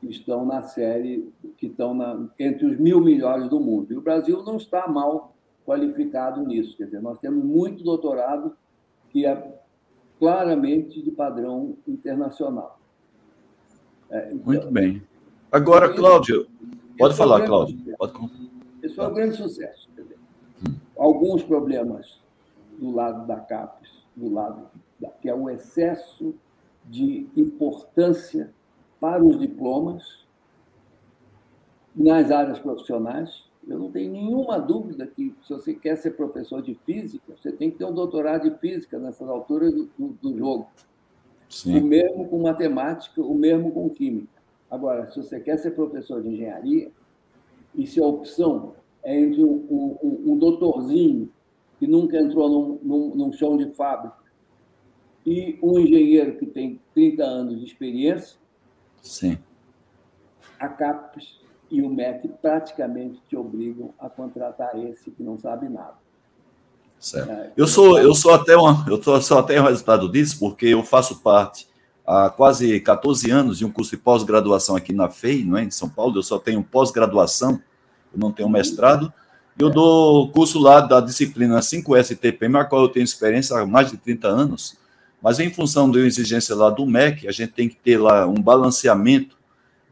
que 0.00 0.08
estão 0.08 0.44
na 0.44 0.62
série, 0.62 1.32
que 1.56 1.66
estão 1.66 1.94
na, 1.94 2.28
entre 2.38 2.66
os 2.66 2.78
mil 2.78 3.00
melhores 3.00 3.48
do 3.48 3.60
mundo. 3.60 3.92
E 3.92 3.96
o 3.96 4.02
Brasil 4.02 4.42
não 4.42 4.56
está 4.56 4.86
mal 4.88 5.34
qualificado 5.64 6.42
nisso. 6.46 6.76
Quer 6.76 6.84
dizer, 6.84 7.00
nós 7.00 7.18
temos 7.18 7.44
muito 7.44 7.82
doutorado 7.82 8.56
que 9.10 9.26
é 9.26 9.58
claramente 10.18 11.02
de 11.02 11.10
padrão 11.10 11.76
internacional. 11.86 12.78
É, 14.10 14.32
então, 14.32 14.44
Muito 14.44 14.70
bem. 14.70 15.02
Agora, 15.50 15.92
Cláudio, 15.94 16.46
pode 16.98 17.16
falar, 17.16 17.46
Cláudio. 17.46 17.96
Pode... 17.96 18.12
Esse 18.82 18.94
foi 18.94 19.06
um 19.06 19.14
grande 19.14 19.36
sucesso. 19.36 19.88
alguns 20.96 21.42
problemas 21.42 22.20
do 22.78 22.90
lado 22.90 23.26
da 23.26 23.36
CAPES, 23.36 23.90
do 24.14 24.32
lado 24.32 24.68
da, 24.98 25.08
que 25.10 25.28
é 25.28 25.34
o 25.34 25.48
excesso 25.50 26.34
de 26.84 27.26
importância 27.36 28.52
para 29.00 29.24
os 29.24 29.38
diplomas 29.38 30.24
nas 31.94 32.30
áreas 32.30 32.58
profissionais. 32.58 33.44
Eu 33.66 33.78
não 33.78 33.90
tenho 33.90 34.12
nenhuma 34.12 34.60
dúvida 34.60 35.06
que, 35.06 35.34
se 35.42 35.52
você 35.52 35.74
quer 35.74 35.96
ser 35.96 36.12
professor 36.12 36.62
de 36.62 36.74
física, 36.74 37.34
você 37.36 37.50
tem 37.50 37.70
que 37.70 37.78
ter 37.78 37.84
um 37.84 37.92
doutorado 37.92 38.48
de 38.48 38.56
física 38.58 38.98
nessas 38.98 39.28
alturas 39.28 39.74
do, 39.74 39.90
do, 39.98 40.08
do 40.22 40.38
jogo. 40.38 40.68
Sim. 41.48 41.80
O 41.80 41.84
mesmo 41.84 42.28
com 42.28 42.42
matemática, 42.42 43.20
o 43.20 43.34
mesmo 43.34 43.72
com 43.72 43.88
química. 43.90 44.35
Agora, 44.70 45.10
se 45.10 45.22
você 45.22 45.40
quer 45.40 45.58
ser 45.58 45.72
professor 45.72 46.22
de 46.22 46.28
engenharia, 46.28 46.90
e 47.74 47.86
se 47.86 48.00
a 48.00 48.06
opção 48.06 48.74
é 49.02 49.18
entre 49.18 49.44
um, 49.44 49.98
um, 50.02 50.32
um 50.32 50.38
doutorzinho 50.38 51.30
que 51.78 51.86
nunca 51.86 52.18
entrou 52.18 52.48
num, 52.48 52.78
num, 52.82 53.14
num 53.14 53.32
chão 53.32 53.56
de 53.56 53.70
fábrica 53.72 54.16
e 55.24 55.58
um 55.62 55.78
engenheiro 55.78 56.38
que 56.38 56.46
tem 56.46 56.80
30 56.94 57.22
anos 57.22 57.58
de 57.58 57.66
experiência, 57.66 58.38
Sim. 59.02 59.38
a 60.58 60.68
CAPES 60.68 61.40
e 61.70 61.82
o 61.82 61.88
MEC 61.88 62.28
praticamente 62.40 63.20
te 63.28 63.36
obrigam 63.36 63.92
a 63.98 64.08
contratar 64.08 64.78
esse 64.78 65.10
que 65.10 65.22
não 65.22 65.38
sabe 65.38 65.68
nada. 65.68 65.94
Certo. 66.98 67.30
É, 67.30 67.52
eu 67.56 67.66
sou 67.66 67.98
eu 67.98 68.14
sou 68.14 68.32
até 68.32 68.56
uma, 68.56 68.84
eu 68.88 69.02
sou, 69.02 69.20
sou 69.20 69.38
até 69.38 69.60
o 69.60 69.64
resultado 69.64 70.10
disso 70.10 70.38
porque 70.38 70.66
eu 70.66 70.82
faço 70.82 71.22
parte 71.22 71.68
há 72.06 72.30
quase 72.30 72.78
14 72.80 73.30
anos 73.30 73.58
de 73.58 73.64
um 73.64 73.70
curso 73.70 73.90
de 73.90 73.96
pós-graduação 73.96 74.76
aqui 74.76 74.92
na 74.92 75.08
FEI, 75.08 75.44
não 75.44 75.58
é, 75.58 75.64
em 75.64 75.70
São 75.70 75.88
Paulo. 75.88 76.16
Eu 76.16 76.22
só 76.22 76.38
tenho 76.38 76.62
pós-graduação, 76.62 77.60
eu 78.12 78.18
não 78.18 78.30
tenho 78.30 78.48
mestrado. 78.48 79.12
Eu 79.58 79.70
dou 79.70 80.30
curso 80.30 80.58
lá 80.58 80.80
da 80.80 81.00
disciplina 81.00 81.58
5STPM, 81.60 82.60
a 82.60 82.64
qual 82.64 82.82
eu 82.82 82.88
tenho 82.88 83.04
experiência 83.04 83.58
há 83.58 83.66
mais 83.66 83.90
de 83.90 83.96
30 83.96 84.28
anos. 84.28 84.76
Mas 85.20 85.40
em 85.40 85.50
função 85.50 85.90
da 85.90 85.98
exigência 85.98 86.54
lá 86.54 86.70
do 86.70 86.86
MEC, 86.86 87.26
a 87.26 87.32
gente 87.32 87.52
tem 87.52 87.68
que 87.68 87.76
ter 87.76 87.98
lá 87.98 88.26
um 88.26 88.34
balanceamento 88.34 89.36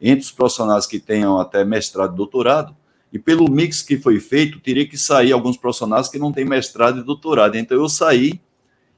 entre 0.00 0.24
os 0.24 0.30
profissionais 0.30 0.86
que 0.86 1.00
tenham 1.00 1.40
até 1.40 1.64
mestrado 1.64 2.12
e 2.12 2.16
doutorado, 2.16 2.76
e 3.10 3.18
pelo 3.18 3.50
mix 3.50 3.80
que 3.80 3.96
foi 3.96 4.20
feito, 4.20 4.60
teria 4.60 4.86
que 4.86 4.98
sair 4.98 5.32
alguns 5.32 5.56
profissionais 5.56 6.08
que 6.08 6.18
não 6.18 6.32
têm 6.32 6.44
mestrado 6.44 6.98
e 6.98 7.02
doutorado. 7.02 7.56
Então 7.56 7.78
eu 7.78 7.88
saí 7.88 8.40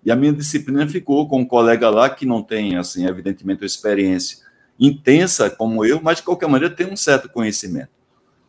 e 0.07 0.11
a 0.13 0.15
minha 0.15 0.33
disciplina 0.33 0.87
ficou 0.87 1.29
com 1.29 1.41
um 1.41 1.45
colega 1.45 1.91
lá 1.91 2.09
que 2.09 2.25
não 2.25 2.41
tem, 2.41 2.77
assim, 2.77 3.09
evidentemente, 3.09 3.63
uma 3.63 3.67
experiência 3.67 4.47
intensa 4.79 5.51
como 5.51 5.85
eu, 5.85 6.01
mas 6.01 6.19
de 6.19 6.23
qualquer 6.23 6.49
maneira 6.49 6.73
tem 6.73 6.87
um 6.87 6.97
certo 6.97 7.29
conhecimento. 7.29 7.91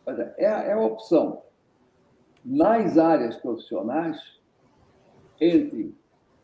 É, 0.06 0.44
é 0.44 0.72
a 0.72 0.80
opção. 0.80 1.42
Nas 2.44 2.96
áreas 2.96 3.34
profissionais, 3.38 4.38
entre 5.40 5.96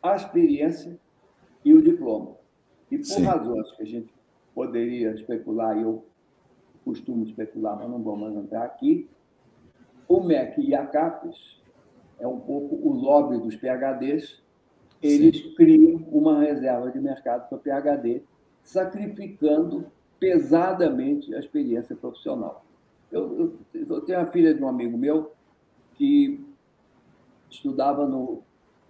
a 0.03 0.17
experiência 0.17 0.99
e 1.63 1.73
o 1.73 1.81
diploma. 1.81 2.35
E 2.91 2.97
por 2.97 3.05
Sim. 3.05 3.23
razões 3.23 3.71
que 3.71 3.83
a 3.83 3.85
gente 3.85 4.13
poderia 4.53 5.11
especular, 5.11 5.77
e 5.77 5.83
eu 5.83 6.05
costumo 6.83 7.23
especular, 7.23 7.77
mas 7.77 7.89
não 7.89 8.03
vamos 8.03 8.35
entrar 8.35 8.65
aqui, 8.65 9.09
o 10.09 10.19
MEC 10.19 10.59
e 10.59 10.75
a 10.75 10.85
CAPES 10.85 11.61
é 12.19 12.27
um 12.27 12.41
pouco 12.41 12.75
o 12.75 12.91
lobby 12.91 13.37
dos 13.37 13.55
PHDs, 13.55 14.43
eles 15.01 15.37
Sim. 15.37 15.55
criam 15.55 15.95
uma 16.11 16.41
reserva 16.41 16.89
de 16.91 16.99
mercado 16.99 17.47
para 17.49 17.57
PHD, 17.57 18.21
sacrificando 18.63 19.85
pesadamente 20.19 21.33
a 21.35 21.39
experiência 21.39 21.95
profissional. 21.95 22.65
Eu, 23.11 23.53
eu, 23.73 23.85
eu 23.87 24.01
tenho 24.01 24.19
a 24.19 24.25
filha 24.25 24.53
de 24.53 24.63
um 24.63 24.67
amigo 24.67 24.97
meu 24.97 25.31
que 25.93 26.43
estudava 27.49 28.07
no 28.07 28.43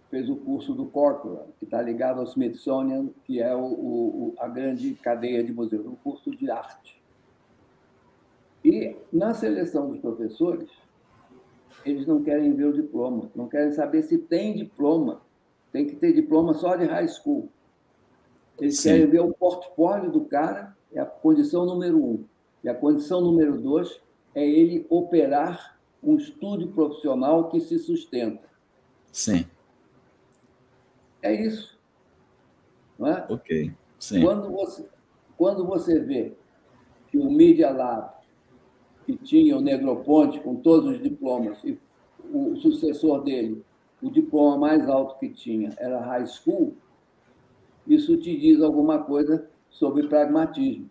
fez 0.09 0.29
o 0.29 0.35
curso 0.35 0.73
do 0.73 0.85
Corcoran, 0.85 1.43
que 1.59 1.65
está 1.65 1.81
ligado 1.81 2.19
ao 2.19 2.25
Smithsonian, 2.25 3.09
que 3.25 3.41
é 3.41 3.53
o, 3.53 3.65
o, 3.65 4.33
a 4.39 4.47
grande 4.47 4.93
cadeia 4.93 5.43
de 5.43 5.51
museus, 5.51 5.85
um 5.85 5.95
curso 5.95 6.31
de 6.31 6.49
arte. 6.49 7.01
E 8.63 8.95
na 9.11 9.33
seleção 9.33 9.89
dos 9.89 9.99
professores, 9.99 10.69
eles 11.85 12.07
não 12.07 12.23
querem 12.23 12.53
ver 12.53 12.65
o 12.65 12.73
diploma, 12.73 13.29
não 13.35 13.47
querem 13.47 13.71
saber 13.71 14.03
se 14.03 14.17
tem 14.17 14.55
diploma. 14.55 15.21
Tem 15.75 15.85
que 15.85 15.97
ter 15.97 16.13
diploma 16.13 16.53
só 16.53 16.77
de 16.77 16.85
high 16.85 17.09
school. 17.09 17.49
Eles 18.57 18.79
Sim. 18.79 18.91
querem 18.91 19.07
ver 19.07 19.19
o 19.19 19.33
portfólio 19.33 20.09
do 20.09 20.23
cara, 20.23 20.73
é 20.93 21.01
a 21.01 21.05
condição 21.05 21.65
número 21.65 22.01
um. 22.01 22.23
E 22.63 22.69
a 22.69 22.73
condição 22.73 23.19
número 23.19 23.59
dois 23.59 23.99
é 24.33 24.47
ele 24.47 24.85
operar 24.89 25.77
um 26.01 26.15
estúdio 26.15 26.69
profissional 26.69 27.49
que 27.49 27.59
se 27.59 27.77
sustenta. 27.77 28.47
Sim. 29.11 29.45
É 31.21 31.33
isso. 31.45 31.77
Não 32.97 33.07
é? 33.09 33.25
Ok. 33.29 33.73
Sim. 33.99 34.21
Quando 34.21 34.49
você, 34.49 34.85
quando 35.37 35.65
você 35.65 35.99
vê 35.99 36.31
que 37.09 37.17
o 37.17 37.29
Media 37.29 37.69
Lab, 37.69 38.13
que 39.05 39.17
tinha 39.17 39.57
o 39.57 39.61
Negroponte 39.61 40.39
com 40.39 40.55
todos 40.55 40.91
os 40.91 41.03
diplomas, 41.03 41.61
e 41.65 41.77
o 42.31 42.55
sucessor 42.55 43.25
dele, 43.25 43.61
o 44.05 44.11
diploma 44.11 44.57
mais 44.57 44.87
alto 44.87 45.17
que 45.19 45.29
tinha 45.29 45.73
era 45.77 45.99
high 45.99 46.27
school, 46.27 46.75
isso 47.87 48.17
te 48.17 48.37
diz 48.37 48.61
alguma 48.61 49.03
coisa 49.03 49.49
sobre 49.69 50.07
pragmatismo. 50.07 50.89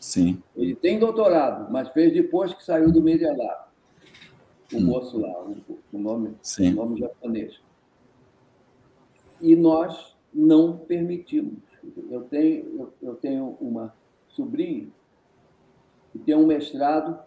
Sim. 0.00 0.42
Ele 0.56 0.74
tem 0.74 0.98
doutorado, 0.98 1.70
mas 1.72 1.88
fez 1.90 2.12
depois 2.12 2.52
que 2.52 2.64
saiu 2.64 2.90
do 2.90 3.00
Media 3.00 3.32
Lab. 3.36 3.66
O 4.72 4.78
hum. 4.78 4.84
moço 4.86 5.18
lá, 5.18 5.44
o, 5.92 5.98
nome, 5.98 6.34
Sim. 6.42 6.72
o 6.72 6.76
nome 6.76 6.98
japonês 6.98 7.60
e 9.42 9.56
nós 9.56 10.16
não 10.32 10.78
permitimos. 10.78 11.58
Eu 12.08 12.22
tenho, 12.22 12.92
eu 13.02 13.16
tenho 13.16 13.58
uma 13.60 13.92
sobrinha 14.28 14.88
que 16.12 16.18
tem 16.20 16.36
um 16.36 16.46
mestrado 16.46 17.18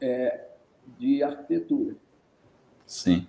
é, 0.00 0.48
de 0.96 1.22
arquitetura. 1.22 1.96
Sim. 2.88 3.26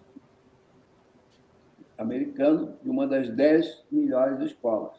Americano, 1.98 2.78
de 2.82 2.90
uma 2.90 3.06
das 3.06 3.30
dez 3.30 3.84
melhores 3.92 4.40
escolas. 4.40 4.96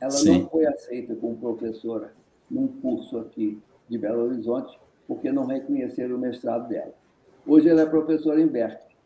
Ela 0.00 0.10
Sim. 0.10 0.40
não 0.40 0.48
foi 0.48 0.66
aceita 0.66 1.14
como 1.14 1.36
professora 1.36 2.14
num 2.50 2.68
curso 2.68 3.18
aqui 3.18 3.60
de 3.86 3.98
Belo 3.98 4.24
Horizonte, 4.24 4.78
porque 5.06 5.30
não 5.30 5.44
reconheceram 5.44 6.16
o 6.16 6.18
mestrado 6.18 6.68
dela. 6.68 6.94
Hoje 7.46 7.68
ela 7.68 7.82
é 7.82 7.86
professora 7.86 8.40
em 8.40 8.46
Berkeley. 8.46 8.96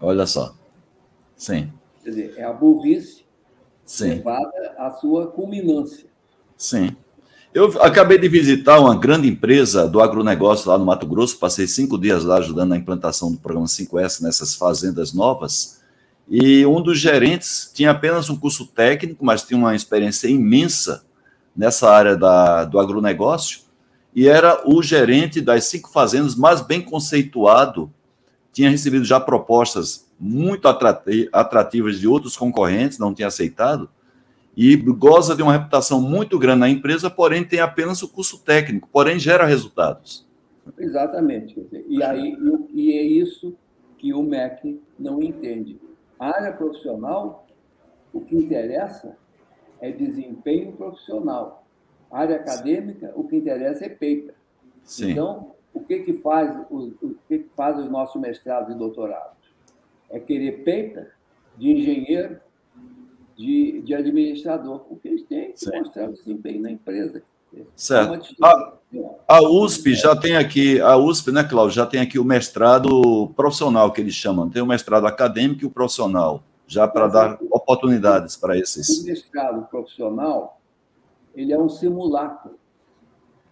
Olha 0.00 0.26
só. 0.26 0.54
Sim. 1.36 1.70
Quer 2.02 2.10
dizer, 2.10 2.34
é 2.38 2.44
a 2.44 2.52
burrice 2.52 3.26
Sim. 3.84 4.14
levada 4.14 4.74
à 4.78 4.90
sua 4.92 5.30
culminância. 5.30 6.08
Sim. 6.56 6.96
Eu 7.54 7.80
acabei 7.80 8.18
de 8.18 8.28
visitar 8.28 8.78
uma 8.78 8.94
grande 8.94 9.26
empresa 9.26 9.88
do 9.88 10.02
agronegócio 10.02 10.68
lá 10.70 10.76
no 10.76 10.84
Mato 10.84 11.06
Grosso, 11.06 11.38
passei 11.38 11.66
cinco 11.66 11.96
dias 11.98 12.22
lá 12.22 12.36
ajudando 12.36 12.68
na 12.68 12.76
implantação 12.76 13.32
do 13.32 13.38
programa 13.38 13.66
5S 13.66 14.20
nessas 14.20 14.54
fazendas 14.54 15.14
novas, 15.14 15.80
e 16.28 16.66
um 16.66 16.82
dos 16.82 16.98
gerentes 16.98 17.70
tinha 17.72 17.90
apenas 17.90 18.28
um 18.28 18.36
curso 18.36 18.66
técnico, 18.66 19.24
mas 19.24 19.44
tinha 19.44 19.56
uma 19.56 19.74
experiência 19.74 20.28
imensa 20.28 21.02
nessa 21.56 21.90
área 21.90 22.14
da, 22.14 22.66
do 22.66 22.78
agronegócio, 22.78 23.60
e 24.14 24.28
era 24.28 24.62
o 24.68 24.82
gerente 24.82 25.40
das 25.40 25.64
cinco 25.64 25.90
fazendas 25.90 26.34
mais 26.34 26.60
bem 26.60 26.82
conceituado, 26.82 27.90
tinha 28.52 28.68
recebido 28.68 29.06
já 29.06 29.18
propostas 29.18 30.06
muito 30.20 30.68
atrativas 31.32 31.98
de 31.98 32.06
outros 32.06 32.36
concorrentes, 32.36 32.98
não 32.98 33.14
tinha 33.14 33.28
aceitado, 33.28 33.88
e 34.60 34.74
goza 34.76 35.36
de 35.36 35.42
uma 35.42 35.52
reputação 35.52 36.00
muito 36.00 36.38
grande 36.38 36.60
na 36.60 36.68
empresa, 36.68 37.08
porém 37.08 37.44
tem 37.44 37.60
apenas 37.60 38.02
o 38.02 38.08
curso 38.08 38.42
técnico, 38.42 38.88
porém 38.92 39.18
gera 39.18 39.44
resultados. 39.44 40.26
Exatamente. 40.76 41.64
E, 41.88 42.02
aí, 42.02 42.36
e 42.74 42.92
é 42.92 43.02
isso 43.02 43.56
que 43.96 44.12
o 44.12 44.22
MEC 44.22 44.80
não 44.98 45.22
entende. 45.22 45.80
A 46.18 46.26
área 46.26 46.52
profissional, 46.52 47.46
o 48.12 48.20
que 48.20 48.34
interessa 48.34 49.16
é 49.80 49.92
desempenho 49.92 50.72
profissional. 50.72 51.64
A 52.10 52.20
área 52.20 52.36
acadêmica, 52.36 53.12
o 53.14 53.22
que 53.22 53.36
interessa 53.36 53.84
é 53.84 53.88
paper. 53.88 54.34
Sim. 54.82 55.12
Então, 55.12 55.52
o 55.72 55.80
que, 55.80 56.00
que 56.00 56.14
faz 56.14 56.66
o, 56.68 56.94
o 57.00 57.14
que, 57.28 57.38
que 57.38 57.50
faz 57.54 57.78
os 57.78 57.88
nossos 57.88 58.20
mestrados 58.20 58.74
e 58.74 58.78
doutorados? 58.78 59.38
é 60.10 60.18
querer 60.18 60.58
paper 60.58 61.12
de 61.56 61.70
engenheiro, 61.70 62.40
de, 63.38 63.80
de 63.82 63.94
administrador, 63.94 64.80
porque 64.80 65.06
eles 65.06 65.22
têm 65.22 65.52
que 65.52 65.60
certo. 65.60 65.78
mostrar 65.78 66.10
o 66.10 66.12
desempenho 66.12 66.60
na 66.60 66.70
empresa. 66.72 67.22
Certo. 67.74 68.34
A, 68.42 68.72
a, 69.26 69.42
USP 69.42 69.94
já 69.94 70.14
tem 70.14 70.36
aqui, 70.36 70.80
a 70.80 70.96
USP, 70.96 71.30
né, 71.30 71.44
Cláudio, 71.44 71.74
já 71.74 71.86
tem 71.86 72.00
aqui 72.00 72.18
o 72.18 72.24
mestrado 72.24 73.28
profissional 73.36 73.92
que 73.92 74.00
eles 74.00 74.12
chamam. 74.12 74.50
Tem 74.50 74.60
o 74.60 74.66
mestrado 74.66 75.06
acadêmico 75.06 75.62
e 75.62 75.66
o 75.66 75.70
profissional, 75.70 76.42
já 76.66 76.86
para 76.86 77.06
dar 77.06 77.38
oportunidades 77.50 78.36
para 78.36 78.58
esses. 78.58 79.00
O 79.00 79.04
mestrado 79.06 79.66
profissional, 79.68 80.60
ele 81.34 81.52
é 81.52 81.58
um 81.58 81.68
simulacro. 81.68 82.58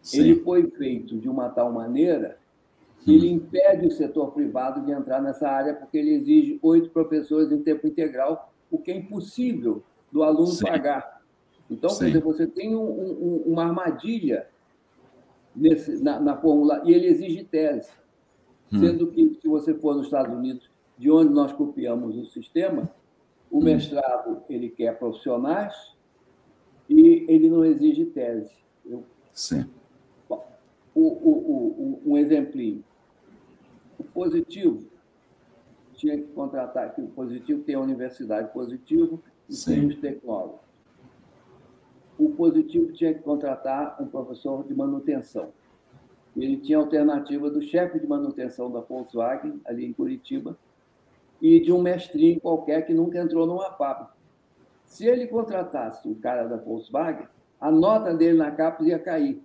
Sim. 0.03 0.21
Ele 0.21 0.43
foi 0.43 0.69
feito 0.71 1.17
de 1.17 1.29
uma 1.29 1.49
tal 1.49 1.73
maneira 1.73 2.37
ele 3.07 3.31
impede 3.31 3.87
o 3.87 3.91
setor 3.93 4.33
privado 4.33 4.85
de 4.85 4.91
entrar 4.91 5.23
nessa 5.23 5.49
área 5.49 5.75
porque 5.75 5.97
ele 5.97 6.15
exige 6.15 6.59
oito 6.61 6.91
professores 6.91 7.53
em 7.53 7.63
tempo 7.63 7.87
integral, 7.87 8.53
o 8.71 8.79
que 8.79 8.91
é 8.91 8.97
impossível 8.97 9.83
do 10.11 10.23
aluno 10.23 10.49
Sim. 10.49 10.65
pagar. 10.65 11.23
Então, 11.71 11.97
quer 11.99 12.07
dizer, 12.07 12.23
você 12.23 12.47
tem 12.47 12.75
um, 12.75 12.83
um, 12.83 13.43
uma 13.47 13.65
armadilha 13.65 14.49
nesse, 15.55 16.03
na, 16.03 16.21
na 16.21 16.37
fórmula, 16.37 16.83
e 16.85 16.93
ele 16.93 17.07
exige 17.07 17.45
tese. 17.45 17.91
Hum. 18.73 18.79
Sendo 18.79 19.09
que, 19.09 19.39
se 19.41 19.49
você 19.49 19.75
for 19.75 19.97
nos 19.97 20.07
Estados 20.07 20.35
Unidos, 20.35 20.71
de 20.99 21.11
onde 21.11 21.33
nós 21.33 21.53
copiamos 21.53 22.17
o 22.17 22.27
sistema, 22.27 22.91
o 23.51 23.59
hum. 23.59 23.63
mestrado 23.65 24.43
ele 24.49 24.69
quer 24.69 24.99
profissionais 24.99 25.95
e 26.89 27.25
ele 27.29 27.51
não 27.51 27.65
exige 27.65 28.07
tese. 28.07 28.53
Eu... 28.85 29.05
Sim. 29.33 29.69
Bom, 30.29 30.47
o, 30.95 31.01
o, 31.01 32.01
o, 32.05 32.13
um 32.13 32.17
exemplinho. 32.17 32.85
O 33.99 34.05
positivo 34.05 34.87
tinha 35.97 36.17
que 36.17 36.29
contratar, 36.33 36.95
que 36.95 37.01
o 37.01 37.09
positivo 37.09 37.63
tem 37.63 37.75
a 37.75 37.81
universidade 37.81 38.53
positivo 38.53 39.23
e 39.49 39.55
Sim. 39.55 39.75
tem 39.75 39.87
os 39.87 39.97
tecnólogos. 39.97 40.61
O 42.19 42.31
positivo 42.31 42.93
tinha 42.93 43.13
que 43.13 43.21
contratar 43.21 44.01
um 44.01 44.07
professor 44.07 44.65
de 44.67 44.75
manutenção. 44.75 45.53
Ele 46.37 46.57
tinha 46.59 46.79
a 46.79 46.83
alternativa 46.83 47.51
do 47.51 47.63
chefe 47.63 47.99
de 47.99 48.07
manutenção 48.07 48.71
da 48.71 48.81
Volkswagen, 48.81 49.61
ali 49.65 49.87
em 49.87 49.93
Curitiba, 49.93 50.57
e 51.41 51.61
de 51.61 51.73
um 51.73 51.81
mestrinho 51.81 52.41
qualquer 52.41 52.87
que 52.87 52.95
nunca 52.95 53.19
entrou 53.19 53.47
numa 53.47 53.71
fábrica. 53.73 54.13
Se 54.85 55.07
ele 55.07 55.27
contratasse 55.27 56.09
o 56.09 56.15
cara 56.15 56.45
da 56.45 56.57
Volkswagen, 56.57 57.27
a 57.61 57.71
nota 57.71 58.15
dele 58.15 58.39
na 58.39 58.51
capa 58.51 58.83
ia 58.85 58.99
cair. 58.99 59.43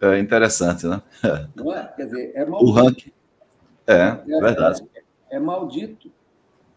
É 0.00 0.18
interessante, 0.18 0.86
né? 0.86 1.02
Não 1.56 1.72
é? 1.72 1.92
Quer 1.96 2.04
dizer, 2.04 2.32
é 2.34 2.46
maldito. 2.46 2.70
O 2.70 2.74
ranking. 2.74 3.12
É, 3.86 3.94
é 3.94 4.40
verdade. 4.40 4.86
É, 5.30 5.36
é 5.36 5.40
maldito. 5.40 6.10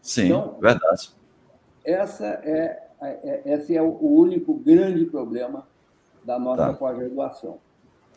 Sim, 0.00 0.26
então, 0.26 0.56
verdade. 0.60 1.10
Essa 1.84 2.26
é, 2.26 2.82
é, 3.00 3.42
esse 3.44 3.76
é 3.76 3.82
o 3.82 3.98
único 4.00 4.54
grande 4.54 5.04
problema 5.06 5.66
da 6.24 6.38
nossa 6.38 6.68
tá. 6.68 6.74
pós-graduação. 6.74 7.58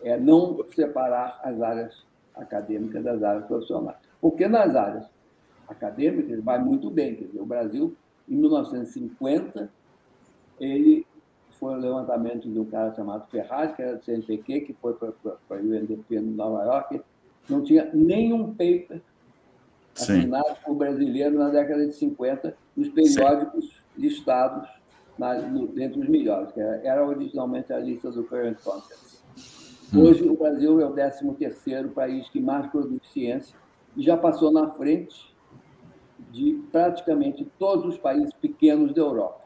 É 0.04 0.18
não 0.18 0.64
separar 0.74 1.40
as 1.44 1.62
áreas 1.62 2.06
acadêmicas 2.36 3.04
das 3.04 3.24
áreas 3.24 3.46
profissionais. 3.46 3.98
Porque 4.22 4.48
nas 4.48 4.76
áreas 4.76 5.06
acadêmicas 5.68 6.44
vai 6.44 6.60
muito 6.60 6.90
bem. 6.90 7.16
Quer 7.16 7.26
dizer, 7.26 7.42
o 7.42 7.46
Brasil, 7.46 7.96
em 8.28 8.36
1950, 8.36 9.70
ele 10.60 11.06
foi 11.52 11.74
um 11.74 11.78
levantamento 11.78 12.50
de 12.50 12.60
um 12.60 12.66
cara 12.66 12.94
chamado 12.94 13.28
Ferraz, 13.30 13.76
que 13.76 13.82
era 13.82 13.96
do 13.96 14.04
CNPq, 14.04 14.62
que 14.62 14.74
foi 14.74 14.94
para 14.94 15.14
a 15.50 15.54
UNDP 15.56 16.18
em 16.18 16.22
Nova 16.22 16.64
York, 16.64 17.02
não 17.50 17.64
tinha 17.64 17.90
nenhum 17.94 18.52
paper 18.52 19.02
assinado 19.96 20.58
por 20.64 20.76
brasileiro 20.76 21.38
na 21.38 21.50
década 21.50 21.86
de 21.86 21.94
50 21.94 22.56
nos 22.76 22.90
periódicos 22.90 23.66
Sim. 23.66 24.02
listados 24.02 24.68
na, 25.18 25.36
no, 25.36 25.68
dentre 25.68 26.02
os 26.02 26.10
melhores, 26.10 26.52
que 26.52 26.60
era, 26.60 26.76
era, 26.84 27.06
originalmente 27.06 27.72
a 27.72 27.80
lista 27.80 28.12
do 28.12 28.24
Current 28.26 28.58
Contents. 28.64 29.24
Hum. 29.94 30.02
Hoje, 30.02 30.28
o 30.28 30.36
Brasil 30.36 30.82
é 30.82 30.86
o 30.86 30.94
13º 30.94 31.94
país 31.94 32.28
que 32.30 32.42
mais 32.42 32.68
produz 32.68 33.02
ciência 33.14 33.56
e 33.96 34.04
já 34.04 34.18
passou 34.18 34.52
na 34.52 34.70
frente 34.72 35.34
de 36.32 36.62
praticamente 36.72 37.48
todos 37.58 37.94
os 37.94 37.98
países 37.98 38.34
pequenos 38.42 38.94
da 38.94 39.02
Europa. 39.02 39.46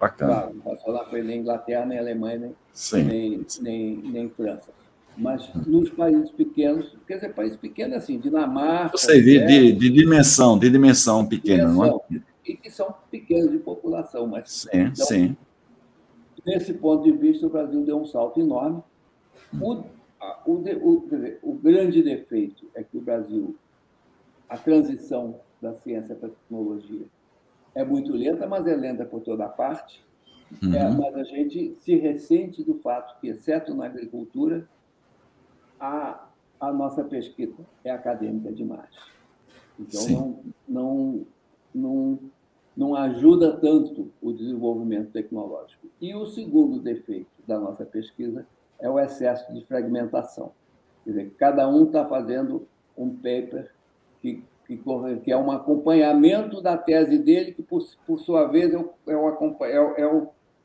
Bacana. 0.00 0.34
Claro, 0.34 0.54
não 0.54 0.60
passou 0.60 0.92
na 0.92 1.04
frente 1.04 1.26
nem 1.26 1.40
Inglaterra, 1.40 1.86
nem 1.86 1.98
Alemanha, 1.98 2.52
nem, 2.92 3.04
nem, 3.04 3.46
nem, 3.60 3.96
nem 3.98 4.30
França. 4.30 4.72
Mas 5.16 5.52
nos 5.66 5.90
países 5.90 6.30
pequenos, 6.30 6.96
quer 7.06 7.16
dizer, 7.16 7.34
país 7.34 7.56
pequeno 7.56 7.94
assim, 7.94 8.18
Dinamarca. 8.18 8.94
Eu 8.94 8.98
sei, 8.98 9.22
de, 9.22 9.46
de, 9.46 9.72
de, 9.72 9.90
dimensão, 9.90 10.58
de 10.58 10.68
dimensão 10.68 11.24
pequena, 11.24 11.70
dimensão, 11.70 12.02
não 12.10 12.16
é? 12.18 12.22
E 12.46 12.56
que 12.56 12.70
são 12.70 12.94
pequenos 13.10 13.50
de 13.50 13.58
população, 13.58 14.26
mas. 14.26 14.50
Sim, 14.50 14.68
então, 14.72 15.06
sim. 15.06 15.36
Nesse 16.44 16.74
ponto 16.74 17.04
de 17.04 17.12
vista, 17.12 17.46
o 17.46 17.50
Brasil 17.50 17.82
deu 17.84 17.98
um 17.98 18.04
salto 18.04 18.40
enorme. 18.40 18.82
O, 19.60 19.84
o, 20.44 20.52
o, 20.52 21.06
dizer, 21.08 21.38
o 21.42 21.52
grande 21.54 22.02
defeito 22.02 22.66
é 22.74 22.82
que 22.82 22.98
o 22.98 23.00
Brasil, 23.00 23.56
a 24.48 24.58
transição 24.58 25.40
da 25.62 25.74
ciência 25.74 26.14
para 26.14 26.28
a 26.28 26.32
tecnologia 26.32 27.06
é 27.74 27.84
muito 27.84 28.12
lenta, 28.12 28.46
mas 28.46 28.66
é 28.66 28.76
lenta 28.76 29.04
por 29.04 29.20
toda 29.20 29.48
parte. 29.48 30.04
É, 30.62 30.66
uhum. 30.66 30.74
É, 30.74 30.90
mas 30.90 31.16
a 31.16 31.24
gente 31.24 31.74
se 31.80 31.96
ressente 31.96 32.62
do 32.62 32.74
fato 32.74 33.18
que, 33.20 33.28
exceto 33.28 33.74
na 33.74 33.86
agricultura, 33.86 34.68
a, 35.78 36.28
a 36.60 36.72
nossa 36.72 37.04
pesquisa 37.04 37.56
é 37.84 37.90
acadêmica 37.90 38.52
demais. 38.52 38.90
Então, 39.78 40.08
não, 40.08 40.40
não, 40.68 41.26
não, 41.74 42.18
não 42.76 42.94
ajuda 42.94 43.56
tanto 43.56 44.10
o 44.22 44.32
desenvolvimento 44.32 45.10
tecnológico. 45.10 45.86
E 46.00 46.14
o 46.14 46.26
segundo 46.26 46.78
defeito 46.78 47.30
da 47.46 47.58
nossa 47.58 47.84
pesquisa 47.84 48.46
é 48.78 48.88
o 48.88 48.98
excesso 48.98 49.52
de 49.52 49.64
fragmentação. 49.64 50.52
Quer 51.04 51.10
dizer, 51.10 51.34
cada 51.36 51.68
um 51.68 51.84
está 51.84 52.04
fazendo 52.04 52.66
um 52.96 53.10
paper 53.10 53.70
que, 54.20 54.42
que, 54.66 54.80
que, 55.22 55.32
é 55.32 55.36
um 55.36 55.50
acompanhamento 55.50 56.60
da 56.60 56.78
tese 56.78 57.18
dele, 57.18 57.52
que, 57.52 57.62
por, 57.62 57.84
por 58.06 58.18
sua 58.20 58.46
vez, 58.46 58.72
é, 58.72 58.78
o, 58.78 58.90
é, 59.06 59.72
é, 59.72 60.00
é 60.02 60.06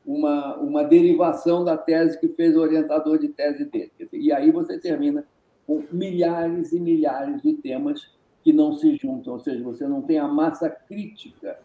uma, 0.04 0.56
uma 0.56 0.84
derivação 0.84 1.64
da 1.64 1.76
tese 1.76 2.18
que 2.18 2.28
fez 2.28 2.56
o 2.56 2.60
orientador 2.60 3.18
de 3.18 3.28
tese 3.28 3.64
dele. 3.64 3.92
E 4.12 4.32
aí 4.32 4.50
você 4.50 4.78
termina 4.78 5.24
com 5.66 5.82
milhares 5.92 6.72
e 6.72 6.80
milhares 6.80 7.42
de 7.42 7.54
temas 7.54 8.10
que 8.42 8.52
não 8.52 8.72
se 8.72 8.96
juntam, 8.96 9.34
ou 9.34 9.40
seja, 9.40 9.62
você 9.62 9.86
não 9.86 10.02
tem 10.02 10.18
a 10.18 10.26
massa 10.26 10.70
crítica 10.70 11.58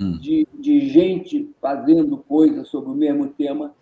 hum. 0.00 0.18
de, 0.18 0.46
de 0.52 0.88
gente 0.88 1.50
fazendo 1.60 2.16
coisas 2.16 2.68
sobre 2.68 2.90
o 2.90 2.94
mesmo 2.94 3.28
tema 3.28 3.72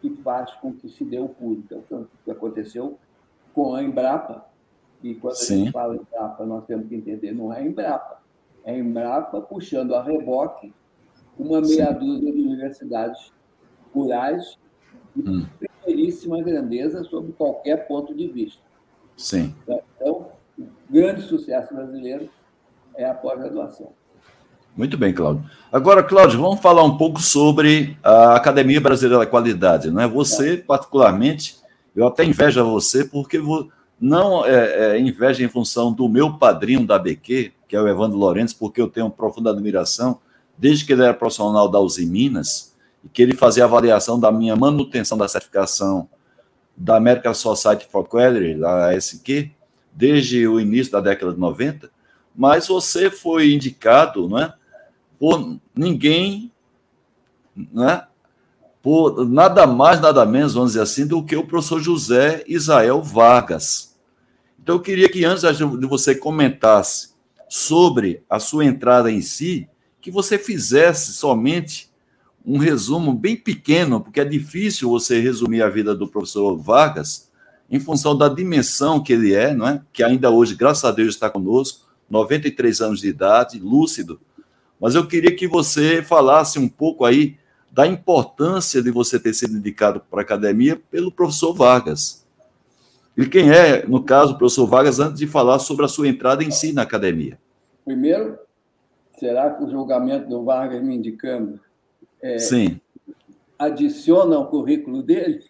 que 0.00 0.10
faz 0.10 0.52
com 0.54 0.72
que 0.72 0.88
se 0.88 1.04
dê 1.04 1.18
o 1.18 1.28
público. 1.28 1.74
Então, 1.86 2.02
o 2.02 2.24
que 2.24 2.30
aconteceu 2.30 2.98
com 3.52 3.74
a 3.74 3.82
Embrapa, 3.82 4.46
e 5.02 5.14
quando 5.14 5.34
Sim. 5.34 5.54
a 5.54 5.56
gente 5.58 5.72
fala 5.72 5.96
Embrapa, 5.96 6.46
nós 6.46 6.64
temos 6.64 6.88
que 6.88 6.94
entender, 6.94 7.32
não 7.32 7.52
é 7.52 7.64
Embrapa, 7.64 8.22
é 8.64 8.76
Embrapa 8.78 9.40
puxando 9.40 9.94
a 9.94 10.02
reboque 10.02 10.72
uma 11.38 11.60
meia 11.60 11.92
dúzia 11.92 12.32
de 12.32 12.40
universidades 12.40 13.32
rurais 13.94 14.58
de 15.14 15.30
hum. 15.30 15.46
primeiríssima 15.58 16.42
grandeza 16.42 17.04
sob 17.04 17.32
qualquer 17.32 17.86
ponto 17.86 18.14
de 18.14 18.28
vista. 18.28 18.62
Sim. 19.16 19.54
Então, 19.96 20.28
o 20.58 20.64
grande 20.90 21.22
sucesso 21.22 21.74
brasileiro 21.74 22.28
é 22.96 23.08
a 23.08 23.14
pós-graduação. 23.14 23.92
Muito 24.76 24.98
bem, 24.98 25.12
Cláudio. 25.12 25.42
Agora, 25.72 26.02
Cláudio, 26.02 26.38
vamos 26.38 26.60
falar 26.60 26.84
um 26.84 26.98
pouco 26.98 27.20
sobre 27.20 27.96
a 28.02 28.36
Academia 28.36 28.80
Brasileira 28.80 29.24
da 29.24 29.30
Qualidade. 29.30 29.90
Não 29.90 30.02
é 30.02 30.06
você, 30.06 30.58
particularmente, 30.58 31.56
eu 31.94 32.06
até 32.06 32.24
invejo 32.24 32.62
você, 32.70 33.02
porque 33.02 33.40
não 33.98 34.44
é, 34.44 34.96
é, 34.96 35.00
inveja 35.00 35.42
em 35.42 35.48
função 35.48 35.90
do 35.90 36.06
meu 36.08 36.34
padrinho 36.34 36.86
da 36.86 36.98
BQ, 36.98 37.52
que 37.66 37.74
é 37.74 37.80
o 37.80 37.88
Evandro 37.88 38.18
Lourenço, 38.18 38.56
porque 38.58 38.78
eu 38.78 38.88
tenho 38.88 39.10
profunda 39.10 39.50
admiração, 39.50 40.20
desde 40.58 40.84
que 40.84 40.92
ele 40.92 41.02
era 41.02 41.14
profissional 41.14 41.68
da 41.68 41.80
Uzi 41.80 42.06
Minas, 42.06 42.74
e 43.04 43.08
que 43.08 43.22
ele 43.22 43.34
fazia 43.34 43.64
avaliação 43.64 44.18
da 44.18 44.32
minha 44.32 44.56
manutenção 44.56 45.16
da 45.16 45.28
certificação 45.28 46.08
da 46.76 46.96
American 46.96 47.34
Society 47.34 47.86
for 47.90 48.06
Quality, 48.06 48.60
da 48.60 48.90
ASQ, 48.90 49.50
desde 49.92 50.46
o 50.46 50.60
início 50.60 50.92
da 50.92 51.00
década 51.00 51.32
de 51.32 51.40
90, 51.40 51.90
mas 52.34 52.68
você 52.68 53.10
foi 53.10 53.52
indicado, 53.52 54.28
não 54.28 54.38
é, 54.38 54.54
por 55.18 55.58
ninguém, 55.74 56.52
não 57.72 57.88
é, 57.88 58.06
por 58.82 59.26
nada 59.26 59.66
mais, 59.66 60.00
nada 60.00 60.24
menos, 60.26 60.52
vamos 60.52 60.72
dizer 60.72 60.82
assim, 60.82 61.06
do 61.06 61.24
que 61.24 61.34
o 61.34 61.46
professor 61.46 61.80
José 61.80 62.44
Israel 62.46 63.02
Vargas. 63.02 63.96
Então, 64.62 64.76
eu 64.76 64.80
queria 64.80 65.08
que 65.08 65.24
antes 65.24 65.42
de 65.56 65.86
você 65.86 66.14
comentasse 66.14 67.14
sobre 67.48 68.22
a 68.28 68.38
sua 68.38 68.64
entrada 68.64 69.10
em 69.10 69.22
si, 69.22 69.68
que 70.06 70.10
você 70.12 70.38
fizesse 70.38 71.14
somente 71.14 71.90
um 72.44 72.58
resumo 72.58 73.12
bem 73.12 73.36
pequeno, 73.36 74.00
porque 74.00 74.20
é 74.20 74.24
difícil 74.24 74.88
você 74.88 75.18
resumir 75.18 75.62
a 75.62 75.68
vida 75.68 75.96
do 75.96 76.06
professor 76.06 76.56
Vargas 76.56 77.28
em 77.68 77.80
função 77.80 78.16
da 78.16 78.28
dimensão 78.28 79.02
que 79.02 79.12
ele 79.12 79.34
é, 79.34 79.52
não 79.52 79.66
é? 79.66 79.82
que 79.92 80.04
ainda 80.04 80.30
hoje, 80.30 80.54
graças 80.54 80.84
a 80.84 80.92
Deus, 80.92 81.08
está 81.08 81.28
conosco, 81.28 81.88
93 82.08 82.80
anos 82.82 83.00
de 83.00 83.08
idade, 83.08 83.58
lúcido. 83.58 84.20
Mas 84.80 84.94
eu 84.94 85.04
queria 85.08 85.34
que 85.34 85.48
você 85.48 86.00
falasse 86.04 86.56
um 86.56 86.68
pouco 86.68 87.04
aí 87.04 87.36
da 87.72 87.84
importância 87.84 88.80
de 88.80 88.92
você 88.92 89.18
ter 89.18 89.34
sido 89.34 89.58
indicado 89.58 90.00
para 90.08 90.20
a 90.20 90.22
academia 90.22 90.80
pelo 90.88 91.10
professor 91.10 91.52
Vargas. 91.52 92.24
E 93.16 93.26
quem 93.26 93.50
é, 93.50 93.84
no 93.84 94.04
caso, 94.04 94.34
o 94.34 94.38
professor 94.38 94.68
Vargas, 94.68 95.00
antes 95.00 95.18
de 95.18 95.26
falar 95.26 95.58
sobre 95.58 95.84
a 95.84 95.88
sua 95.88 96.06
entrada 96.06 96.44
em 96.44 96.52
si 96.52 96.72
na 96.72 96.82
academia? 96.82 97.40
Primeiro, 97.84 98.45
será 99.18 99.50
que 99.50 99.64
o 99.64 99.70
julgamento 99.70 100.28
do 100.28 100.44
Vargas 100.44 100.82
me 100.82 100.96
indicando 100.96 101.60
é, 102.20 102.38
Sim. 102.38 102.80
adiciona 103.58 104.36
ao 104.36 104.48
currículo 104.48 105.02
dele? 105.02 105.44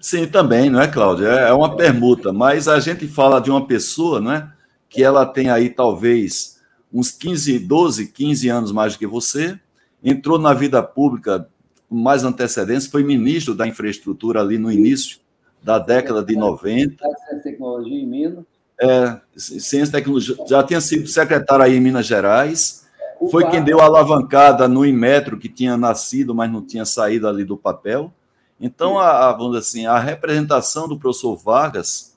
Sim, 0.00 0.26
também, 0.26 0.70
não 0.70 0.80
é, 0.80 0.86
Cláudio? 0.86 1.26
É, 1.26 1.48
é 1.48 1.52
uma 1.52 1.76
permuta, 1.76 2.32
mas 2.32 2.68
a 2.68 2.78
gente 2.78 3.06
fala 3.08 3.40
de 3.40 3.50
uma 3.50 3.66
pessoa, 3.66 4.20
não 4.20 4.32
é? 4.32 4.52
Que 4.88 5.02
ela 5.02 5.26
tem 5.26 5.50
aí 5.50 5.70
talvez 5.70 6.60
uns 6.92 7.10
15, 7.10 7.58
12, 7.58 8.08
15 8.12 8.48
anos 8.48 8.72
mais 8.72 8.92
do 8.92 8.98
que 8.98 9.06
você, 9.06 9.58
entrou 10.02 10.38
na 10.38 10.54
vida 10.54 10.82
pública 10.82 11.48
com 11.88 11.96
mais 11.96 12.24
antecedência, 12.24 12.90
foi 12.90 13.02
ministro 13.02 13.54
da 13.54 13.66
infraestrutura 13.66 14.40
ali 14.40 14.58
no 14.58 14.70
início 14.70 15.18
da 15.62 15.78
década 15.78 16.22
de 16.22 16.36
90. 16.36 16.96
Ciência 16.96 17.36
e 17.36 17.42
tecnologia 17.42 17.98
em 17.98 18.06
Minas. 18.06 18.44
É, 18.80 19.20
ciência 19.36 19.88
e 19.88 19.92
tecnologia. 19.92 20.36
Já 20.46 20.62
tinha 20.62 20.80
sido 20.80 21.06
secretário 21.08 21.64
aí 21.64 21.76
em 21.76 21.80
Minas 21.80 22.06
Gerais. 22.06 22.86
Foi 23.30 23.48
quem 23.50 23.64
deu 23.64 23.80
a 23.80 23.84
alavancada 23.84 24.68
no 24.68 24.84
Inmetro, 24.84 25.38
que 25.38 25.48
tinha 25.48 25.76
nascido, 25.76 26.34
mas 26.34 26.50
não 26.52 26.62
tinha 26.62 26.84
saído 26.84 27.26
ali 27.26 27.44
do 27.44 27.56
papel. 27.56 28.12
Então, 28.60 28.98
a, 28.98 29.28
a, 29.28 29.32
vamos 29.32 29.52
dizer 29.52 29.58
assim, 29.60 29.86
a 29.86 29.98
representação 29.98 30.88
do 30.88 30.98
professor 30.98 31.36
Vargas 31.36 32.16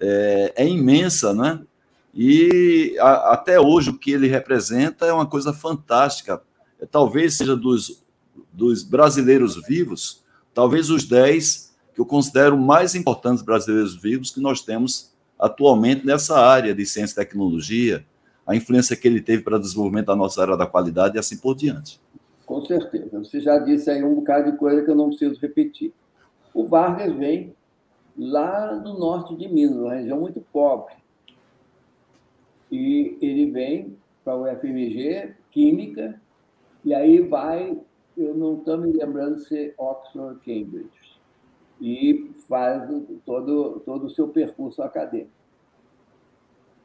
é, 0.00 0.52
é 0.56 0.68
imensa, 0.68 1.32
né? 1.32 1.60
E 2.14 2.96
a, 3.00 3.34
até 3.34 3.60
hoje 3.60 3.90
o 3.90 3.98
que 3.98 4.10
ele 4.10 4.28
representa 4.28 5.06
é 5.06 5.12
uma 5.12 5.26
coisa 5.26 5.52
fantástica. 5.52 6.42
É, 6.80 6.86
talvez 6.86 7.36
seja 7.36 7.56
dos, 7.56 8.04
dos 8.52 8.82
brasileiros 8.82 9.56
vivos, 9.66 10.24
talvez 10.54 10.90
os 10.90 11.04
10 11.04 11.68
que 11.94 12.00
eu 12.00 12.06
considero 12.06 12.56
mais 12.56 12.94
importantes 12.94 13.42
brasileiros 13.42 13.96
vivos 13.96 14.30
que 14.30 14.40
nós 14.40 14.62
temos 14.62 15.07
atualmente 15.38 16.04
nessa 16.04 16.38
área 16.38 16.74
de 16.74 16.84
ciência 16.84 17.14
e 17.14 17.24
tecnologia, 17.24 18.04
a 18.46 18.56
influência 18.56 18.96
que 18.96 19.06
ele 19.06 19.20
teve 19.20 19.42
para 19.42 19.56
o 19.56 19.60
desenvolvimento 19.60 20.06
da 20.06 20.16
nossa 20.16 20.40
área 20.40 20.56
da 20.56 20.66
qualidade 20.66 21.16
e 21.16 21.18
assim 21.18 21.36
por 21.36 21.54
diante. 21.54 22.00
Com 22.46 22.64
certeza. 22.64 23.18
Você 23.18 23.40
já 23.40 23.58
disse 23.58 23.90
aí 23.90 24.02
um 24.02 24.14
bocado 24.14 24.50
de 24.50 24.56
coisa 24.56 24.82
que 24.82 24.90
eu 24.90 24.94
não 24.94 25.10
preciso 25.10 25.38
repetir. 25.38 25.92
O 26.54 26.66
Vargas 26.66 27.14
vem 27.14 27.54
lá 28.16 28.74
do 28.74 28.94
norte 28.94 29.36
de 29.36 29.46
Minas, 29.46 29.76
uma 29.76 29.94
região 29.94 30.18
muito 30.18 30.40
pobre. 30.52 30.94
E 32.72 33.18
ele 33.20 33.50
vem 33.50 33.96
para 34.24 34.34
o 34.34 34.46
FMG, 34.46 35.34
Química, 35.50 36.20
e 36.84 36.94
aí 36.94 37.20
vai, 37.20 37.78
eu 38.16 38.34
não 38.34 38.58
estou 38.58 38.78
me 38.78 38.92
lembrando 38.92 39.38
se 39.40 39.74
Oxford, 39.76 40.38
Cambridge, 40.40 40.88
e 41.80 42.32
faz 42.48 42.88
todo, 43.24 43.80
todo 43.80 44.06
o 44.06 44.10
seu 44.10 44.28
percurso 44.28 44.82
acadêmico. 44.82 45.30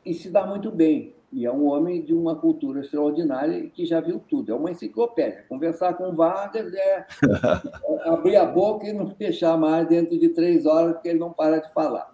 E 0.05 0.13
se 0.13 0.29
dá 0.29 0.45
muito 0.45 0.71
bem. 0.71 1.15
E 1.31 1.45
é 1.45 1.51
um 1.51 1.65
homem 1.65 2.03
de 2.03 2.13
uma 2.13 2.35
cultura 2.35 2.81
extraordinária 2.81 3.67
que 3.69 3.85
já 3.85 3.99
viu 3.99 4.21
tudo. 4.29 4.51
É 4.51 4.55
uma 4.55 4.69
enciclopédia. 4.69 5.45
Conversar 5.49 5.95
com 5.95 6.13
Vargas 6.13 6.71
é, 6.73 7.07
é 8.05 8.09
abrir 8.09 8.35
a 8.35 8.45
boca 8.45 8.85
e 8.85 8.93
não 8.93 9.09
fechar 9.15 9.57
mais 9.57 9.87
dentro 9.87 10.19
de 10.19 10.29
três 10.29 10.65
horas, 10.65 10.93
porque 10.93 11.09
ele 11.09 11.19
não 11.19 11.33
para 11.33 11.59
de 11.59 11.73
falar. 11.73 12.13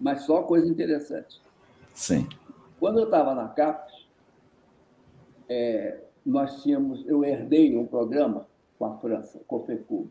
Mas 0.00 0.22
só 0.22 0.42
coisa 0.42 0.66
interessante. 0.66 1.40
Sim. 1.94 2.26
Quando 2.80 2.98
eu 2.98 3.04
estava 3.04 3.32
na 3.32 3.46
CAPES, 3.46 4.08
é, 5.48 6.00
nós 6.26 6.62
tínhamos, 6.64 7.06
eu 7.06 7.24
herdei 7.24 7.76
um 7.76 7.86
programa 7.86 8.46
com 8.76 8.86
a 8.86 8.96
França, 8.98 9.40
COFECU, 9.46 10.10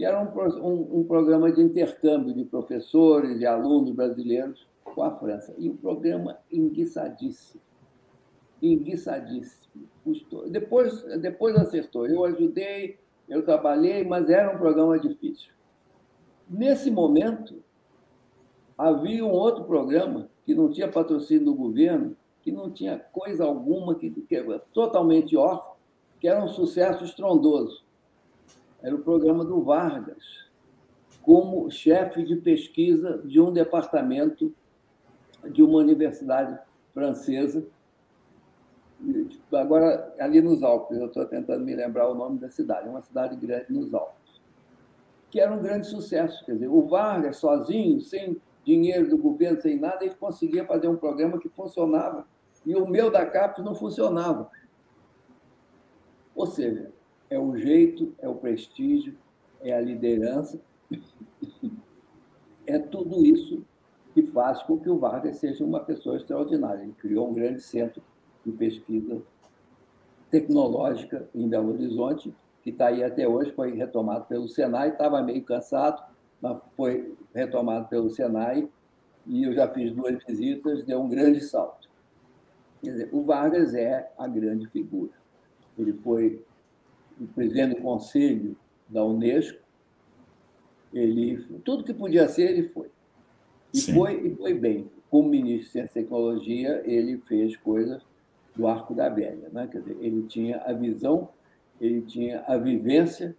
que 0.00 0.04
era 0.06 0.18
um, 0.18 0.66
um, 0.66 1.00
um 1.00 1.04
programa 1.04 1.52
de 1.52 1.60
intercâmbio 1.60 2.32
de 2.32 2.42
professores 2.46 3.38
e 3.38 3.44
alunos 3.44 3.90
brasileiros 3.90 4.66
com 4.82 5.02
a 5.02 5.10
França. 5.10 5.54
E 5.58 5.68
um 5.68 5.76
programa 5.76 6.38
enguiçadíssimo. 6.50 7.60
Enguiçadíssimo. 8.62 9.84
Custou. 10.02 10.48
Depois, 10.48 11.02
depois 11.20 11.54
acertou. 11.54 12.06
Eu 12.06 12.24
ajudei, 12.24 12.98
eu 13.28 13.44
trabalhei, 13.44 14.02
mas 14.02 14.30
era 14.30 14.56
um 14.56 14.56
programa 14.56 14.98
difícil. 14.98 15.52
Nesse 16.48 16.90
momento, 16.90 17.62
havia 18.78 19.22
um 19.22 19.30
outro 19.30 19.64
programa 19.64 20.30
que 20.46 20.54
não 20.54 20.70
tinha 20.70 20.90
patrocínio 20.90 21.44
do 21.44 21.54
governo, 21.54 22.16
que 22.40 22.50
não 22.50 22.70
tinha 22.70 22.98
coisa 22.98 23.44
alguma, 23.44 23.94
que, 23.94 24.08
que 24.08 24.44
totalmente 24.72 25.36
off, 25.36 25.76
que 26.18 26.26
era 26.26 26.42
um 26.42 26.48
sucesso 26.48 27.04
estrondoso. 27.04 27.89
Era 28.82 28.94
o 28.94 29.02
programa 29.02 29.44
do 29.44 29.62
Vargas, 29.62 30.48
como 31.22 31.70
chefe 31.70 32.24
de 32.24 32.36
pesquisa 32.36 33.18
de 33.24 33.40
um 33.40 33.52
departamento 33.52 34.54
de 35.50 35.62
uma 35.62 35.78
universidade 35.78 36.58
francesa, 36.92 37.64
agora 39.52 40.14
ali 40.18 40.40
nos 40.40 40.62
Alpes, 40.62 40.98
eu 40.98 41.06
estou 41.06 41.24
tentando 41.24 41.64
me 41.64 41.74
lembrar 41.74 42.08
o 42.08 42.14
nome 42.14 42.38
da 42.38 42.50
cidade, 42.50 42.88
uma 42.88 43.02
cidade 43.02 43.36
grande 43.36 43.72
nos 43.72 43.92
Alpes, 43.94 44.40
que 45.30 45.40
era 45.40 45.52
um 45.52 45.62
grande 45.62 45.86
sucesso. 45.86 46.44
Quer 46.44 46.52
dizer, 46.52 46.68
o 46.68 46.86
Vargas, 46.86 47.36
sozinho, 47.36 48.00
sem 48.00 48.40
dinheiro 48.64 49.08
do 49.08 49.16
governo, 49.16 49.60
sem 49.60 49.78
nada, 49.78 50.04
ele 50.04 50.14
conseguia 50.14 50.64
fazer 50.66 50.88
um 50.88 50.96
programa 50.96 51.38
que 51.38 51.48
funcionava. 51.48 52.26
E 52.66 52.74
o 52.74 52.86
meu 52.86 53.10
da 53.10 53.24
CAPES 53.24 53.64
não 53.64 53.74
funcionava. 53.74 54.50
Ou 56.34 56.46
seja, 56.46 56.92
é 57.30 57.38
o 57.38 57.56
jeito, 57.56 58.12
é 58.18 58.28
o 58.28 58.34
prestígio, 58.34 59.16
é 59.62 59.72
a 59.72 59.80
liderança, 59.80 60.60
é 62.66 62.78
tudo 62.78 63.24
isso 63.24 63.64
que 64.12 64.22
faz 64.24 64.62
com 64.64 64.78
que 64.78 64.90
o 64.90 64.98
Vargas 64.98 65.36
seja 65.36 65.64
uma 65.64 65.80
pessoa 65.80 66.16
extraordinária. 66.16 66.82
Ele 66.82 66.92
criou 66.98 67.30
um 67.30 67.32
grande 67.32 67.62
centro 67.62 68.02
de 68.44 68.50
pesquisa 68.50 69.22
tecnológica 70.28 71.28
em 71.32 71.48
Belo 71.48 71.72
Horizonte, 71.72 72.34
que 72.62 72.70
está 72.70 72.88
aí 72.88 73.02
até 73.02 73.26
hoje, 73.26 73.52
foi 73.52 73.72
retomado 73.74 74.24
pelo 74.26 74.48
Senai, 74.48 74.90
estava 74.90 75.22
meio 75.22 75.42
cansado, 75.44 76.02
mas 76.40 76.60
foi 76.76 77.14
retomado 77.32 77.88
pelo 77.88 78.10
Senai, 78.10 78.68
e 79.26 79.44
eu 79.44 79.52
já 79.54 79.68
fiz 79.68 79.92
duas 79.92 80.22
visitas, 80.24 80.84
deu 80.84 81.00
um 81.00 81.08
grande 81.08 81.40
salto. 81.40 81.88
Quer 82.82 82.90
dizer, 82.90 83.08
o 83.12 83.22
Vargas 83.22 83.74
é 83.74 84.10
a 84.18 84.26
grande 84.26 84.66
figura. 84.68 85.12
Ele 85.78 85.92
foi 85.92 86.44
o 87.20 87.26
presidente 87.26 87.76
do 87.76 87.82
conselho 87.82 88.56
da 88.88 89.04
Unesco, 89.04 89.58
ele, 90.92 91.36
tudo 91.64 91.84
que 91.84 91.94
podia 91.94 92.28
ser, 92.28 92.50
ele 92.50 92.68
foi. 92.68 92.88
E 93.72 93.80
foi, 93.92 94.26
e 94.26 94.34
foi 94.34 94.54
bem. 94.54 94.90
Como 95.08 95.28
ministro 95.28 95.66
de 95.66 95.72
Ciência 95.72 96.00
e 96.00 96.02
Tecnologia, 96.02 96.82
ele 96.84 97.18
fez 97.18 97.56
coisas 97.56 98.02
do 98.56 98.66
arco 98.66 98.94
da 98.94 99.08
velha. 99.08 99.48
Né? 99.52 99.68
Quer 99.70 99.80
dizer, 99.80 99.96
ele 100.00 100.22
tinha 100.24 100.58
a 100.58 100.72
visão, 100.72 101.28
ele 101.80 102.02
tinha 102.02 102.44
a 102.46 102.56
vivência, 102.56 103.36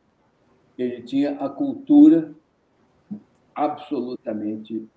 ele 0.78 1.02
tinha 1.02 1.32
a 1.32 1.50
cultura 1.50 2.34
absolutamente 3.54 4.88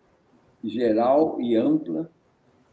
geral 0.62 1.41
e 1.41 1.57
ampla 1.57 2.11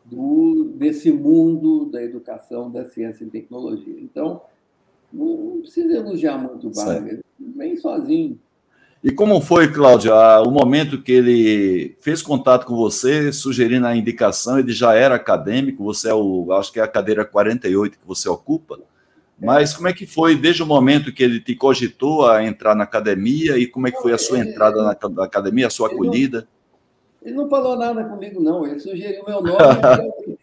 do, 0.05 0.65
desse 0.75 1.11
mundo 1.11 1.85
da 1.85 2.01
educação, 2.01 2.69
da 2.69 2.85
ciência 2.85 3.23
e 3.23 3.29
tecnologia. 3.29 3.99
Então, 3.99 4.41
não 5.13 5.61
precisa 5.61 5.93
elogiar 5.93 6.37
muito 6.37 6.67
o 6.67 6.71
vem 7.55 7.75
sozinho. 7.77 8.39
E 9.03 9.11
como 9.11 9.41
foi, 9.41 9.71
Cláudia, 9.71 10.13
o 10.45 10.51
momento 10.51 11.01
que 11.01 11.11
ele 11.11 11.97
fez 12.01 12.21
contato 12.21 12.67
com 12.67 12.75
você, 12.75 13.33
sugerindo 13.33 13.87
a 13.87 13.95
indicação, 13.95 14.59
ele 14.59 14.71
já 14.71 14.93
era 14.93 15.15
acadêmico, 15.15 15.83
você 15.83 16.09
é 16.09 16.13
o, 16.13 16.51
acho 16.53 16.71
que 16.71 16.79
é 16.79 16.83
a 16.83 16.87
cadeira 16.87 17.25
48 17.25 17.97
que 17.97 18.07
você 18.07 18.29
ocupa, 18.29 18.79
mas 19.39 19.73
como 19.73 19.87
é 19.87 19.93
que 19.93 20.05
foi 20.05 20.35
desde 20.35 20.61
o 20.61 20.67
momento 20.67 21.11
que 21.11 21.23
ele 21.23 21.39
te 21.39 21.55
cogitou 21.55 22.27
a 22.27 22.45
entrar 22.45 22.75
na 22.75 22.83
academia 22.83 23.57
e 23.57 23.65
como 23.65 23.87
é 23.87 23.91
que 23.91 23.99
foi 23.99 24.13
a 24.13 24.17
sua 24.19 24.37
entrada 24.37 24.83
na 24.83 24.91
academia, 25.23 25.65
a 25.65 25.71
sua 25.71 25.87
acolhida? 25.87 26.47
Ele 27.23 27.35
não 27.35 27.49
falou 27.49 27.75
nada 27.75 28.03
comigo, 28.03 28.39
não, 28.39 28.67
ele 28.67 28.79
sugeriu 28.79 29.23
meu 29.25 29.41
nome, 29.41 30.39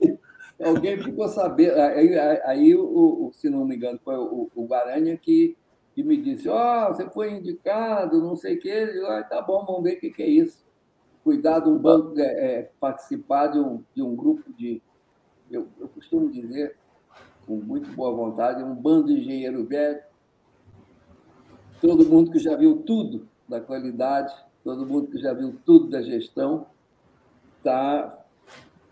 alguém 0.62 1.02
ficou 1.02 1.28
sabendo, 1.28 1.74
aí, 1.80 2.18
aí, 2.18 2.40
aí 2.44 2.74
o, 2.76 3.30
se 3.34 3.48
não 3.48 3.64
me 3.64 3.76
engano, 3.76 3.98
foi 4.04 4.16
o, 4.16 4.50
o 4.54 4.66
Guaranha 4.66 5.16
que 5.16 5.56
que 5.98 6.02
me 6.04 6.16
disse: 6.16 6.48
Ó, 6.48 6.54
oh, 6.54 6.94
você 6.94 7.10
foi 7.10 7.32
indicado, 7.32 8.20
não 8.20 8.36
sei 8.36 8.54
o 8.54 8.60
quê. 8.60 8.68
Eu, 8.68 9.10
ah, 9.10 9.24
tá 9.24 9.42
bom, 9.42 9.64
vamos 9.66 9.82
ver 9.82 9.96
o 9.96 10.00
que, 10.00 10.10
que 10.10 10.22
é 10.22 10.28
isso. 10.28 10.64
Cuidar 11.24 11.58
de 11.58 11.68
um 11.68 11.76
banco, 11.76 12.16
é, 12.20 12.22
é, 12.22 12.70
participar 12.78 13.48
de 13.48 13.58
um, 13.58 13.82
de 13.92 14.00
um 14.00 14.14
grupo 14.14 14.44
de. 14.52 14.80
Eu, 15.50 15.66
eu 15.80 15.88
costumo 15.88 16.30
dizer, 16.30 16.76
com 17.44 17.56
muito 17.56 17.90
boa 17.96 18.14
vontade, 18.14 18.62
um 18.62 18.76
bando 18.76 19.08
de 19.08 19.14
engenheiro 19.14 19.64
velho. 19.64 20.00
Todo 21.80 22.06
mundo 22.06 22.30
que 22.30 22.38
já 22.38 22.54
viu 22.54 22.76
tudo 22.82 23.26
da 23.48 23.60
qualidade, 23.60 24.32
todo 24.62 24.86
mundo 24.86 25.08
que 25.08 25.18
já 25.18 25.32
viu 25.32 25.58
tudo 25.66 25.88
da 25.88 26.00
gestão, 26.00 26.66
está 27.56 28.17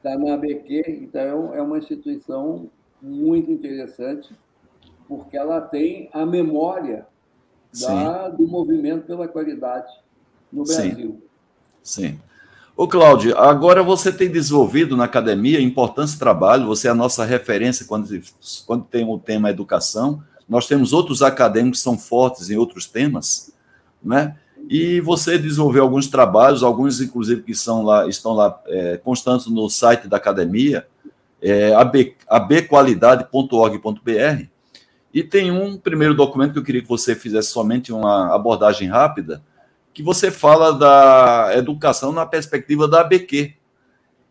tá 0.07 0.17
na 0.17 0.35
ABQ. 0.35 0.85
Então, 1.03 1.53
é 1.53 1.61
uma 1.61 1.79
instituição 1.79 2.71
muito 3.03 3.51
interessante 3.51 4.33
porque 5.09 5.37
ela 5.37 5.61
tem 5.61 6.09
a 6.13 6.25
memória 6.25 7.07
da, 7.81 8.29
do 8.29 8.47
movimento 8.47 9.07
pela 9.07 9.27
qualidade 9.27 9.93
no 10.53 10.65
Brasil. 10.65 11.21
Sim. 11.83 12.09
Sim. 12.09 12.21
Ô, 12.77 12.87
Cláudio, 12.87 13.37
agora 13.39 13.83
você 13.83 14.13
tem 14.13 14.31
desenvolvido 14.31 14.97
na 14.97 15.05
academia 15.05 15.61
importante 15.61 16.19
trabalho, 16.19 16.67
você 16.67 16.89
é 16.89 16.91
a 16.91 16.95
nossa 16.95 17.25
referência 17.25 17.87
quando, 17.87 18.09
quando 18.67 18.85
tem 18.85 19.05
o 19.05 19.19
tema 19.19 19.51
educação. 19.51 20.23
Nós 20.49 20.67
temos 20.67 20.93
outros 20.93 21.23
acadêmicos 21.23 21.81
que 21.81 21.85
são 21.85 21.99
fortes 21.99 22.51
em 22.51 22.57
outros 22.57 22.87
temas, 22.87 23.53
né? 24.03 24.37
E 24.69 25.01
você 25.01 25.39
desenvolveu 25.39 25.85
alguns 25.85 26.09
trabalhos, 26.09 26.63
alguns 26.63 27.01
inclusive 27.01 27.43
que 27.43 27.55
são 27.55 27.85
lá, 27.85 28.09
estão 28.09 28.33
lá 28.33 28.61
é, 28.67 28.97
constantes 28.97 29.47
no 29.47 29.71
site 29.71 30.09
da 30.09 30.17
academia, 30.17 30.87
é, 31.41 31.73
ab, 31.75 32.17
abqualidade.org.br, 32.27 34.45
e 35.15 35.23
tem 35.23 35.51
um 35.51 35.79
primeiro 35.79 36.15
documento 36.15 36.53
que 36.53 36.59
eu 36.59 36.65
queria 36.65 36.83
que 36.83 36.89
você 36.89 37.15
fizesse 37.15 37.49
somente 37.49 37.93
uma 37.93 38.35
abordagem 38.35 38.89
rápida, 38.89 39.43
que 39.95 40.03
você 40.03 40.31
fala 40.31 40.73
da 40.73 41.57
educação 41.57 42.13
na 42.13 42.27
perspectiva 42.27 42.87
da 42.87 43.01
ABQ. 43.01 43.55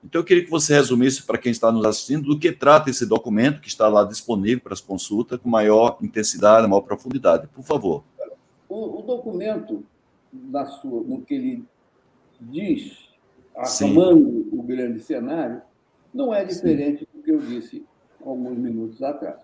Então, 0.04 0.22
eu 0.22 0.26
queria 0.26 0.44
que 0.44 0.52
você 0.52 0.76
resumisse 0.76 1.24
para 1.24 1.40
quem 1.40 1.52
está 1.52 1.72
nos 1.72 1.84
assistindo 1.86 2.28
do 2.28 2.38
que 2.38 2.52
trata 2.52 2.92
esse 2.92 3.08
documento, 3.08 3.60
que 3.60 3.68
está 3.68 3.88
lá 3.88 4.04
disponível 4.04 4.62
para 4.62 4.74
as 4.74 4.82
consultas, 4.82 5.40
com 5.42 5.50
maior 5.50 5.98
intensidade, 6.04 6.68
maior 6.68 6.82
profundidade. 6.82 7.48
Por 7.48 7.64
favor. 7.64 8.04
O, 8.70 9.00
o 9.00 9.02
documento, 9.02 9.84
na 10.50 10.66
sua, 10.66 11.02
no 11.04 11.22
que 11.22 11.34
ele 11.34 11.66
diz, 12.40 13.10
arrumando 13.56 14.48
o 14.52 14.62
grande 14.64 15.00
cenário, 15.00 15.62
não 16.14 16.34
é 16.34 16.44
diferente 16.44 17.00
Sim. 17.00 17.08
do 17.14 17.24
que 17.24 17.32
eu 17.32 17.40
disse 17.40 17.86
alguns 18.24 18.58
minutos 18.58 19.02
atrás. 19.02 19.42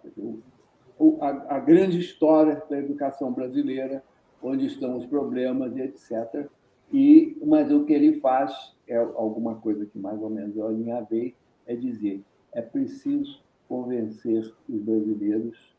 O, 0.98 1.18
a, 1.22 1.56
a 1.56 1.60
grande 1.60 2.00
história 2.00 2.62
da 2.70 2.78
educação 2.78 3.32
brasileira 3.32 4.04
onde 4.42 4.66
estão 4.66 4.98
os 4.98 5.06
problemas 5.06 5.76
e 5.76 5.82
etc. 5.82 6.48
E, 6.92 7.38
mas 7.46 7.72
o 7.72 7.86
que 7.86 7.94
ele 7.94 8.20
faz 8.20 8.74
é 8.88 8.98
alguma 8.98 9.56
coisa 9.56 9.86
que 9.86 9.98
mais 9.98 10.22
ou 10.22 10.30
menos 10.30 10.56
eu 10.58 10.68
alinhavei, 10.68 11.36
é 11.66 11.76
dizer, 11.76 12.22
é 12.52 12.62
preciso 12.62 13.40
convencer 13.68 14.52
os 14.68 14.82
brasileiros 14.82 15.71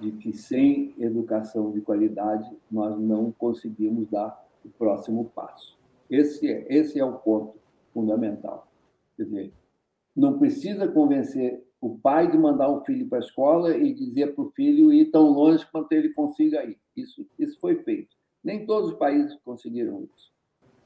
de 0.00 0.12
que 0.12 0.32
sem 0.32 0.94
educação 0.98 1.70
de 1.72 1.80
qualidade 1.80 2.48
nós 2.70 2.98
não 2.98 3.32
conseguimos 3.32 4.08
dar 4.08 4.46
o 4.64 4.68
próximo 4.68 5.24
passo. 5.34 5.76
Esse 6.08 6.48
é, 6.48 6.66
esse 6.68 6.98
é 6.98 7.04
o 7.04 7.14
ponto 7.14 7.58
fundamental. 7.92 8.68
Quer 9.16 9.24
dizer, 9.24 9.52
não 10.14 10.38
precisa 10.38 10.88
convencer 10.88 11.62
o 11.80 11.96
pai 11.98 12.30
de 12.30 12.38
mandar 12.38 12.68
o 12.68 12.84
filho 12.84 13.08
para 13.08 13.18
a 13.18 13.20
escola 13.20 13.76
e 13.76 13.92
dizer 13.92 14.34
para 14.34 14.44
o 14.44 14.50
filho 14.50 14.92
ir 14.92 15.10
tão 15.10 15.30
longe 15.30 15.66
quanto 15.70 15.92
ele 15.92 16.10
consiga 16.10 16.64
ir. 16.64 16.78
Isso, 16.96 17.26
isso 17.38 17.58
foi 17.60 17.76
feito. 17.82 18.16
Nem 18.42 18.66
todos 18.66 18.92
os 18.92 18.98
países 18.98 19.36
conseguiram 19.44 20.02
isso. 20.02 20.32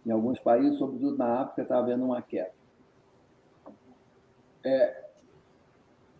Em 0.04 0.10
alguns 0.10 0.38
países, 0.38 0.78
sobretudo 0.78 1.16
na 1.16 1.42
África, 1.42 1.62
está 1.62 1.78
havendo 1.78 2.04
uma 2.04 2.20
queda. 2.20 2.52
É, 4.64 5.04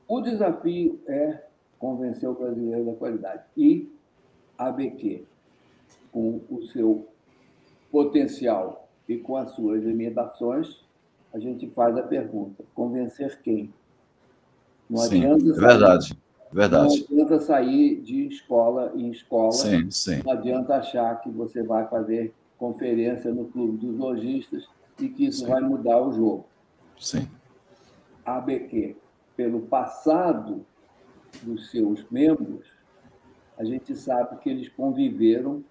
o 0.09 0.21
desafio 0.21 1.01
é 1.07 1.45
convencer 1.83 2.29
o 2.29 2.35
brasileiro 2.35 2.85
da 2.85 2.93
qualidade. 2.93 3.43
E 3.57 3.93
a 4.57 4.71
BQ, 4.71 5.25
com 6.13 6.41
o 6.49 6.63
seu 6.63 7.09
potencial 7.91 8.89
e 9.09 9.19
com 9.19 9.37
as 9.37 9.51
suas 9.51 9.83
limitações, 9.83 10.81
a 11.35 11.41
gente 11.41 11.69
faz 11.71 11.97
a 11.99 12.03
pergunta: 12.03 12.63
convencer 12.73 13.43
quem? 13.43 13.75
Não 14.89 14.99
sim, 14.99 15.25
adianta 15.25 15.49
é 15.49 15.53
verdade, 15.53 16.19
verdade. 16.53 17.07
Não 17.11 17.17
adianta 17.17 17.41
sair 17.41 18.01
de 18.01 18.29
escola 18.29 18.93
em 18.95 19.11
escola. 19.11 19.51
Sim, 19.51 19.91
sim. 19.91 20.23
Não 20.25 20.33
adianta 20.35 20.77
achar 20.77 21.21
que 21.21 21.31
você 21.31 21.65
vai 21.65 21.89
fazer 21.89 22.33
conferência 22.57 23.35
no 23.35 23.47
clube 23.47 23.79
dos 23.79 23.99
lojistas 23.99 24.69
e 25.01 25.09
que 25.09 25.27
isso 25.27 25.41
sim. 25.41 25.47
vai 25.47 25.61
mudar 25.61 26.01
o 26.01 26.13
jogo. 26.13 26.47
Sim. 26.97 27.29
A 28.25 28.37
ABQ, 28.37 28.95
pelo 29.35 29.63
passado 29.63 30.65
dos 31.43 31.71
seus 31.71 32.05
membros, 32.11 32.67
a 33.59 33.65
gente 33.65 33.95
sabe 33.95 34.39
que 34.41 34.51
eles 34.51 34.69
conviveram 34.69 35.65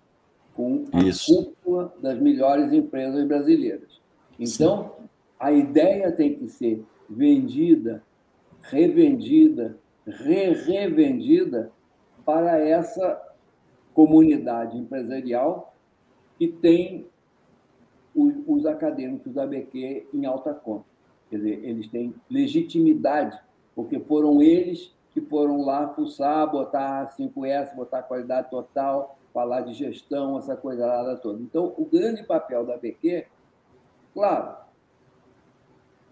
com 0.53 0.86
a 0.91 0.99
isso. 0.99 1.34
cúpula 1.36 1.93
das 2.01 2.20
melhores 2.20 2.72
empresas 2.72 3.26
brasileiras. 3.28 4.01
Então, 4.39 4.95
sim. 4.97 5.09
a 5.39 5.51
ideia 5.51 6.12
tem 6.12 6.36
que 6.36 6.47
ser 6.47 6.84
vendida 7.09 8.03
revendida, 8.62 9.78
re-revendida 10.05 11.72
para 12.26 12.59
essa 12.59 13.22
comunidade 13.93 14.78
empresarial 14.78 15.76
que 16.38 16.47
tem 16.47 17.07
os, 18.16 18.34
os 18.47 18.66
acadêmicos 18.66 19.34
da 19.34 19.45
BQ 19.45 20.07
em 20.14 20.26
alta 20.26 20.53
conta. 20.53 20.86
Quer 21.30 21.38
dizer, 21.38 21.64
eles 21.64 21.88
têm 21.88 22.14
legitimidade, 22.30 23.39
porque 23.76 23.99
foram 23.99 24.41
eles 24.41 24.93
que 25.12 25.22
foram 25.22 25.62
lá 25.66 25.89
fuçar, 25.89 26.49
botar 26.49 27.07
5S, 27.18 27.76
botar 27.76 28.03
qualidade 28.03 28.49
total, 28.49 29.18
falar 29.34 29.62
de 29.62 29.74
gestão, 29.74 30.38
essa 30.38 30.55
coisa 30.55 30.86
lá 30.86 31.16
toda. 31.18 31.41
Então, 31.41 31.74
o 31.78 31.86
grande 31.86 32.24
papel 32.24 32.66
da 32.66 32.78
BQ, 32.78 33.26
claro, 34.14 34.55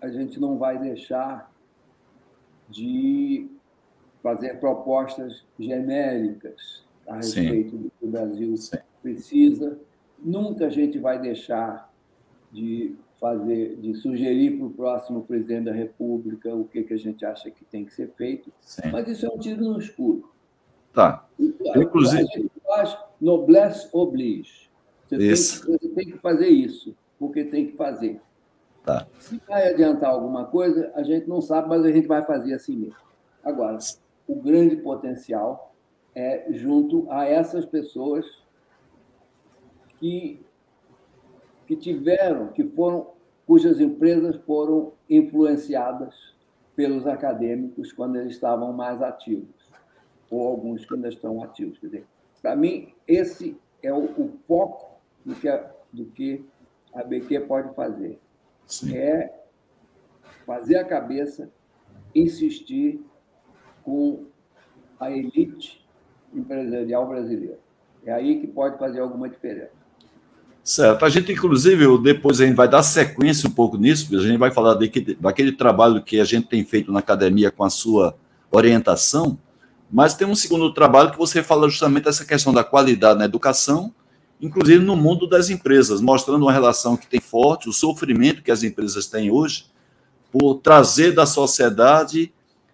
a 0.01 0.09
gente 0.09 0.39
não 0.39 0.57
vai 0.57 0.77
deixar 0.77 1.51
de 2.69 3.49
fazer 4.21 4.59
propostas 4.59 5.45
genéricas 5.57 6.85
a 7.07 7.15
respeito 7.15 7.71
Sim. 7.71 7.77
do 7.77 7.91
que 7.91 8.05
o 8.05 8.07
Brasil 8.07 8.57
Sim. 8.57 8.77
precisa. 9.01 9.79
Nunca 10.17 10.67
a 10.67 10.69
gente 10.69 10.99
vai 10.99 11.19
deixar 11.19 11.91
de 12.51 12.95
fazer, 13.19 13.75
de 13.77 13.93
sugerir 13.95 14.57
para 14.57 14.67
o 14.67 14.71
próximo 14.71 15.23
presidente 15.23 15.65
da 15.65 15.73
República 15.73 16.53
o 16.55 16.65
que, 16.65 16.83
que 16.83 16.93
a 16.93 16.97
gente 16.97 17.25
acha 17.25 17.51
que 17.51 17.65
tem 17.65 17.85
que 17.85 17.93
ser 17.93 18.09
feito. 18.15 18.51
Sim. 18.61 18.89
Mas 18.91 19.07
isso 19.07 19.25
é 19.25 19.29
um 19.29 19.37
tiro 19.37 19.63
no 19.63 19.79
escuro. 19.79 20.31
Tá. 20.93 21.27
Inclusive. 21.75 22.21
A 22.21 22.37
gente 22.37 22.51
faz 22.65 22.97
noblesse 23.19 23.89
oblige. 23.91 24.69
Você 25.07 25.17
tem, 25.17 25.29
você 25.29 25.89
tem 25.89 26.05
que 26.11 26.17
fazer 26.19 26.47
isso, 26.47 26.95
porque 27.17 27.43
tem 27.43 27.67
que 27.67 27.75
fazer. 27.75 28.21
Tá. 28.83 29.07
Se 29.19 29.41
vai 29.47 29.67
adiantar 29.67 30.09
alguma 30.09 30.45
coisa, 30.45 30.91
a 30.95 31.03
gente 31.03 31.27
não 31.27 31.41
sabe, 31.41 31.67
mas 31.67 31.83
a 31.83 31.91
gente 31.91 32.07
vai 32.07 32.23
fazer 32.23 32.53
assim 32.53 32.75
mesmo. 32.75 32.95
Agora, 33.43 33.77
o 34.27 34.35
grande 34.35 34.77
potencial 34.77 35.73
é 36.15 36.47
junto 36.51 37.07
a 37.09 37.25
essas 37.25 37.65
pessoas 37.65 38.25
que, 39.97 40.41
que 41.69 41.75
tiveram, 41.75 42.47
que 42.47 42.63
foram, 42.63 43.11
cujas 43.45 43.79
empresas 43.79 44.37
foram 44.37 44.93
influenciadas 45.07 46.15
pelos 46.75 47.05
acadêmicos 47.05 47.93
quando 47.93 48.15
eles 48.15 48.33
estavam 48.33 48.73
mais 48.73 49.03
ativos, 49.03 49.53
ou 50.31 50.47
alguns 50.47 50.83
que 50.83 50.95
ainda 50.95 51.09
estão 51.09 51.43
ativos. 51.43 51.77
Quer 51.77 51.85
dizer, 51.85 52.07
para 52.41 52.55
mim, 52.55 52.91
esse 53.07 53.55
é 53.83 53.93
o, 53.93 54.05
o 54.19 54.39
foco 54.47 54.99
do 55.23 55.35
que, 55.35 55.47
a, 55.47 55.71
do 55.93 56.05
que 56.05 56.43
a 56.91 57.03
BQ 57.03 57.41
pode 57.41 57.75
fazer 57.75 58.19
Sim. 58.65 58.97
é 58.97 59.31
fazer 60.47 60.77
a 60.77 60.83
cabeça, 60.83 61.51
insistir 62.15 62.99
com 63.83 64.25
a 64.99 65.11
elite 65.11 65.87
empresarial 66.33 67.07
brasileira. 67.07 67.59
É 68.03 68.11
aí 68.11 68.41
que 68.41 68.47
pode 68.47 68.79
fazer 68.79 69.01
alguma 69.01 69.29
diferença. 69.29 69.78
Certo. 70.69 71.03
A 71.03 71.09
gente, 71.09 71.31
inclusive, 71.31 71.97
depois 71.97 72.39
a 72.39 72.45
gente 72.45 72.55
vai 72.55 72.67
dar 72.67 72.83
sequência 72.83 73.49
um 73.49 73.51
pouco 73.51 73.75
nisso, 73.75 74.15
a 74.15 74.21
gente 74.21 74.37
vai 74.37 74.51
falar 74.51 74.75
daquele, 74.75 75.15
daquele 75.15 75.51
trabalho 75.51 76.03
que 76.03 76.19
a 76.19 76.23
gente 76.23 76.45
tem 76.45 76.63
feito 76.63 76.91
na 76.91 76.99
academia 76.99 77.49
com 77.49 77.63
a 77.63 77.71
sua 77.71 78.15
orientação, 78.51 79.39
mas 79.91 80.13
tem 80.13 80.27
um 80.27 80.35
segundo 80.35 80.71
trabalho 80.71 81.09
que 81.09 81.17
você 81.17 81.41
fala 81.41 81.67
justamente 81.67 82.07
essa 82.07 82.23
questão 82.23 82.53
da 82.53 82.63
qualidade 82.63 83.17
na 83.17 83.25
educação 83.25 83.91
inclusive 84.39 84.83
no 84.85 84.95
mundo 84.95 85.27
das 85.27 85.49
empresas, 85.49 85.99
mostrando 85.99 86.43
uma 86.43 86.53
relação 86.53 86.95
que 86.95 87.07
tem 87.07 87.19
forte, 87.19 87.67
o 87.67 87.73
sofrimento 87.73 88.43
que 88.43 88.51
as 88.51 88.63
empresas 88.63 89.07
têm 89.07 89.31
hoje, 89.31 89.65
por 90.31 90.59
trazer 90.59 91.13
da 91.13 91.25
sociedade 91.25 92.31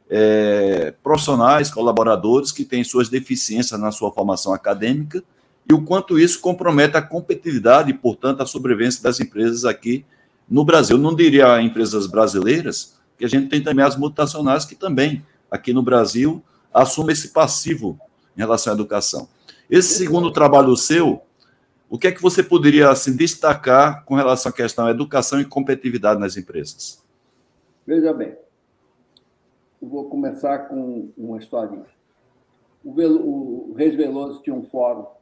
é, 0.09 0.93
profissionais, 1.01 1.71
colaboradores 1.71 2.51
que 2.51 2.65
têm 2.65 2.83
suas 2.83 3.07
deficiências 3.07 3.79
na 3.79 3.89
sua 3.89 4.11
formação 4.11 4.53
acadêmica 4.53 5.23
e 5.69 5.73
o 5.73 5.83
quanto 5.83 6.19
isso 6.19 6.39
compromete 6.39 6.95
a 6.95 7.01
competitividade 7.01 7.89
e, 7.89 7.93
portanto, 7.93 8.41
a 8.41 8.45
sobrevivência 8.45 9.01
das 9.01 9.19
empresas 9.19 9.65
aqui 9.65 10.05
no 10.47 10.63
Brasil. 10.63 10.97
não 10.97 11.15
diria 11.15 11.59
empresas 11.61 12.05
brasileiras, 12.05 12.95
que 13.17 13.25
a 13.25 13.27
gente 13.27 13.49
tem 13.49 13.63
também 13.63 13.83
as 13.83 13.95
multinacionais 13.95 14.65
que 14.65 14.75
também, 14.75 15.25
aqui 15.49 15.73
no 15.73 15.81
Brasil, 15.81 16.43
assumem 16.73 17.13
esse 17.13 17.29
passivo 17.29 17.99
em 18.35 18.41
relação 18.41 18.73
à 18.73 18.75
educação. 18.75 19.27
Esse 19.69 19.95
segundo 19.95 20.31
trabalho 20.31 20.75
seu, 20.75 21.21
o 21.89 21.97
que 21.97 22.07
é 22.07 22.11
que 22.11 22.21
você 22.21 22.43
poderia 22.43 22.89
assim, 22.89 23.15
destacar 23.15 24.05
com 24.05 24.15
relação 24.15 24.51
à 24.51 24.53
questão 24.53 24.87
educação 24.89 25.41
e 25.41 25.45
competitividade 25.45 26.19
nas 26.19 26.37
empresas? 26.37 27.03
Veja 27.87 28.13
bem, 28.13 28.35
eu 29.81 29.87
vou 29.87 30.09
começar 30.09 30.67
com 30.67 31.11
uma 31.17 31.37
historinha. 31.37 31.85
O, 32.83 32.93
Velo, 32.93 33.71
o 33.71 33.73
Reis 33.75 33.95
Veloso 33.95 34.41
tinha 34.43 34.55
um 34.55 34.63
fórum 34.63 35.14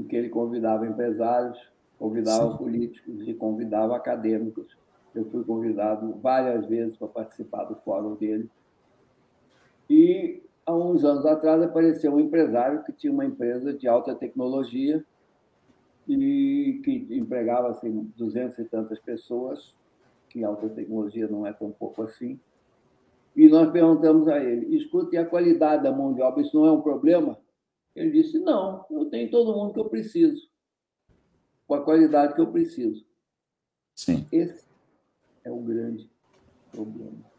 em 0.00 0.04
que 0.04 0.16
ele 0.16 0.30
convidava 0.30 0.86
empresários, 0.86 1.58
convidava 1.98 2.52
Sim. 2.52 2.58
políticos 2.58 3.28
e 3.28 3.34
convidava 3.34 3.94
acadêmicos. 3.94 4.76
Eu 5.14 5.26
fui 5.26 5.44
convidado 5.44 6.14
várias 6.22 6.66
vezes 6.66 6.96
para 6.96 7.08
participar 7.08 7.64
do 7.64 7.76
fórum 7.76 8.14
dele. 8.14 8.48
E 9.88 10.42
há 10.64 10.74
uns 10.74 11.04
anos 11.04 11.26
atrás 11.26 11.62
apareceu 11.62 12.14
um 12.14 12.20
empresário 12.20 12.82
que 12.84 12.92
tinha 12.92 13.12
uma 13.12 13.24
empresa 13.24 13.74
de 13.74 13.86
alta 13.86 14.14
tecnologia 14.14 15.04
e 16.08 16.80
que 16.82 17.06
empregava 17.10 17.68
assim, 17.68 18.10
200 18.16 18.58
e 18.58 18.64
tantas 18.64 18.98
pessoas, 19.00 19.74
que 20.28 20.42
alta 20.42 20.68
tecnologia 20.68 21.28
não 21.28 21.46
é 21.46 21.52
tão 21.52 21.70
pouco 21.70 22.02
assim. 22.02 22.40
E 23.36 23.48
nós 23.48 23.70
perguntamos 23.70 24.26
a 24.28 24.38
ele: 24.38 24.74
escuta, 24.76 25.14
e 25.14 25.18
a 25.18 25.26
qualidade 25.26 25.82
da 25.82 25.92
mão 25.92 26.14
de 26.14 26.22
obra, 26.22 26.40
isso 26.40 26.56
não 26.56 26.66
é 26.66 26.72
um 26.72 26.80
problema? 26.80 27.36
Ele 27.94 28.10
disse: 28.10 28.38
não, 28.38 28.84
eu 28.90 29.06
tenho 29.06 29.30
todo 29.30 29.54
mundo 29.54 29.72
que 29.72 29.80
eu 29.80 29.88
preciso, 29.88 30.48
com 31.66 31.74
a 31.74 31.84
qualidade 31.84 32.34
que 32.34 32.40
eu 32.40 32.50
preciso. 32.50 33.04
Sim. 33.94 34.26
Esse 34.32 34.66
é 35.44 35.50
o 35.50 35.60
grande 35.60 36.10
problema. 36.70 37.30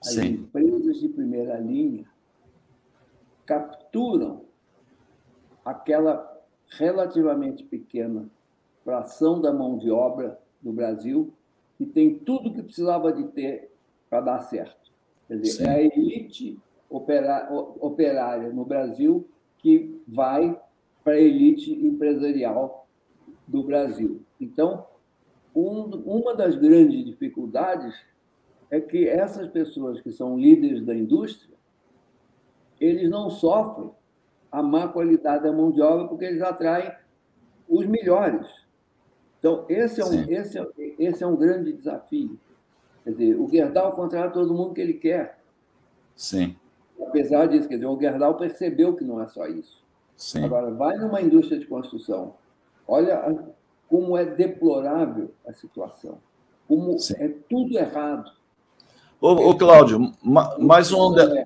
As 0.00 0.12
Sim. 0.12 0.26
empresas 0.26 1.00
de 1.00 1.08
primeira 1.08 1.58
linha 1.58 2.06
capturam 3.44 4.44
aquela 5.64 6.38
relativamente 6.70 7.64
pequena 7.64 8.28
fração 8.84 9.40
da 9.40 9.52
mão 9.52 9.78
de 9.78 9.90
obra 9.90 10.38
do 10.60 10.72
Brasil 10.72 11.32
que 11.76 11.86
tem 11.86 12.18
tudo 12.18 12.52
que 12.52 12.62
precisava 12.62 13.12
de 13.12 13.24
ter 13.28 13.70
para 14.10 14.20
dar 14.20 14.40
certo. 14.40 14.90
Quer 15.26 15.38
dizer, 15.38 15.64
Sim. 15.64 15.64
é 15.64 15.70
a 15.70 15.82
elite 15.82 16.58
operária 16.90 18.50
no 18.50 18.64
Brasil 18.64 19.28
que 19.58 20.00
vai 20.06 20.60
para 21.04 21.14
a 21.14 21.20
elite 21.20 21.72
empresarial 21.72 22.86
do 23.46 23.62
Brasil. 23.62 24.22
Então, 24.40 24.86
um- 25.54 26.02
uma 26.04 26.34
das 26.34 26.54
grandes 26.56 27.04
dificuldades 27.04 27.94
é 28.70 28.80
que 28.80 29.08
essas 29.08 29.48
pessoas 29.48 30.00
que 30.00 30.12
são 30.12 30.38
líderes 30.38 30.84
da 30.84 30.94
indústria, 30.94 31.56
eles 32.80 33.10
não 33.10 33.30
sofrem 33.30 33.90
a 34.52 34.62
má 34.62 34.88
qualidade 34.88 35.42
da 35.42 35.52
mão 35.52 35.70
de 35.70 35.80
obra 35.80 36.06
porque 36.08 36.24
eles 36.24 36.42
atraem 36.42 36.92
os 37.68 37.86
melhores. 37.86 38.46
Então, 39.38 39.64
esse 39.68 40.00
é 40.00 40.04
um, 40.04 40.08
Sim. 40.08 40.32
esse 40.32 40.58
é, 40.58 40.66
esse 40.98 41.22
é 41.22 41.26
um 41.26 41.36
grande 41.36 41.72
desafio. 41.72 42.38
Quer 43.04 43.10
dizer, 43.12 43.40
o 43.40 43.48
Gerdau 43.48 43.92
contrata 43.92 44.34
todo 44.34 44.54
mundo 44.54 44.74
que 44.74 44.80
ele 44.80 44.94
quer. 44.94 45.38
Sim. 46.14 46.56
Apesar 47.00 47.46
disso, 47.46 47.68
quer 47.68 47.76
dizer, 47.76 47.86
o 47.86 47.98
Gerdau 47.98 48.34
percebeu 48.34 48.94
que 48.94 49.04
não 49.04 49.22
é 49.22 49.26
só 49.28 49.46
isso. 49.46 49.78
Sim. 50.16 50.44
Agora, 50.44 50.70
vai 50.72 50.96
numa 50.96 51.20
indústria 51.22 51.58
de 51.58 51.66
construção, 51.66 52.34
olha 52.86 53.38
como 53.88 54.16
é 54.16 54.24
deplorável 54.24 55.30
a 55.46 55.52
situação, 55.52 56.18
como 56.66 56.98
Sim. 56.98 57.14
é 57.18 57.28
tudo 57.48 57.78
errado. 57.78 58.30
Ô, 59.20 59.30
ô 59.50 59.56
Cláudio, 59.56 60.12
ma- 60.22 60.56
mais 60.58 60.92
um. 60.92 61.12
De- 61.12 61.38
é. 61.38 61.44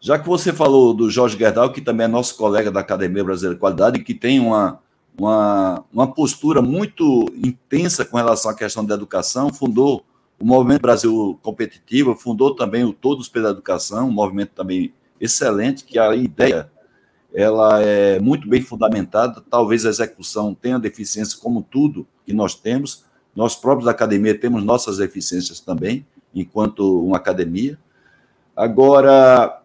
Já 0.00 0.18
que 0.18 0.26
você 0.28 0.52
falou 0.52 0.94
do 0.94 1.10
Jorge 1.10 1.36
Gerdau, 1.36 1.72
que 1.72 1.80
também 1.80 2.04
é 2.04 2.08
nosso 2.08 2.36
colega 2.36 2.70
da 2.70 2.80
Academia 2.80 3.24
Brasileira 3.24 3.54
de 3.54 3.60
Qualidade, 3.60 4.04
que 4.04 4.14
tem 4.14 4.38
uma, 4.38 4.80
uma, 5.18 5.84
uma 5.92 6.06
postura 6.12 6.62
muito 6.62 7.26
intensa 7.34 8.04
com 8.04 8.16
relação 8.16 8.50
à 8.50 8.54
questão 8.54 8.84
da 8.84 8.94
educação, 8.94 9.52
fundou 9.52 10.04
o 10.38 10.44
Movimento 10.44 10.82
Brasil 10.82 11.38
Competitivo, 11.42 12.14
fundou 12.14 12.54
também 12.54 12.84
o 12.84 12.92
Todos 12.92 13.28
pela 13.28 13.50
Educação, 13.50 14.08
um 14.08 14.12
movimento 14.12 14.50
também 14.54 14.92
excelente, 15.20 15.84
que 15.84 15.98
a 15.98 16.14
ideia 16.14 16.70
ela 17.34 17.82
é 17.82 18.18
muito 18.18 18.48
bem 18.48 18.62
fundamentada, 18.62 19.42
talvez 19.50 19.84
a 19.84 19.90
execução 19.90 20.54
tenha 20.54 20.78
deficiência 20.78 21.38
como 21.38 21.62
tudo 21.62 22.06
que 22.24 22.32
nós 22.32 22.54
temos, 22.54 23.04
nós 23.34 23.54
próprios 23.54 23.84
da 23.84 23.90
academia 23.90 24.38
temos 24.38 24.64
nossas 24.64 24.98
deficiências 24.98 25.60
também, 25.60 26.06
enquanto 26.34 27.02
uma 27.02 27.18
academia. 27.18 27.78
Agora, 28.54 29.60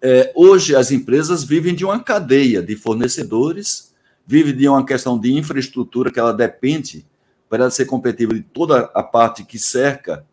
é, 0.00 0.32
hoje 0.36 0.76
as 0.76 0.92
empresas 0.92 1.42
vivem 1.42 1.74
de 1.74 1.84
uma 1.84 1.98
cadeia 1.98 2.62
de 2.62 2.76
fornecedores, 2.76 3.92
vivem 4.24 4.56
de 4.56 4.68
uma 4.68 4.84
questão 4.84 5.18
de 5.18 5.32
infraestrutura 5.32 6.12
que 6.12 6.20
ela 6.20 6.32
depende 6.32 7.04
para 7.48 7.64
ela 7.64 7.70
ser 7.70 7.86
competitiva 7.86 8.34
de 8.34 8.42
toda 8.42 8.90
a 8.94 9.02
parte 9.02 9.44
que 9.44 9.58
cerca 9.58 10.24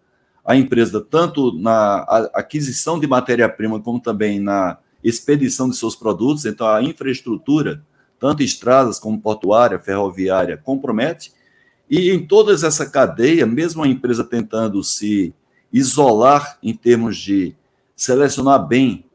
a 0.44 0.56
empresa, 0.56 1.02
tanto 1.02 1.52
na 1.58 2.02
aquisição 2.34 3.00
de 3.00 3.08
matéria-prima, 3.08 3.80
como 3.80 4.00
também 4.00 4.40
na 4.40 4.78
expedição 5.04 5.70
de 5.70 5.76
seus 5.76 5.96
produtos. 5.96 6.46
Então, 6.46 6.68
a 6.68 6.84
infraestrutura, 6.84 7.82
tanto 8.20 8.44
estradas 8.44 9.00
como 9.00 9.20
portuária, 9.20 9.80
ferroviária, 9.80 10.58
compromete. 10.58 11.34
E 11.90 12.12
em 12.12 12.26
toda 12.26 12.54
essa 12.54 12.86
cadeia, 12.86 13.46
mesmo 13.46 13.84
a 13.84 13.88
empresa 13.88 14.24
tentando 14.24 14.84
se 14.84 15.34
isolar 15.74 16.58
em 16.62 16.74
termos 16.74 17.18
de 17.18 17.56
selecionar 17.96 18.66
bem 18.68 19.06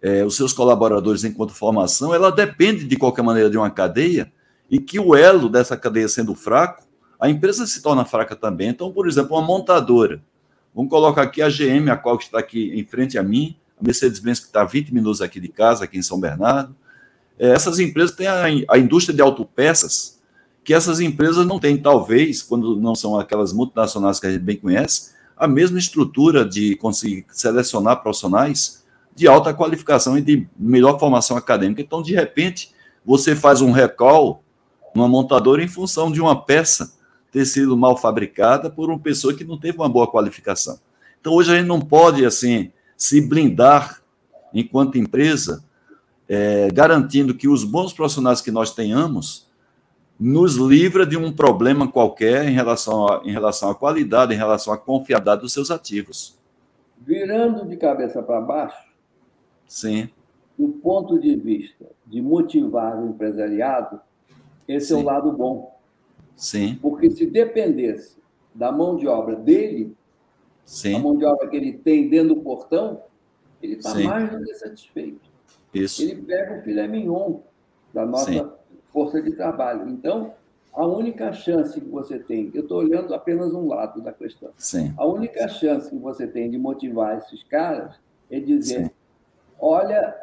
eh, 0.00 0.24
os 0.24 0.36
seus 0.36 0.52
colaboradores 0.52 1.24
enquanto 1.24 1.52
formação, 1.52 2.14
ela 2.14 2.30
depende 2.30 2.84
de 2.84 2.96
qualquer 2.96 3.22
maneira 3.22 3.50
de 3.50 3.56
uma 3.56 3.70
cadeia 3.70 4.32
e 4.70 4.78
que 4.78 4.98
o 4.98 5.14
elo 5.14 5.48
dessa 5.48 5.76
cadeia 5.76 6.08
sendo 6.08 6.34
fraco, 6.34 6.83
a 7.24 7.30
empresa 7.30 7.66
se 7.66 7.80
torna 7.80 8.04
fraca 8.04 8.36
também. 8.36 8.68
Então, 8.68 8.92
por 8.92 9.08
exemplo, 9.08 9.34
uma 9.34 9.40
montadora, 9.40 10.22
vamos 10.74 10.90
colocar 10.90 11.22
aqui 11.22 11.40
a 11.40 11.48
GM, 11.48 11.88
a 11.90 11.96
qual 11.96 12.18
está 12.18 12.38
aqui 12.38 12.78
em 12.78 12.84
frente 12.84 13.16
a 13.16 13.22
mim, 13.22 13.56
a 13.80 13.82
Mercedes-Benz 13.82 14.40
que 14.40 14.44
está 14.44 14.60
a 14.60 14.66
20 14.66 14.92
minutos 14.92 15.22
aqui 15.22 15.40
de 15.40 15.48
casa, 15.48 15.84
aqui 15.84 15.96
em 15.96 16.02
São 16.02 16.20
Bernardo. 16.20 16.76
Eh, 17.38 17.48
essas 17.48 17.78
empresas 17.78 18.14
têm 18.14 18.26
a, 18.26 18.44
a 18.68 18.78
indústria 18.78 19.16
de 19.16 19.22
autopeças, 19.22 20.20
que 20.62 20.74
essas 20.74 21.00
empresas 21.00 21.46
não 21.46 21.58
têm, 21.58 21.78
talvez, 21.78 22.42
quando 22.42 22.76
não 22.76 22.94
são 22.94 23.18
aquelas 23.18 23.54
multinacionais 23.54 24.20
que 24.20 24.26
a 24.26 24.30
gente 24.30 24.42
bem 24.42 24.58
conhece, 24.58 25.14
a 25.34 25.48
mesma 25.48 25.78
estrutura 25.78 26.44
de 26.44 26.76
conseguir 26.76 27.24
selecionar 27.30 28.02
profissionais 28.02 28.84
de 29.14 29.26
alta 29.26 29.54
qualificação 29.54 30.18
e 30.18 30.20
de 30.20 30.46
melhor 30.58 31.00
formação 31.00 31.38
acadêmica. 31.38 31.80
Então, 31.80 32.02
de 32.02 32.14
repente, 32.14 32.74
você 33.02 33.34
faz 33.34 33.62
um 33.62 33.72
recall 33.72 34.44
numa 34.94 35.08
montadora 35.08 35.64
em 35.64 35.68
função 35.68 36.12
de 36.12 36.20
uma 36.20 36.44
peça 36.44 36.93
ter 37.34 37.44
sido 37.46 37.76
mal 37.76 37.96
fabricada 37.96 38.70
por 38.70 38.88
uma 38.88 38.98
pessoa 39.00 39.34
que 39.34 39.42
não 39.42 39.58
teve 39.58 39.76
uma 39.76 39.88
boa 39.88 40.06
qualificação. 40.06 40.78
Então, 41.20 41.32
hoje 41.32 41.52
a 41.52 41.56
gente 41.56 41.66
não 41.66 41.80
pode, 41.80 42.24
assim, 42.24 42.70
se 42.96 43.20
blindar 43.20 44.00
enquanto 44.52 44.98
empresa, 44.98 45.64
é, 46.28 46.68
garantindo 46.72 47.34
que 47.34 47.48
os 47.48 47.64
bons 47.64 47.92
profissionais 47.92 48.40
que 48.40 48.52
nós 48.52 48.72
tenhamos 48.72 49.50
nos 50.18 50.54
livra 50.54 51.04
de 51.04 51.16
um 51.16 51.32
problema 51.32 51.90
qualquer 51.90 52.48
em 52.48 52.52
relação, 52.52 53.08
a, 53.08 53.22
em 53.24 53.32
relação 53.32 53.68
à 53.68 53.74
qualidade, 53.74 54.32
em 54.32 54.36
relação 54.36 54.72
à 54.72 54.78
confiabilidade 54.78 55.40
dos 55.40 55.52
seus 55.52 55.72
ativos. 55.72 56.38
Virando 57.04 57.66
de 57.66 57.76
cabeça 57.76 58.22
para 58.22 58.40
baixo, 58.40 58.94
Sim, 59.66 60.08
do 60.56 60.68
ponto 60.68 61.18
de 61.18 61.34
vista 61.34 61.84
de 62.06 62.22
motivar 62.22 62.96
o 62.96 63.08
empresariado, 63.08 64.00
esse 64.68 64.92
é 64.92 64.96
Sim. 64.96 65.02
o 65.02 65.04
lado 65.04 65.32
bom. 65.32 65.73
Sim, 66.36 66.78
Porque 66.80 67.10
se 67.10 67.26
dependesse 67.26 68.18
da 68.54 68.70
mão 68.70 68.96
de 68.96 69.06
obra 69.06 69.36
dele, 69.36 69.94
a 69.96 70.66
sim, 70.66 70.98
mão 71.00 71.16
de 71.16 71.24
obra 71.24 71.48
que 71.48 71.56
ele 71.56 71.72
tem 71.72 72.08
dentro 72.08 72.34
do 72.34 72.40
portão, 72.42 73.02
ele 73.62 73.74
está 73.74 73.94
mais 73.94 74.30
do 74.30 74.44
que 74.44 74.54
satisfeito. 74.54 75.30
isso. 75.72 76.02
Ele 76.02 76.22
pega 76.22 76.58
o 76.58 76.62
filé 76.62 76.86
mignon 76.86 77.40
da 77.92 78.04
nossa 78.04 78.32
Sim. 78.32 78.50
força 78.92 79.22
de 79.22 79.32
trabalho. 79.32 79.88
Então, 79.88 80.34
a 80.72 80.84
única 80.84 81.32
chance 81.32 81.80
que 81.80 81.88
você 81.88 82.18
tem, 82.18 82.50
eu 82.52 82.62
estou 82.62 82.78
olhando 82.78 83.14
apenas 83.14 83.54
um 83.54 83.68
lado 83.68 84.00
da 84.02 84.12
questão, 84.12 84.50
Sim, 84.56 84.92
a 84.96 85.06
única 85.06 85.46
chance 85.48 85.88
que 85.88 85.96
você 85.96 86.26
tem 86.26 86.50
de 86.50 86.58
motivar 86.58 87.16
esses 87.18 87.42
caras 87.44 87.94
é 88.30 88.40
dizer: 88.40 88.86
Sim. 88.86 88.90
olha 89.60 90.14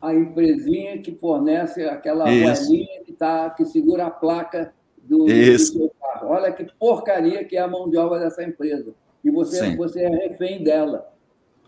a 0.00 0.14
empresinha 0.14 0.98
que 0.98 1.14
fornece 1.16 1.84
aquela 1.84 2.24
moedinha 2.26 3.02
que, 3.04 3.12
tá, 3.12 3.50
que 3.50 3.64
segura 3.64 4.06
a 4.06 4.10
placa 4.10 4.72
do, 5.06 5.24
do 5.24 5.30
Isso. 5.30 5.78
seu 5.78 5.90
carro. 6.00 6.28
Olha 6.28 6.52
que 6.52 6.64
porcaria 6.78 7.44
que 7.44 7.56
é 7.56 7.60
a 7.60 7.68
mão 7.68 7.88
de 7.88 7.96
obra 7.96 8.18
dessa 8.18 8.42
empresa. 8.42 8.94
E 9.22 9.30
você, 9.30 9.58
Sim. 9.58 9.76
você 9.76 10.02
é 10.02 10.08
refém 10.08 10.62
dela. 10.62 11.12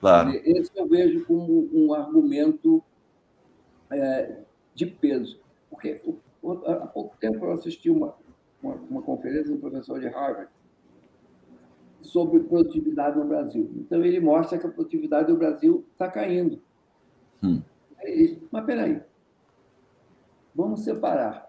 claro. 0.00 0.30
Esse 0.44 0.70
eu 0.76 0.86
vejo 0.86 1.24
como 1.24 1.68
um 1.72 1.92
argumento 1.94 2.82
é, 3.90 4.36
de 4.74 4.86
peso. 4.86 5.40
Porque 5.70 6.00
há 6.66 6.86
pouco 6.86 7.16
tempo 7.18 7.44
eu 7.44 7.52
assisti 7.52 7.90
uma, 7.90 8.14
uma, 8.62 8.74
uma 8.74 9.02
conferência 9.02 9.52
do 9.52 9.58
professor 9.58 10.00
de 10.00 10.08
Harvard 10.08 10.50
sobre 12.00 12.40
produtividade 12.40 13.18
no 13.18 13.24
Brasil. 13.24 13.70
Então, 13.76 14.04
ele 14.04 14.20
mostra 14.20 14.58
que 14.58 14.66
a 14.66 14.70
produtividade 14.70 15.28
do 15.28 15.36
Brasil 15.36 15.84
está 15.92 16.08
caindo. 16.08 16.60
Hum. 17.42 17.60
Mas, 18.50 18.64
peraí, 18.64 19.02
vamos 20.54 20.80
separar 20.84 21.47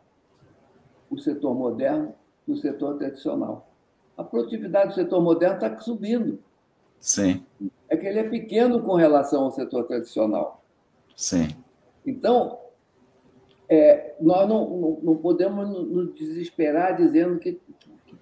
o 1.09 1.17
setor 1.17 1.53
moderno 1.55 2.13
do 2.47 2.55
setor 2.57 2.97
tradicional. 2.97 3.69
A 4.17 4.23
produtividade 4.23 4.89
do 4.89 4.95
setor 4.95 5.21
moderno 5.21 5.55
está 5.55 5.77
subindo. 5.79 6.39
Sim, 6.99 7.43
É 7.87 7.95
que 7.95 8.05
ele 8.05 8.19
é 8.19 8.29
pequeno 8.29 8.81
com 8.83 8.93
relação 8.95 9.43
ao 9.45 9.51
setor 9.51 9.85
tradicional. 9.85 10.61
sim, 11.15 11.47
Então, 12.05 12.59
é, 13.69 14.15
nós 14.19 14.47
não, 14.49 14.67
não, 14.69 14.99
não 15.03 15.15
podemos 15.17 15.69
nos 15.69 16.13
desesperar 16.15 16.95
dizendo 16.97 17.39
que 17.39 17.59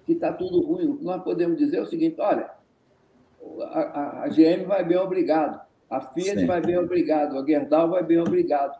está 0.06 0.32
tudo 0.32 0.60
ruim. 0.62 0.88
O 0.88 0.96
que 0.98 1.04
nós 1.04 1.22
podemos 1.22 1.56
dizer 1.58 1.78
é 1.78 1.82
o 1.82 1.86
seguinte: 1.86 2.20
olha, 2.20 2.50
a, 3.62 3.80
a- 3.80 4.22
a 4.24 4.28
GM 4.28 4.64
vai 4.66 4.84
bem, 4.84 4.98
obrigado. 4.98 5.60
A 5.90 6.00
Fiat 6.00 6.40
Sim. 6.40 6.46
vai 6.46 6.60
bem, 6.60 6.76
obrigado. 6.76 7.38
A 7.38 7.44
Gerdau 7.46 7.88
vai 7.90 8.02
bem, 8.02 8.18
obrigado. 8.20 8.78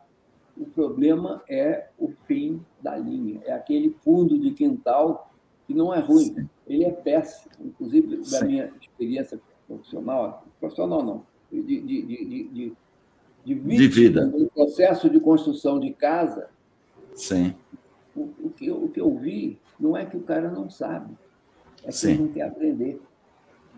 O 0.59 0.67
problema 0.67 1.43
é 1.49 1.89
o 1.99 2.13
fim 2.27 2.61
da 2.83 2.97
linha, 2.97 3.41
é 3.45 3.53
aquele 3.53 3.91
fundo 4.05 4.39
de 4.39 4.51
quintal 4.53 5.33
que 5.67 5.75
não 5.75 5.93
é 5.95 6.01
ruim, 6.01 6.49
ele 6.67 6.85
é 6.85 6.91
péssimo. 6.91 7.53
Inclusive, 7.61 8.23
da 8.31 8.45
minha 8.45 8.73
experiência 8.81 9.41
profissional, 9.67 10.47
profissional 10.59 11.03
não, 11.03 11.27
de, 11.53 11.63
de, 11.63 11.83
de, 11.83 12.49
de, 12.49 12.77
de, 13.45 13.89
vida, 13.89 14.27
no 14.27 14.49
processo 14.51 15.09
de 15.09 15.21
construção 15.21 15.79
de 15.79 15.93
casa, 15.93 16.49
Sim. 17.15 17.55
O, 18.17 18.29
o, 18.45 18.51
que 18.51 18.67
eu, 18.67 18.85
o 18.85 18.89
que 18.89 19.01
eu 19.01 19.15
vi 19.17 19.59
não 19.79 19.97
é 19.97 20.07
que 20.07 20.17
o 20.17 20.23
cara 20.23 20.51
não 20.51 20.71
sabe, 20.71 21.15
é 21.83 21.87
que 21.89 21.93
Sim. 21.93 22.11
ele 22.13 22.23
não 22.23 22.29
quer 22.29 22.43
aprender. 22.43 23.01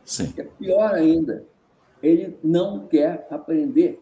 Sim. 0.04 0.32
É 0.36 0.44
pior 0.44 0.94
ainda, 0.94 1.44
ele 2.02 2.38
não 2.42 2.86
quer 2.86 3.26
aprender. 3.30 4.00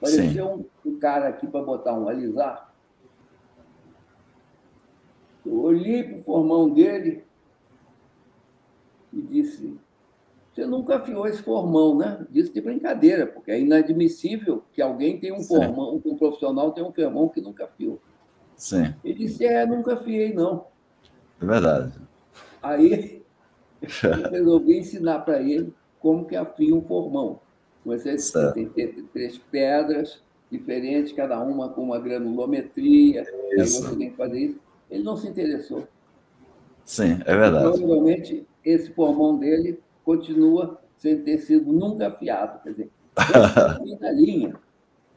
Apareceu 0.00 0.46
um, 0.46 0.88
um, 0.88 0.98
cara 0.98 1.28
aqui 1.28 1.46
para 1.46 1.62
botar 1.62 1.92
um 1.92 2.08
alisar. 2.08 2.72
Eu 5.44 5.60
olhei 5.60 6.04
para 6.04 6.18
o 6.18 6.22
formão 6.22 6.70
dele 6.70 7.24
e 9.12 9.20
disse: 9.20 9.76
Você 10.54 10.64
nunca 10.64 10.96
afiou 10.96 11.26
esse 11.26 11.42
formão, 11.42 11.98
né? 11.98 12.24
Disse 12.30 12.52
de 12.52 12.60
brincadeira, 12.60 13.26
porque 13.26 13.50
é 13.50 13.60
inadmissível 13.60 14.64
que 14.72 14.80
alguém 14.80 15.18
tenha 15.18 15.34
um 15.34 15.40
Sim. 15.40 15.48
formão, 15.56 16.00
um 16.04 16.16
profissional 16.16 16.70
tenha 16.70 16.86
um 16.86 16.92
formão 16.92 17.28
que 17.28 17.40
nunca 17.40 17.64
afiou. 17.64 18.00
Sim. 18.56 18.94
Ele 19.04 19.14
disse: 19.14 19.44
É, 19.44 19.66
nunca 19.66 19.94
afiei, 19.94 20.32
não. 20.32 20.66
É 21.42 21.44
verdade. 21.44 21.98
Aí 22.62 23.24
eu 23.82 24.30
resolvi 24.30 24.78
ensinar 24.78 25.20
para 25.20 25.42
ele 25.42 25.74
como 25.98 26.24
que 26.24 26.36
afia 26.36 26.72
um 26.72 26.82
formão. 26.82 27.40
Você 27.84 28.16
tem 28.52 28.68
três 29.12 29.38
pedras 29.50 30.22
diferentes, 30.50 31.12
cada 31.12 31.40
uma 31.40 31.68
com 31.68 31.82
uma 31.82 31.98
granulometria, 31.98 33.24
isso. 33.52 33.82
você 33.82 33.96
tem 33.96 34.10
que 34.10 34.16
fazer 34.16 34.38
isso. 34.38 34.60
Ele 34.90 35.02
não 35.02 35.16
se 35.16 35.28
interessou. 35.28 35.86
Sim, 36.84 37.20
é 37.26 37.36
verdade. 37.36 37.78
Provavelmente 37.78 38.46
esse 38.64 38.90
formão 38.92 39.38
dele 39.38 39.78
continua 40.04 40.80
sem 40.96 41.22
ter 41.22 41.38
sido 41.38 41.70
nunca 41.72 42.08
afiado. 42.08 42.62
Quer 42.62 42.70
dizer, 42.70 42.90
esse 43.16 43.36
é 43.36 43.66
o 43.66 43.76
fim 43.84 43.96
da 43.96 44.12
linha. 44.12 44.54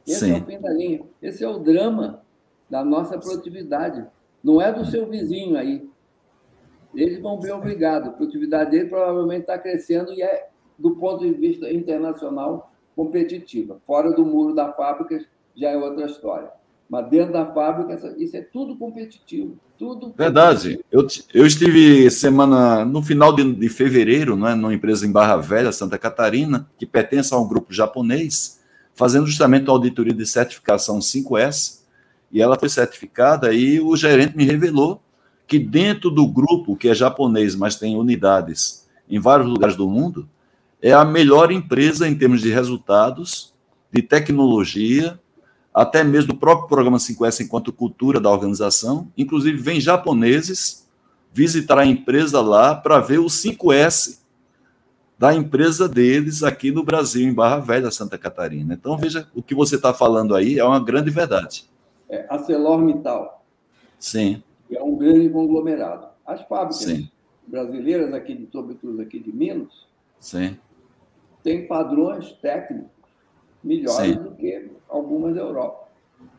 Esse 0.06 0.20
Sim. 0.20 0.34
é 0.34 0.38
o 0.38 0.44
fim 0.44 0.60
da 0.60 0.70
linha. 0.70 1.02
Esse 1.20 1.44
é 1.44 1.48
o 1.48 1.58
drama 1.58 2.22
da 2.68 2.84
nossa 2.84 3.18
produtividade. 3.18 4.06
Não 4.42 4.60
é 4.60 4.72
do 4.72 4.84
seu 4.84 5.06
vizinho 5.08 5.56
aí. 5.56 5.88
Eles 6.94 7.20
vão 7.20 7.40
ver 7.40 7.52
obrigado. 7.52 8.08
A 8.08 8.12
produtividade 8.12 8.70
dele 8.70 8.88
provavelmente 8.88 9.42
está 9.42 9.58
crescendo 9.58 10.12
e 10.12 10.22
é 10.22 10.48
do 10.78 10.92
ponto 10.96 11.24
de 11.24 11.32
vista 11.32 11.72
internacional 11.72 12.72
competitiva. 12.94 13.80
Fora 13.86 14.12
do 14.12 14.24
muro 14.24 14.54
da 14.54 14.72
fábrica 14.72 15.24
já 15.54 15.70
é 15.70 15.76
outra 15.76 16.06
história. 16.06 16.50
Mas 16.88 17.08
dentro 17.08 17.32
da 17.32 17.46
fábrica, 17.46 18.14
isso 18.18 18.36
é 18.36 18.42
tudo 18.42 18.76
competitivo. 18.76 19.56
Tudo 19.78 20.12
Verdade. 20.16 20.78
Eu, 20.90 21.06
eu 21.32 21.46
estive 21.46 22.10
semana, 22.10 22.84
no 22.84 23.02
final 23.02 23.34
de, 23.34 23.50
de 23.54 23.68
fevereiro, 23.70 24.36
né, 24.36 24.54
numa 24.54 24.74
empresa 24.74 25.06
em 25.06 25.10
Barra 25.10 25.36
Velha, 25.36 25.72
Santa 25.72 25.96
Catarina, 25.96 26.68
que 26.78 26.84
pertence 26.84 27.32
a 27.32 27.38
um 27.38 27.48
grupo 27.48 27.72
japonês, 27.72 28.60
fazendo 28.94 29.26
justamente 29.26 29.68
a 29.68 29.72
auditoria 29.72 30.12
de 30.12 30.26
certificação 30.26 30.98
5S. 30.98 31.80
E 32.30 32.42
ela 32.42 32.58
foi 32.58 32.68
certificada 32.68 33.52
e 33.54 33.80
o 33.80 33.96
gerente 33.96 34.36
me 34.36 34.44
revelou 34.44 35.00
que 35.46 35.58
dentro 35.58 36.10
do 36.10 36.26
grupo, 36.26 36.76
que 36.76 36.88
é 36.88 36.94
japonês, 36.94 37.54
mas 37.54 37.76
tem 37.76 37.96
unidades 37.96 38.86
em 39.08 39.18
vários 39.18 39.48
lugares 39.48 39.76
do 39.76 39.88
mundo, 39.88 40.28
é 40.82 40.92
a 40.92 41.04
melhor 41.04 41.52
empresa 41.52 42.08
em 42.08 42.14
termos 42.14 42.42
de 42.42 42.50
resultados, 42.50 43.54
de 43.90 44.02
tecnologia, 44.02 45.18
até 45.72 46.02
mesmo 46.02 46.32
do 46.32 46.38
próprio 46.38 46.68
programa 46.68 46.98
5S 46.98 47.44
enquanto 47.44 47.72
cultura 47.72 48.20
da 48.20 48.28
organização. 48.28 49.10
Inclusive, 49.16 49.56
vem 49.56 49.80
japoneses 49.80 50.88
visitar 51.32 51.78
a 51.78 51.86
empresa 51.86 52.40
lá 52.40 52.74
para 52.74 52.98
ver 52.98 53.20
o 53.20 53.26
5S 53.26 54.20
da 55.16 55.32
empresa 55.32 55.88
deles 55.88 56.42
aqui 56.42 56.72
no 56.72 56.82
Brasil, 56.82 57.28
em 57.28 57.32
Barra 57.32 57.60
Velha, 57.60 57.90
Santa 57.92 58.18
Catarina. 58.18 58.74
Então, 58.74 58.98
veja, 58.98 59.28
o 59.36 59.40
que 59.40 59.54
você 59.54 59.76
está 59.76 59.94
falando 59.94 60.34
aí 60.34 60.58
é 60.58 60.64
uma 60.64 60.80
grande 60.80 61.10
verdade. 61.10 61.70
É, 62.08 62.26
ArcelorMittal. 62.28 63.44
Sim. 64.00 64.42
É 64.68 64.82
um 64.82 64.96
grande 64.96 65.30
conglomerado. 65.30 66.08
As 66.26 66.42
fábricas 66.42 66.78
Sim. 66.78 67.08
brasileiras 67.46 68.12
aqui, 68.12 68.34
de, 68.34 68.48
sobretudo 68.50 69.00
aqui 69.00 69.20
de 69.20 69.32
Minas, 69.32 69.70
Sim 70.18 70.56
tem 71.42 71.66
padrões 71.66 72.32
técnicos 72.40 72.90
melhores 73.62 74.14
Sim. 74.14 74.22
do 74.22 74.32
que 74.32 74.70
algumas 74.88 75.34
da 75.34 75.40
Europa. 75.40 75.88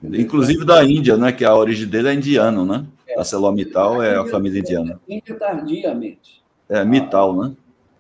Inclusive 0.03 0.65
da 0.65 0.83
Índia, 0.83 1.17
né? 1.17 1.31
Que 1.31 1.45
a 1.45 1.55
origem 1.55 1.87
dele 1.87 2.09
é 2.09 2.13
indiano, 2.13 2.65
né? 2.65 2.85
É. 3.07 3.19
A 3.19 3.23
Celomital 3.23 4.01
é 4.01 4.15
a 4.15 4.25
família 4.25 4.59
indiana. 4.59 4.99
Índia 5.07 5.35
tardiamente. 5.35 6.43
É, 6.69 6.83
Mital, 6.83 7.35
né? 7.35 7.55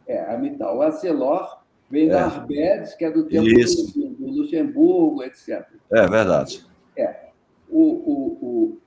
É, 0.07 0.33
a 0.33 0.37
Mital. 0.37 0.81
A 0.81 0.91
Celor 0.91 1.59
vem 1.89 2.07
é. 2.07 2.11
da 2.11 2.25
Arbedes, 2.25 2.95
que 2.95 3.05
é 3.05 3.11
do 3.11 3.23
tempo 3.25 3.45
do, 3.45 4.09
do, 4.09 4.31
Luxemburgo, 4.31 5.23
etc. 5.23 5.65
É 5.91 6.07
verdade. 6.07 6.65
É. 6.97 7.27
O, 7.69 7.81
o, 7.81 8.37
o 8.41 8.77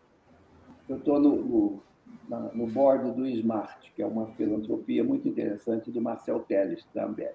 eu 0.89 0.97
estou 0.97 1.19
no, 1.19 1.83
no, 2.29 2.51
no 2.55 2.67
board 2.67 3.13
do 3.13 3.27
Smart, 3.27 3.93
que 3.95 4.03
é 4.03 4.07
uma 4.07 4.27
filantropia 4.37 5.03
muito 5.03 5.27
interessante 5.29 5.91
do 5.91 6.01
Marcel 6.01 6.41
Teles, 6.41 6.85
da 6.95 7.05
Ambev. 7.05 7.33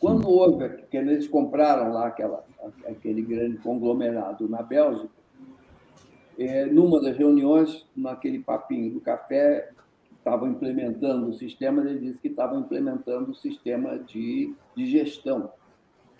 Quando 0.00 0.28
houve, 0.28 0.68
que 0.90 0.96
eles 0.96 1.26
compraram 1.26 1.92
lá 1.92 2.08
aquela, 2.08 2.44
aquele 2.86 3.22
grande 3.22 3.58
conglomerado 3.58 4.48
na 4.48 4.62
Bélgica, 4.62 5.08
é, 6.38 6.66
numa 6.66 7.00
das 7.00 7.16
reuniões, 7.16 7.86
naquele 7.96 8.40
papinho 8.40 8.92
do 8.92 9.00
café, 9.00 9.70
estavam 10.18 10.50
implementando 10.50 11.28
o 11.28 11.32
sistema, 11.32 11.82
ele 11.82 12.00
disse 12.00 12.20
que 12.20 12.28
estavam 12.28 12.60
implementando 12.60 13.30
o 13.30 13.34
sistema 13.34 13.98
de, 13.98 14.54
de 14.76 14.86
gestão. 14.86 15.50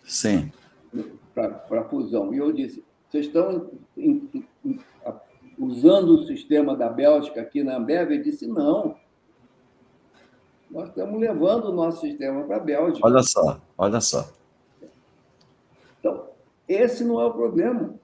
Sim. 0.05 0.51
Para 1.35 1.81
a 1.81 1.85
fusão. 1.85 2.33
E 2.33 2.39
eu 2.39 2.53
disse: 2.53 2.83
vocês 3.09 3.27
estão 3.27 3.71
in, 3.97 4.29
in, 4.65 4.81
usando 5.59 6.11
o 6.11 6.27
sistema 6.27 6.75
da 6.75 6.89
Bélgica 6.89 7.43
aqui 7.43 7.63
na 7.63 7.77
Ambev? 7.77 8.11
Ele 8.11 8.23
disse: 8.23 8.47
não 8.47 8.97
nós 10.77 10.89
estamos 10.89 11.19
levando 11.19 11.71
o 11.71 11.73
nosso 11.73 12.03
sistema 12.03 12.45
para 12.45 12.57
a 12.57 12.61
Bélgica. 12.61 13.07
Olha 13.07 13.23
só, 13.23 13.59
olha 13.79 13.99
só. 13.99 14.29
Então, 15.99 16.27
esse 16.69 17.03
não 17.03 17.19
é 17.19 17.25
o 17.25 17.33
problema. 17.33 17.95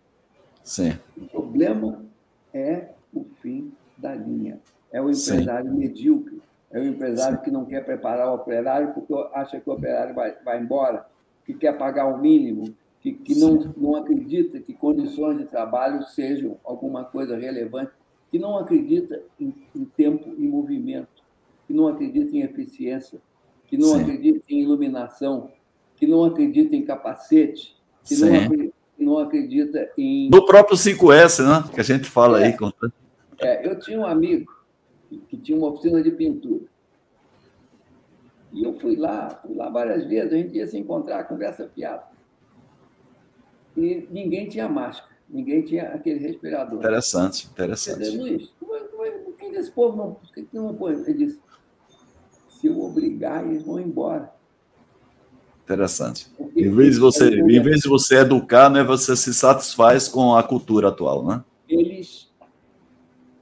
Sim. 0.65 0.99
O 1.15 1.27
problema 1.27 2.03
é 2.55 2.89
o 3.13 3.27
fim 3.43 3.75
da 3.99 4.15
linha. 4.15 4.59
É 4.91 5.03
o 5.03 5.11
empresário 5.11 5.71
Sim. 5.71 5.77
medíocre. 5.77 6.41
É 6.71 6.81
o 6.81 6.85
empresário 6.85 7.37
Sim. 7.37 7.45
que 7.45 7.51
não 7.51 7.67
quer 7.67 7.85
preparar 7.85 8.31
o 8.31 8.37
operário 8.37 8.95
porque 8.95 9.13
acha 9.35 9.61
que 9.61 9.69
o 9.69 9.75
operário 9.75 10.15
vai, 10.15 10.35
vai 10.43 10.59
embora, 10.59 11.07
que 11.45 11.53
quer 11.53 11.77
pagar 11.77 12.07
o 12.07 12.17
mínimo, 12.17 12.75
que, 13.03 13.13
que 13.13 13.39
não, 13.39 13.71
não 13.77 13.97
acredita 13.97 14.59
que 14.59 14.73
condições 14.73 15.37
de 15.37 15.45
trabalho 15.45 16.03
sejam 16.05 16.57
alguma 16.65 17.05
coisa 17.05 17.37
relevante, 17.37 17.93
que 18.31 18.39
não 18.39 18.57
acredita 18.57 19.21
em, 19.39 19.55
em 19.77 19.85
tempo 19.85 20.31
e 20.39 20.49
movimento 20.49 21.12
que 21.67 21.73
não 21.73 21.89
acredita 21.89 22.37
em 22.37 22.43
eficiência, 22.43 23.21
que 23.67 23.77
não 23.77 23.89
Sim. 23.89 24.03
acredita 24.03 24.45
em 24.49 24.61
iluminação, 24.61 25.51
que 25.97 26.07
não 26.07 26.25
acredita 26.25 26.75
em 26.75 26.85
capacete, 26.85 27.77
que 28.05 28.17
não 28.17 28.35
acredita, 28.35 28.75
não 28.99 29.19
acredita, 29.19 29.91
em. 29.97 30.31
Do 30.31 30.45
próprio 30.45 30.77
5S, 30.77 31.45
né? 31.45 31.71
Que 31.73 31.81
a 31.81 31.85
gente 31.85 32.09
fala 32.09 32.43
é, 32.43 32.47
aí. 32.47 32.57
É, 33.41 33.69
eu 33.69 33.79
tinha 33.79 33.99
um 33.99 34.07
amigo 34.07 34.53
que 35.29 35.37
tinha 35.37 35.59
uma 35.59 35.69
oficina 35.69 36.03
de 36.03 36.11
pintura. 36.11 36.65
E 38.53 38.65
eu 38.65 38.79
fui 38.79 38.97
lá, 38.97 39.41
fui 39.45 39.55
lá 39.55 39.71
várias 39.71 40.07
vezes, 40.07 40.33
a 40.33 40.37
gente 40.37 40.57
ia 40.57 40.67
se 40.67 40.79
encontrar, 40.79 41.25
conversa 41.25 41.69
fiada. 41.75 42.05
E 43.77 44.07
ninguém 44.11 44.49
tinha 44.49 44.69
máscara, 44.69 45.17
ninguém 45.29 45.63
tinha 45.63 45.85
aquele 45.85 46.19
respirador. 46.19 46.79
Interessante, 46.79 47.49
interessante. 47.51 47.99
Dizer, 48.01 48.19
Luiz, 48.19 48.49
por 48.59 49.35
que 49.37 49.47
esse 49.57 49.71
povo 49.71 49.97
não, 49.97 50.15
por 50.15 50.31
que 50.31 50.47
não 50.53 50.75
põe? 50.75 50.93
Ele 50.93 51.15
disse, 51.15 51.41
se 52.63 52.69
eu 52.69 52.81
obrigar, 52.81 53.45
eles 53.45 53.65
vão 53.65 53.81
embora. 53.81 54.33
Interessante. 55.65 56.33
Em 56.57 56.71
vez, 56.71 56.95
de 56.95 57.01
você, 57.01 57.29
em 57.29 57.61
vez 57.61 57.81
de 57.81 57.89
você 57.89 58.19
educar, 58.19 58.71
né, 58.71 58.85
você 58.85 59.17
se 59.17 59.35
satisfaz 59.35 60.07
com 60.07 60.37
a 60.37 60.43
cultura 60.45 60.89
atual, 60.89 61.27
né? 61.27 61.45
Eles, 61.69 62.31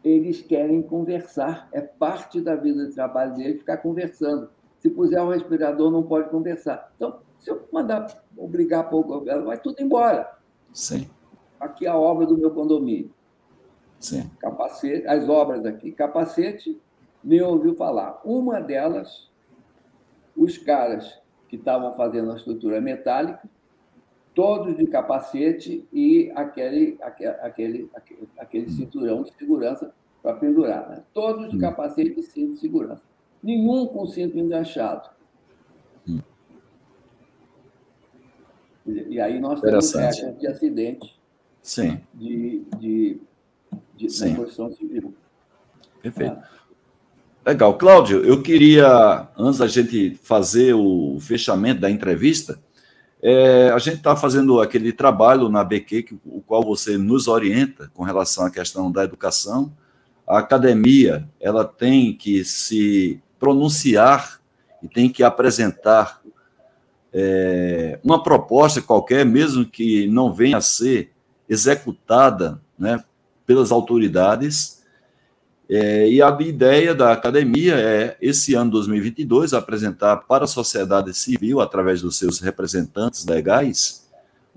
eles 0.02 0.40
querem 0.40 0.80
conversar. 0.80 1.68
É 1.70 1.82
parte 1.82 2.40
da 2.40 2.56
vida 2.56 2.86
de 2.86 2.94
trabalho 2.94 3.34
deles 3.34 3.59
ficar 3.59 3.76
conversando. 3.76 4.48
Se 4.78 4.88
puser 4.88 5.22
um 5.22 5.28
respirador, 5.28 5.90
não 5.90 6.02
pode 6.02 6.30
conversar. 6.30 6.90
Então, 6.97 7.18
se 7.38 7.51
eu 7.51 7.68
mandar 7.70 8.24
obrigar 8.34 8.88
para 8.88 8.97
o 8.97 9.05
governo, 9.05 9.47
vai 9.47 9.59
tudo 9.59 9.82
embora. 9.82 10.30
Sim. 10.72 11.06
Aqui 11.59 11.84
é 11.84 11.90
a 11.90 11.97
obra 11.97 12.24
do 12.26 12.38
meu 12.38 12.51
condomínio. 12.52 13.10
Sim. 13.98 14.30
Capacete, 14.38 15.06
as 15.06 15.28
obras 15.28 15.66
aqui. 15.66 15.92
Capacete, 15.92 16.80
nem 17.22 17.40
ouviu 17.42 17.74
falar. 17.74 18.20
Uma 18.24 18.60
delas, 18.60 19.30
os 20.36 20.59
caras 20.59 21.20
que 21.48 21.56
estavam 21.56 21.94
fazendo 21.94 22.32
a 22.32 22.36
estrutura 22.36 22.80
metálica 22.80 23.48
todos 24.34 24.76
de 24.76 24.86
capacete 24.86 25.86
e 25.92 26.30
aquele, 26.34 26.97
aquele, 27.02 27.28
aquele, 27.42 27.90
aquele 28.38 28.70
cinturão 28.70 29.22
de 29.22 29.32
segurança 29.34 29.92
para 30.22 30.34
pendurar. 30.36 30.88
Né? 30.88 31.02
Todos 31.12 31.51
de 31.51 31.56
hum. 31.56 31.60
capacete 31.60 32.18
e 32.18 32.22
cinto 32.22 32.55
de 32.55 32.60
segurança. 32.60 33.02
Nenhum 33.42 33.86
com 33.86 34.06
cinto 34.06 34.38
enganchado. 34.38 35.10
Hum. 36.09 36.20
E 38.86 39.20
aí 39.20 39.38
nós 39.38 39.60
temos 39.60 39.92
regras 39.92 40.38
de 40.38 40.47
acidente 40.47 41.20
Sim. 41.62 42.01
de, 42.14 42.64
de, 42.78 43.20
de 43.97 44.09
Sim. 44.09 44.30
na 44.30 44.36
construção 44.36 44.72
civil. 44.72 45.14
Perfeito. 46.02 46.38
Ah. 46.38 46.60
Legal. 47.45 47.79
Cláudio, 47.79 48.23
eu 48.23 48.43
queria, 48.43 49.27
antes 49.37 49.61
da 49.61 49.67
gente 49.67 50.19
fazer 50.23 50.75
o 50.75 51.17
fechamento 51.21 51.81
da 51.81 51.91
entrevista, 51.91 52.61
é, 53.23 53.71
a 53.71 53.79
gente 53.79 53.97
está 53.97 54.15
fazendo 54.15 54.61
aquele 54.61 54.93
trabalho 54.93 55.49
na 55.49 55.65
BQ, 55.65 56.03
que, 56.03 56.15
o 56.27 56.43
qual 56.43 56.62
você 56.62 56.99
nos 56.99 57.29
orienta 57.29 57.91
com 57.95 58.03
relação 58.03 58.45
à 58.45 58.51
questão 58.51 58.93
da 58.93 59.05
educação. 59.05 59.73
A 60.27 60.39
academia 60.39 61.29
ela 61.41 61.65
tem 61.65 62.15
que 62.15 62.45
se 62.45 63.21
pronunciar 63.39 64.39
e 64.83 64.89
tem 64.89 65.09
que 65.09 65.23
apresentar 65.23 66.21
é, 67.12 67.99
uma 68.05 68.23
proposta 68.23 68.83
qualquer, 68.83 69.25
mesmo 69.25 69.65
que 69.65 70.07
não 70.09 70.33
venha 70.33 70.59
a 70.59 70.62
ser 70.62 71.11
executada 71.49 72.61
né, 72.79 73.03
pelas 73.47 73.73
autoridades. 73.73 74.80
É, 75.72 76.10
e 76.10 76.20
a 76.20 76.36
ideia 76.40 76.92
da 76.92 77.12
academia 77.12 77.76
é, 77.76 78.16
esse 78.20 78.55
ano 78.55 78.72
2022, 78.72 79.55
apresentar 79.55 80.16
para 80.16 80.42
a 80.42 80.48
sociedade 80.48 81.14
civil, 81.14 81.60
através 81.60 82.02
dos 82.02 82.18
seus 82.18 82.40
representantes 82.40 83.24
legais, 83.24 84.05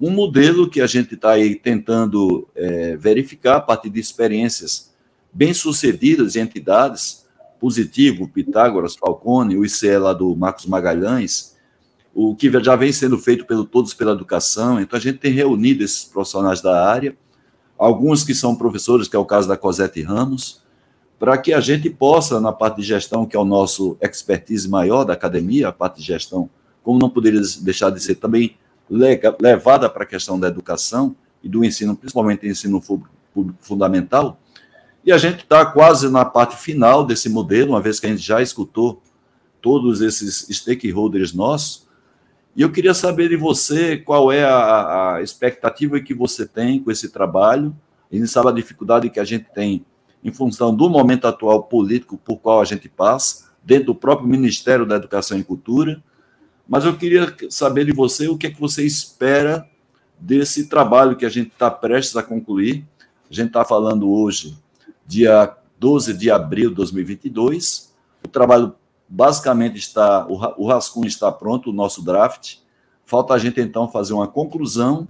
um 0.01 0.09
modelo 0.09 0.67
que 0.67 0.81
a 0.81 0.87
gente 0.87 1.13
está 1.13 1.33
aí 1.33 1.53
tentando 1.53 2.47
é, 2.55 2.97
verificar 2.97 3.57
a 3.57 3.61
partir 3.61 3.91
de 3.91 3.99
experiências 3.99 4.91
bem-sucedidas 5.31 6.33
de 6.33 6.39
entidades, 6.39 7.23
Positivo, 7.59 8.27
Pitágoras, 8.27 8.95
Falcone, 8.95 9.55
o 9.55 9.63
ICE 9.63 9.99
lá 9.99 10.13
do 10.13 10.35
Marcos 10.35 10.65
Magalhães, 10.65 11.55
o 12.11 12.35
que 12.35 12.51
já 12.59 12.75
vem 12.75 12.91
sendo 12.91 13.19
feito 13.19 13.45
pelo 13.45 13.65
Todos 13.65 13.93
pela 13.93 14.13
Educação. 14.13 14.81
Então, 14.81 14.97
a 14.97 15.01
gente 15.01 15.19
tem 15.19 15.31
reunido 15.31 15.83
esses 15.83 16.03
profissionais 16.05 16.59
da 16.59 16.85
área, 16.85 17.15
alguns 17.77 18.23
que 18.23 18.33
são 18.33 18.55
professores, 18.55 19.07
que 19.07 19.15
é 19.15 19.19
o 19.19 19.25
caso 19.25 19.47
da 19.47 19.55
Cosette 19.55 20.01
Ramos, 20.01 20.62
para 21.23 21.37
que 21.37 21.53
a 21.53 21.61
gente 21.61 21.89
possa, 21.89 22.41
na 22.41 22.51
parte 22.51 22.81
de 22.81 22.83
gestão, 22.83 23.25
que 23.25 23.33
é 23.33 23.39
o 23.39 23.45
nosso 23.45 23.97
expertise 24.01 24.67
maior 24.67 25.05
da 25.05 25.13
academia, 25.13 25.69
a 25.69 25.71
parte 25.71 26.01
de 26.01 26.03
gestão, 26.03 26.49
como 26.83 26.99
não 26.99 27.09
poderia 27.09 27.39
deixar 27.61 27.91
de 27.91 28.03
ser 28.03 28.15
também 28.15 28.57
levada 29.39 29.89
para 29.89 30.03
a 30.03 30.05
questão 30.05 30.37
da 30.37 30.49
educação 30.49 31.15
e 31.41 31.47
do 31.47 31.63
ensino, 31.63 31.95
principalmente 31.95 32.45
ensino 32.45 32.81
público 32.81 33.57
fundamental. 33.61 34.37
E 35.05 35.13
a 35.13 35.17
gente 35.17 35.43
está 35.43 35.65
quase 35.65 36.09
na 36.09 36.25
parte 36.25 36.57
final 36.57 37.05
desse 37.05 37.29
modelo, 37.29 37.69
uma 37.69 37.79
vez 37.79 38.01
que 38.01 38.05
a 38.05 38.09
gente 38.09 38.21
já 38.21 38.41
escutou 38.41 39.01
todos 39.61 40.01
esses 40.01 40.45
stakeholders 40.51 41.31
nossos, 41.31 41.87
e 42.53 42.63
eu 42.63 42.69
queria 42.69 42.93
saber 42.93 43.29
de 43.29 43.37
você 43.37 43.95
qual 43.95 44.29
é 44.29 44.43
a, 44.43 45.13
a 45.13 45.21
expectativa 45.21 46.01
que 46.01 46.13
você 46.13 46.45
tem 46.45 46.83
com 46.83 46.91
esse 46.91 47.07
trabalho. 47.07 47.73
A 48.11 48.15
gente 48.15 48.27
sabe 48.27 48.49
a 48.49 48.51
dificuldade 48.51 49.09
que 49.09 49.21
a 49.21 49.23
gente 49.23 49.45
tem 49.55 49.85
em 50.23 50.31
função 50.31 50.73
do 50.73 50.89
momento 50.89 51.27
atual 51.27 51.63
político 51.63 52.17
por 52.17 52.37
qual 52.37 52.61
a 52.61 52.65
gente 52.65 52.87
passa, 52.87 53.51
dentro 53.63 53.87
do 53.87 53.95
próprio 53.95 54.27
Ministério 54.27 54.85
da 54.85 54.95
Educação 54.95 55.37
e 55.37 55.43
Cultura. 55.43 56.03
Mas 56.67 56.85
eu 56.85 56.95
queria 56.95 57.35
saber 57.49 57.85
de 57.85 57.91
você 57.91 58.27
o 58.27 58.37
que 58.37 58.47
é 58.47 58.51
que 58.51 58.59
você 58.59 58.85
espera 58.85 59.67
desse 60.19 60.67
trabalho 60.67 61.15
que 61.15 61.25
a 61.25 61.29
gente 61.29 61.49
está 61.49 61.69
prestes 61.69 62.15
a 62.15 62.23
concluir. 62.23 62.85
A 63.29 63.33
gente 63.33 63.47
está 63.47 63.65
falando 63.65 64.09
hoje, 64.09 64.57
dia 65.05 65.55
12 65.79 66.13
de 66.13 66.31
abril 66.31 66.69
de 66.69 66.75
2022. 66.75 67.93
O 68.23 68.27
trabalho 68.27 68.73
basicamente 69.07 69.77
está, 69.77 70.25
o 70.27 70.67
rascunho 70.67 71.07
está 71.07 71.31
pronto, 71.31 71.69
o 71.69 71.73
nosso 71.73 72.01
draft. 72.03 72.57
Falta 73.05 73.33
a 73.33 73.37
gente 73.37 73.59
então 73.59 73.89
fazer 73.89 74.13
uma 74.13 74.27
conclusão 74.27 75.07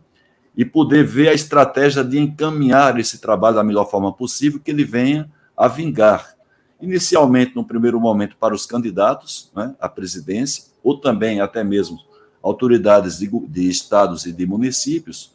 e 0.56 0.64
poder 0.64 1.04
ver 1.04 1.30
a 1.30 1.34
estratégia 1.34 2.04
de 2.04 2.20
encaminhar 2.20 3.00
esse 3.00 3.18
trabalho 3.20 3.56
da 3.56 3.64
melhor 3.64 3.90
forma 3.90 4.14
possível, 4.14 4.60
que 4.60 4.72
ele 4.72 4.84
venha 4.84 5.30
a 5.58 5.68
vingar. 5.68 6.36
Inicialmente, 6.80 7.56
no 7.56 7.66
primeiro 7.66 8.00
momento, 8.00 8.36
para 8.38 8.54
os 8.54 8.66
candidatos 8.66 9.52
né, 9.56 9.76
à 9.80 9.90
presidência, 9.90 10.66
ou 10.84 11.00
também 11.00 11.40
até 11.40 11.64
mesmo 11.64 11.98
autoridades 12.42 13.18
de, 13.18 13.30
de 13.48 13.70
estados 13.70 14.26
e 14.26 14.32
de 14.32 14.46
municípios, 14.46 15.32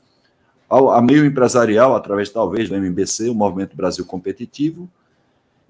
ao, 0.68 0.90
a 0.90 1.00
meio 1.00 1.24
empresarial, 1.24 1.96
através 1.96 2.28
talvez 2.30 2.68
do 2.68 2.76
MBC, 2.76 3.30
o 3.30 3.34
Movimento 3.34 3.74
Brasil 3.74 4.04
Competitivo, 4.04 4.88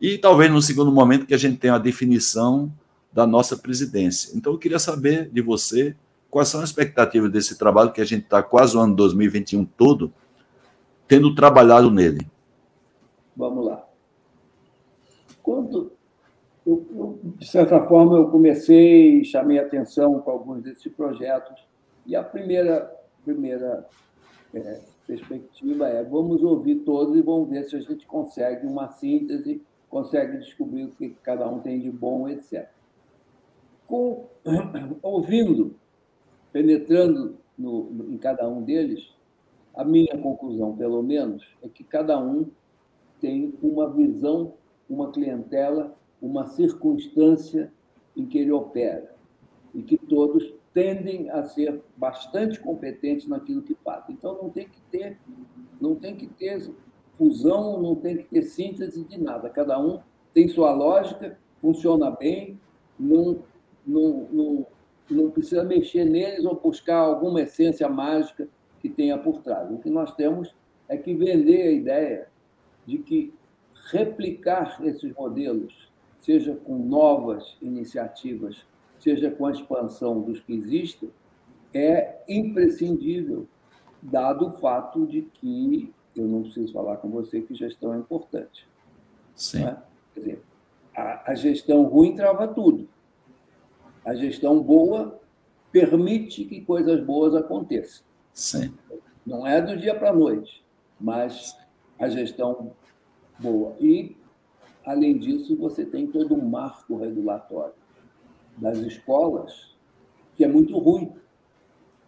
e 0.01 0.19
talvez 0.19 0.51
no 0.51 0.61
segundo 0.61 0.93
momento 0.93 1.27
que 1.27 1.35
a 1.35 1.39
gente 1.39 1.59
tenha 1.59 1.75
a 1.75 1.79
definição 1.79 2.71
da 3.13 3.27
nossa 3.27 3.57
presidência. 3.57 4.37
Então, 4.37 4.53
eu 4.53 4.59
queria 4.59 4.79
saber 4.79 5.31
de 5.31 5.41
você 5.41 5.97
quais 6.31 6.49
são 6.49 6.61
as 6.61 6.69
expectativas 6.71 7.31
desse 7.31 7.59
trabalho 7.59 7.93
que 7.93 8.01
a 8.01 8.05
gente 8.05 8.25
está 8.25 8.43
quase 8.43 8.77
o 8.77 8.81
ano 8.81 8.95
2021 8.95 9.65
todo 9.65 10.13
tendo 11.07 11.35
trabalhado 11.35 11.91
nele. 11.91 12.27
Vamos 13.35 13.65
lá. 13.65 13.87
Quando, 15.43 15.93
eu, 16.67 16.87
eu, 16.95 17.19
de 17.37 17.47
certa 17.47 17.81
forma, 17.87 18.19
eu 18.19 18.29
comecei, 18.29 19.25
chamei 19.25 19.59
atenção 19.59 20.21
para 20.21 20.33
alguns 20.33 20.63
desses 20.63 20.93
projetos, 20.93 21.67
e 22.05 22.15
a 22.15 22.23
primeira, 22.23 22.95
primeira 23.25 23.87
é, 24.53 24.81
perspectiva 25.07 25.89
é 25.89 26.05
vamos 26.05 26.43
ouvir 26.43 26.77
todos 26.81 27.17
e 27.17 27.23
vamos 27.23 27.49
ver 27.49 27.65
se 27.65 27.77
a 27.77 27.81
gente 27.81 28.07
consegue 28.07 28.67
uma 28.67 28.91
síntese, 28.91 29.63
consegue 29.89 30.37
descobrir 30.39 30.85
o 30.85 30.91
que 30.91 31.17
cada 31.23 31.49
um 31.49 31.61
tem 31.61 31.81
de 31.81 31.91
bom, 31.91 32.29
etc 32.29 32.69
com, 33.89 34.29
ouvindo, 35.03 35.75
penetrando 36.59 37.37
no, 37.57 37.89
em 38.11 38.19
cada 38.19 38.49
um 38.49 38.65
deles, 38.65 39.15
a 39.77 39.85
minha 39.85 40.19
conclusão, 40.19 40.77
pelo 40.77 41.01
menos, 41.05 41.47
é 41.63 41.69
que 41.69 41.85
cada 41.85 42.19
um 42.19 42.49
tem 43.21 43.55
uma 43.63 43.89
visão, 43.89 44.55
uma 44.91 45.13
clientela, 45.13 45.97
uma 46.21 46.49
circunstância 46.49 47.73
em 48.17 48.27
que 48.27 48.39
ele 48.39 48.51
opera 48.51 49.15
e 49.73 49.83
que 49.83 49.97
todos 49.97 50.53
tendem 50.75 51.31
a 51.31 51.45
ser 51.45 51.81
bastante 51.97 52.59
competentes 52.59 53.29
naquilo 53.29 53.63
que 53.63 53.77
fazem. 53.85 54.17
Então 54.17 54.37
não 54.43 54.51
tem 54.51 54.69
que 54.69 54.81
ter, 54.91 55.17
não 55.81 55.95
tem 55.95 56.17
que 56.17 56.27
ter 56.27 56.69
fusão, 57.15 57.81
não 57.81 57.95
tem 57.95 58.17
que 58.17 58.25
ter 58.25 58.43
síntese 58.43 59.05
de 59.05 59.17
nada. 59.17 59.49
Cada 59.49 59.79
um 59.79 60.01
tem 60.35 60.49
sua 60.49 60.73
lógica, 60.73 61.39
funciona 61.61 62.11
bem, 62.11 62.59
não 62.99 63.45
não, 63.89 64.29
não, 64.31 64.67
não 65.15 65.31
precisa 65.31 65.65
mexer 65.65 66.05
neles 66.05 66.45
ou 66.45 66.55
buscar 66.55 66.99
alguma 66.99 67.43
essência 67.43 67.89
mágica 67.89 68.49
que 68.81 68.89
tenha 68.89 69.19
por 69.19 69.43
trás. 69.43 69.71
O 69.71 69.79
que 69.79 69.91
nós 69.91 70.15
temos 70.15 70.55
é 70.89 70.97
que 70.97 71.15
vender 71.15 71.63
a 71.63 71.73
ideia 71.73 72.29
de 72.87 72.99
que 72.99 73.35
replicar 73.91 74.79
esses 74.85 75.13
modelos, 75.15 75.91
seja 76.21 76.55
com 76.55 76.79
novas 76.79 77.57
iniciativas, 77.61 78.65
seja 78.99 79.31
com 79.31 79.47
a 79.47 79.53
expansão 79.53 80.21
dos 80.21 80.41
que 80.41 80.53
existem, 80.55 81.11
é 81.73 82.19
imprescindível, 82.29 83.47
dado 84.03 84.49
o 84.49 84.53
fato 84.53 85.07
de 85.07 85.23
que, 85.23 85.93
eu 86.17 86.27
não 86.27 86.43
preciso 86.43 86.73
falar 86.73 86.97
com 86.97 87.09
você 87.09 87.41
que 87.41 87.55
gestão 87.55 87.95
é 87.95 87.99
importante. 87.99 88.67
Sim. 89.35 89.65
Né? 89.65 89.83
Quer 90.15 90.21
dizer, 90.21 90.43
a, 90.97 91.33
a 91.33 91.35
gestão 91.35 91.85
ruim 91.85 92.15
trava 92.15 92.49
tudo. 92.49 92.89
A 94.09 94.15
gestão 94.15 94.63
boa 94.63 95.21
permite 95.71 96.43
que 96.47 96.63
coisas 96.63 96.99
boas 97.05 97.35
aconteçam. 97.35 98.07
Sim. 98.33 98.73
Não 99.27 99.47
é 99.47 99.61
do 99.61 99.77
dia 99.77 99.95
para 99.95 100.09
a 100.09 100.15
noite, 100.15 100.65
mas 100.99 101.55
a 101.99 102.09
gestão 102.09 102.73
boa. 103.39 103.77
E, 103.79 104.17
além 104.83 105.19
disso, 105.19 105.55
você 105.59 105.85
tem 105.85 106.07
todo 106.07 106.35
um 106.35 106.41
marco 106.41 106.97
regulatório 106.97 107.75
das 108.57 108.79
escolas, 108.79 109.77
que 110.37 110.43
é 110.43 110.49
muito 110.49 110.79
ruim. 110.79 111.13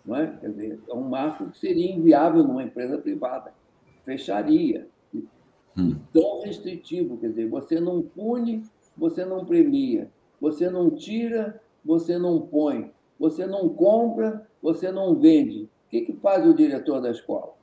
Não 0.02 0.16
é? 0.16 0.38
Quer 0.38 0.48
dizer, 0.52 0.80
é 0.88 0.94
um 0.94 1.06
marco 1.06 1.50
que 1.50 1.58
seria 1.58 1.92
inviável 1.94 2.42
numa 2.42 2.62
empresa 2.62 2.96
privada. 2.96 3.52
Fecharia. 4.04 4.88
Hum. 5.76 5.96
Tão 6.14 6.40
restritivo, 6.40 7.18
quer 7.18 7.28
dizer, 7.28 7.46
você 7.46 7.78
não 7.78 8.00
pune, 8.00 8.64
você 8.96 9.22
não 9.22 9.44
premia, 9.44 10.10
você 10.40 10.70
não 10.70 10.90
tira, 10.90 11.59
você 11.84 12.18
não 12.18 12.40
põe, 12.40 12.92
você 13.18 13.46
não 13.46 13.68
compra, 13.68 14.46
você 14.62 14.90
não 14.90 15.14
vende. 15.14 15.64
O 15.64 15.90
que, 15.90 16.02
que 16.02 16.12
faz 16.14 16.46
o 16.46 16.54
diretor 16.54 17.00
da 17.00 17.10
escola? 17.10 17.54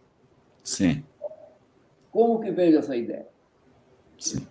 Sim. 0.64 1.04
Como 2.12 2.40
que 2.40 2.52
vende 2.52 2.78
essa 2.78 2.96
ideia? 2.96 3.28
Sim. 4.18 4.46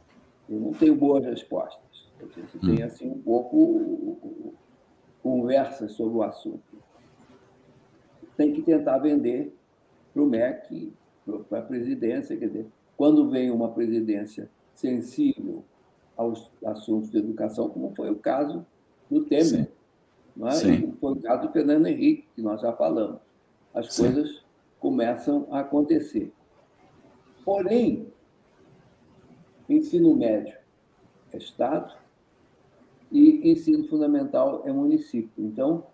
Eu 0.48 0.60
não 0.60 0.72
tenho 0.72 0.94
boas 0.94 1.24
respostas. 1.24 2.09
Você 2.20 2.40
hum. 2.40 2.74
tem, 2.74 2.82
assim, 2.82 3.10
um 3.10 3.18
pouco 3.18 4.16
conversas 5.22 5.93
sobre 5.93 6.18
o 6.18 6.22
assunto. 6.22 6.62
tem 8.36 8.52
que 8.52 8.62
tentar 8.62 8.98
vender 8.98 9.52
para 10.12 10.22
o 10.22 10.26
MEC, 10.26 10.93
para 11.48 11.59
a 11.59 11.62
presidência. 11.62 12.36
Quer 12.36 12.47
dizer, 12.47 12.66
quando 12.97 13.28
vem 13.28 13.51
uma 13.51 13.72
presidência 13.72 14.48
sensível 14.74 15.64
aos 16.16 16.51
assuntos 16.64 17.10
de 17.10 17.18
educação, 17.18 17.68
como 17.68 17.94
foi 17.94 18.10
o 18.10 18.16
caso 18.16 18.64
do 19.10 19.24
Temer, 19.24 19.70
não 20.36 20.48
é? 20.48 20.52
foi 21.00 21.12
o 21.12 21.16
caso 21.16 21.46
do 21.46 21.52
Fernando 21.52 21.86
Henrique, 21.86 22.28
que 22.34 22.42
nós 22.42 22.60
já 22.60 22.72
falamos. 22.72 23.20
As 23.72 23.92
Sim. 23.92 24.02
coisas 24.02 24.44
começam 24.80 25.46
a 25.50 25.60
acontecer. 25.60 26.32
Porém, 27.44 28.12
ensino 29.68 30.14
médio 30.14 30.56
é 31.32 31.36
Estado 31.36 31.94
e 33.10 33.50
ensino 33.50 33.84
fundamental 33.84 34.62
é 34.66 34.72
município. 34.72 35.32
Então, 35.38 35.86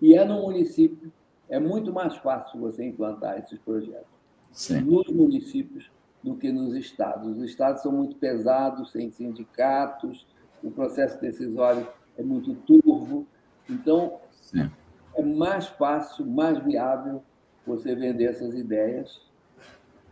e 0.00 0.14
é 0.14 0.24
no 0.24 0.42
município, 0.42 1.12
é 1.48 1.58
muito 1.58 1.92
mais 1.92 2.16
fácil 2.16 2.60
você 2.60 2.84
implantar 2.84 3.38
esses 3.38 3.58
projetos 3.60 4.08
Sim. 4.50 4.80
nos 4.80 5.06
municípios 5.08 5.90
do 6.22 6.34
que 6.36 6.50
nos 6.50 6.74
estados. 6.74 7.36
Os 7.36 7.42
estados 7.42 7.82
são 7.82 7.92
muito 7.92 8.16
pesados, 8.16 8.90
sem 8.90 9.10
sindicatos, 9.10 10.26
o 10.62 10.70
processo 10.70 11.20
decisório 11.20 11.86
é 12.16 12.22
muito 12.22 12.54
turvo. 12.54 13.26
Então, 13.68 14.20
Sim. 14.40 14.70
é 15.14 15.22
mais 15.22 15.66
fácil, 15.66 16.26
mais 16.26 16.58
viável 16.58 17.22
você 17.66 17.94
vender 17.94 18.24
essas 18.24 18.54
ideias 18.54 19.20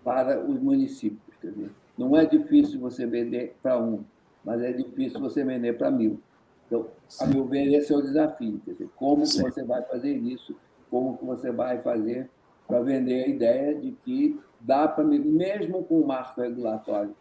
para 0.03 0.45
os 0.45 0.61
municípios. 0.61 1.37
Quer 1.41 1.51
dizer, 1.51 1.71
não 1.97 2.17
é 2.17 2.27
difícil 2.27 2.81
você 2.81 3.07
vender 3.07 3.57
para 3.63 3.79
um, 3.79 4.05
mas 4.45 4.61
é 4.61 4.73
difícil 4.73 5.21
você 5.21 5.45
vender 5.45 5.79
para 5.79 5.91
mil. 5.91 6.21
Então, 6.67 6.89
Sim. 7.09 7.25
a 7.25 7.27
meu 7.29 7.45
ver, 7.45 7.73
esse 7.73 7.93
é 7.93 7.97
o 7.97 8.03
desafio. 8.03 8.61
Quer 8.65 8.73
dizer, 8.73 8.89
como 8.97 9.23
que 9.23 9.41
você 9.41 9.63
vai 9.63 9.83
fazer 9.83 10.15
isso? 10.17 10.57
Como 10.91 11.17
que 11.17 11.25
você 11.25 11.51
vai 11.51 11.79
fazer 11.81 12.29
para 12.67 12.81
vender 12.81 13.25
a 13.25 13.29
ideia 13.29 13.75
de 13.75 13.93
que 14.05 14.41
dá 14.61 14.89
para, 14.89 15.05
mesmo 15.05 15.85
com 15.85 16.01
o 16.01 16.07
marco 16.07 16.41
regulatório 16.41 17.15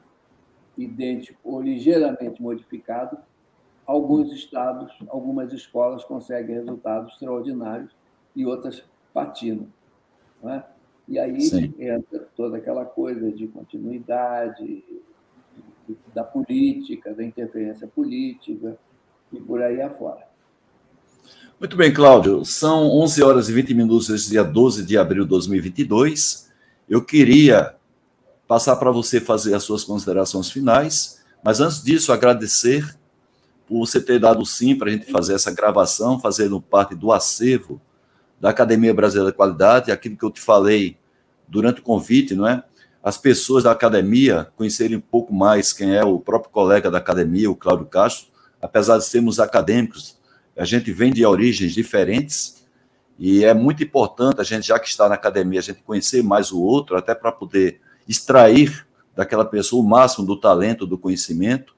idêntico 0.78 1.40
ou 1.44 1.62
ligeiramente 1.62 2.42
modificado, 2.42 3.18
alguns 3.86 4.32
estados, 4.32 4.92
algumas 5.10 5.52
escolas 5.54 6.04
conseguem 6.04 6.56
resultados 6.56 7.14
extraordinários 7.14 7.92
e 8.36 8.46
outras 8.46 8.84
patinam. 9.14 9.68
É? 10.46 10.64
E 11.08 11.20
aí 11.20 11.42
Sim. 11.42 11.74
entra 11.80 12.28
toda 12.36 12.58
aquela 12.58 12.86
coisa 12.86 13.32
de 13.32 13.48
continuidade 13.48 14.84
da 16.14 16.24
política, 16.24 17.14
da 17.14 17.24
interferência 17.24 17.88
política 17.88 18.78
e 19.32 19.40
por 19.40 19.62
aí 19.62 19.82
afora. 19.82 20.28
Muito 21.60 21.78
bem, 21.78 21.94
Cláudio. 21.94 22.44
São 22.44 22.90
11 22.90 23.24
horas 23.24 23.50
e 23.50 23.54
20 23.54 23.74
minutos 23.74 24.08
desse 24.08 24.30
dia 24.30 24.44
12 24.44 24.86
de 24.86 24.98
abril 24.98 25.24
de 25.24 25.30
2022. 25.30 26.52
Eu 26.90 27.04
queria 27.04 27.76
passar 28.48 28.76
para 28.76 28.92
você 28.92 29.22
fazer 29.22 29.54
as 29.54 29.64
suas 29.64 29.84
considerações 29.84 30.52
finais, 30.52 31.24
mas 31.44 31.62
antes 31.62 31.82
disso, 31.82 32.12
agradecer 32.12 32.98
por 33.68 33.80
você 33.80 34.02
ter 34.02 34.20
dado 34.20 34.46
sim 34.46 34.76
para 34.76 34.90
a 34.90 34.92
gente 34.92 35.12
fazer 35.12 35.34
essa 35.34 35.52
gravação, 35.52 36.20
fazendo 36.20 36.62
parte 36.62 36.96
do 36.96 37.12
acervo 37.12 37.82
da 38.40 38.50
Academia 38.50 38.94
Brasileira 38.94 39.32
de 39.32 39.38
Qualidade, 39.38 39.92
aquilo 39.92 40.18
que 40.18 40.24
eu 40.24 40.32
te 40.32 40.42
falei 40.42 40.98
durante 41.48 41.80
o 41.80 41.84
convite, 41.84 42.36
não 42.36 42.48
é? 42.48 42.64
As 43.02 43.18
pessoas 43.18 43.64
da 43.64 43.72
academia 43.72 44.50
conhecerem 44.56 44.98
um 44.98 45.02
pouco 45.02 45.34
mais 45.34 45.74
quem 45.74 45.96
é 45.96 46.04
o 46.04 46.20
próprio 46.20 46.52
colega 46.52 46.90
da 46.90 46.98
academia, 46.98 47.50
o 47.50 47.56
Cláudio 47.56 47.86
Castro, 47.86 48.28
apesar 48.62 48.98
de 48.98 49.06
sermos 49.06 49.40
acadêmicos, 49.40 50.18
a 50.56 50.66
gente 50.66 50.92
vem 50.92 51.12
de 51.12 51.26
origens 51.26 51.74
diferentes 51.74 52.64
e 53.18 53.44
é 53.44 53.54
muito 53.54 53.84
importante 53.84 54.40
a 54.40 54.44
gente, 54.44 54.68
já 54.68 54.80
que 54.80 54.88
está 54.88 55.08
na 55.08 55.16
academia, 55.16 55.60
a 55.60 55.64
gente 55.64 55.82
conhecer 55.84 56.24
mais 56.24 56.52
o 56.52 56.62
outro, 56.62 56.96
até 56.96 57.14
para 57.14 57.32
poder 57.32 57.82
extrair 58.08 58.86
daquela 59.16 59.46
pessoa 59.46 59.84
o 59.84 59.88
máximo 59.88 60.26
do 60.26 60.40
talento, 60.40 60.86
do 60.86 60.98
conhecimento, 60.98 61.76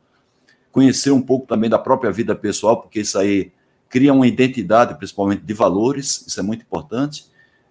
conhecer 0.76 1.10
um 1.12 1.22
pouco 1.22 1.48
também 1.48 1.70
da 1.70 1.80
própria 1.80 2.12
vida 2.12 2.36
pessoal, 2.36 2.82
porque 2.82 3.00
isso 3.00 3.18
aí 3.18 3.50
cria 3.88 4.12
uma 4.12 4.28
identidade, 4.28 4.98
principalmente 4.98 5.42
de 5.42 5.54
valores, 5.54 6.26
isso 6.28 6.38
é 6.38 6.44
muito 6.44 6.64
importante. 6.64 7.28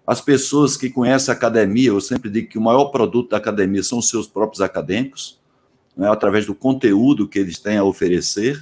As 0.07 0.21
pessoas 0.21 0.75
que 0.75 0.89
conhecem 0.89 1.31
a 1.31 1.37
academia, 1.37 1.89
eu 1.89 2.01
sempre 2.01 2.31
digo 2.31 2.47
que 2.47 2.57
o 2.57 2.61
maior 2.61 2.85
produto 2.85 3.29
da 3.29 3.37
academia 3.37 3.83
são 3.83 3.99
os 3.99 4.09
seus 4.09 4.25
próprios 4.25 4.59
acadêmicos, 4.59 5.39
né, 5.95 6.09
através 6.09 6.47
do 6.47 6.55
conteúdo 6.55 7.27
que 7.27 7.37
eles 7.37 7.59
têm 7.59 7.77
a 7.77 7.83
oferecer. 7.83 8.59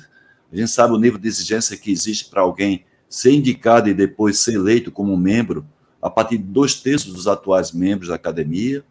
A 0.51 0.57
gente 0.57 0.71
sabe 0.71 0.93
o 0.93 0.99
nível 0.99 1.17
de 1.17 1.29
exigência 1.29 1.77
que 1.77 1.89
existe 1.89 2.25
para 2.25 2.41
alguém 2.41 2.83
ser 3.07 3.31
indicado 3.31 3.87
e 3.87 3.93
depois 3.93 4.39
ser 4.39 4.55
eleito 4.55 4.91
como 4.91 5.15
membro, 5.15 5.65
a 6.01 6.09
partir 6.09 6.37
de 6.37 6.43
dois 6.43 6.75
terços 6.75 7.13
dos 7.13 7.27
atuais 7.29 7.71
membros 7.71 8.09
da 8.09 8.15
academia. 8.15 8.83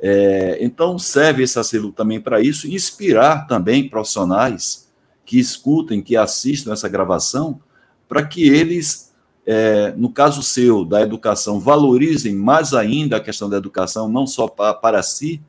É, 0.00 0.58
então, 0.60 0.98
serve 0.98 1.42
esse 1.42 1.58
acervo 1.58 1.90
também 1.90 2.20
para 2.20 2.40
isso, 2.40 2.68
inspirar 2.68 3.46
também 3.46 3.88
profissionais 3.88 4.88
que 5.24 5.38
escutem, 5.38 6.00
que 6.00 6.16
assistam 6.16 6.72
essa 6.72 6.88
gravação, 6.88 7.60
para 8.08 8.24
que 8.24 8.48
eles, 8.48 9.12
é, 9.44 9.92
no 9.96 10.10
caso 10.10 10.42
seu, 10.42 10.84
da 10.84 11.02
educação, 11.02 11.58
valorizem 11.58 12.34
mais 12.34 12.72
ainda 12.72 13.16
a 13.16 13.20
questão 13.20 13.50
da 13.50 13.56
educação, 13.56 14.08
não 14.08 14.26
só 14.26 14.46
para, 14.46 14.72
para 14.72 15.02
si, 15.02 15.40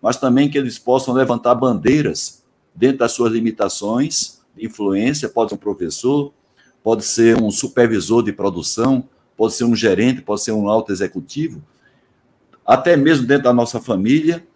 mas 0.00 0.16
também 0.16 0.48
que 0.48 0.56
eles 0.56 0.78
possam 0.78 1.12
levantar 1.12 1.54
bandeiras 1.54 2.42
dentro 2.74 2.98
das 2.98 3.12
suas 3.12 3.32
limitações 3.32 4.40
de 4.56 4.66
influência, 4.66 5.28
pode 5.28 5.50
ser 5.50 5.56
um 5.56 5.58
professor, 5.58 6.32
pode 6.82 7.04
ser 7.04 7.40
um 7.40 7.50
supervisor 7.50 8.22
de 8.22 8.32
produção, 8.32 9.06
pode 9.36 9.54
ser 9.54 9.64
um 9.64 9.76
gerente, 9.76 10.22
pode 10.22 10.42
ser 10.42 10.52
um 10.52 10.68
alto 10.68 10.90
executivo, 10.90 11.62
até 12.70 12.96
mesmo 12.96 13.26
dentro 13.26 13.42
da 13.42 13.52
nossa 13.52 13.80
família, 13.80 14.46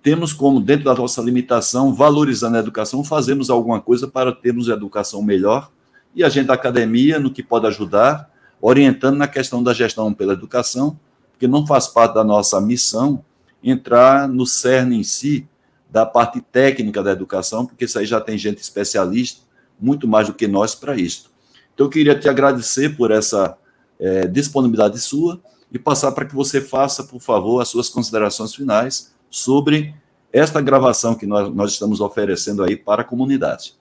temos 0.00 0.32
como, 0.32 0.60
dentro 0.60 0.84
da 0.84 0.94
nossa 0.94 1.20
limitação, 1.20 1.92
valorizando 1.92 2.56
a 2.56 2.60
educação, 2.60 3.02
fazemos 3.02 3.50
alguma 3.50 3.80
coisa 3.80 4.06
para 4.06 4.30
termos 4.30 4.68
educação 4.68 5.20
melhor 5.20 5.72
e 6.14 6.22
a 6.22 6.28
gente 6.28 6.46
da 6.46 6.54
academia 6.54 7.18
no 7.18 7.32
que 7.32 7.42
pode 7.42 7.66
ajudar, 7.66 8.30
orientando 8.60 9.16
na 9.16 9.26
questão 9.26 9.60
da 9.60 9.72
gestão 9.72 10.14
pela 10.14 10.34
educação, 10.34 10.96
porque 11.32 11.48
não 11.48 11.66
faz 11.66 11.88
parte 11.88 12.14
da 12.14 12.22
nossa 12.22 12.60
missão 12.60 13.24
entrar 13.60 14.28
no 14.28 14.46
cerne 14.46 14.96
em 14.96 15.02
si 15.02 15.48
da 15.90 16.06
parte 16.06 16.40
técnica 16.40 17.02
da 17.02 17.10
educação, 17.10 17.66
porque 17.66 17.86
isso 17.86 17.98
aí 17.98 18.06
já 18.06 18.20
tem 18.20 18.38
gente 18.38 18.58
especialista, 18.58 19.40
muito 19.80 20.06
mais 20.06 20.28
do 20.28 20.34
que 20.34 20.46
nós 20.46 20.76
para 20.76 20.94
isso. 20.94 21.28
Então, 21.74 21.86
eu 21.86 21.90
queria 21.90 22.16
te 22.16 22.28
agradecer 22.28 22.96
por 22.96 23.10
essa 23.10 23.58
é, 23.98 24.28
disponibilidade 24.28 25.00
sua 25.00 25.42
e 25.74 25.78
passar 25.78 26.12
para 26.12 26.24
que 26.24 26.36
você 26.36 26.60
faça, 26.60 27.02
por 27.02 27.20
favor, 27.20 27.60
as 27.60 27.66
suas 27.66 27.88
considerações 27.88 28.54
finais 28.54 29.12
sobre 29.28 29.92
esta 30.32 30.62
gravação 30.62 31.16
que 31.16 31.26
nós, 31.26 31.52
nós 31.52 31.72
estamos 31.72 32.00
oferecendo 32.00 32.62
aí 32.62 32.76
para 32.76 33.02
a 33.02 33.04
comunidade. 33.04 33.74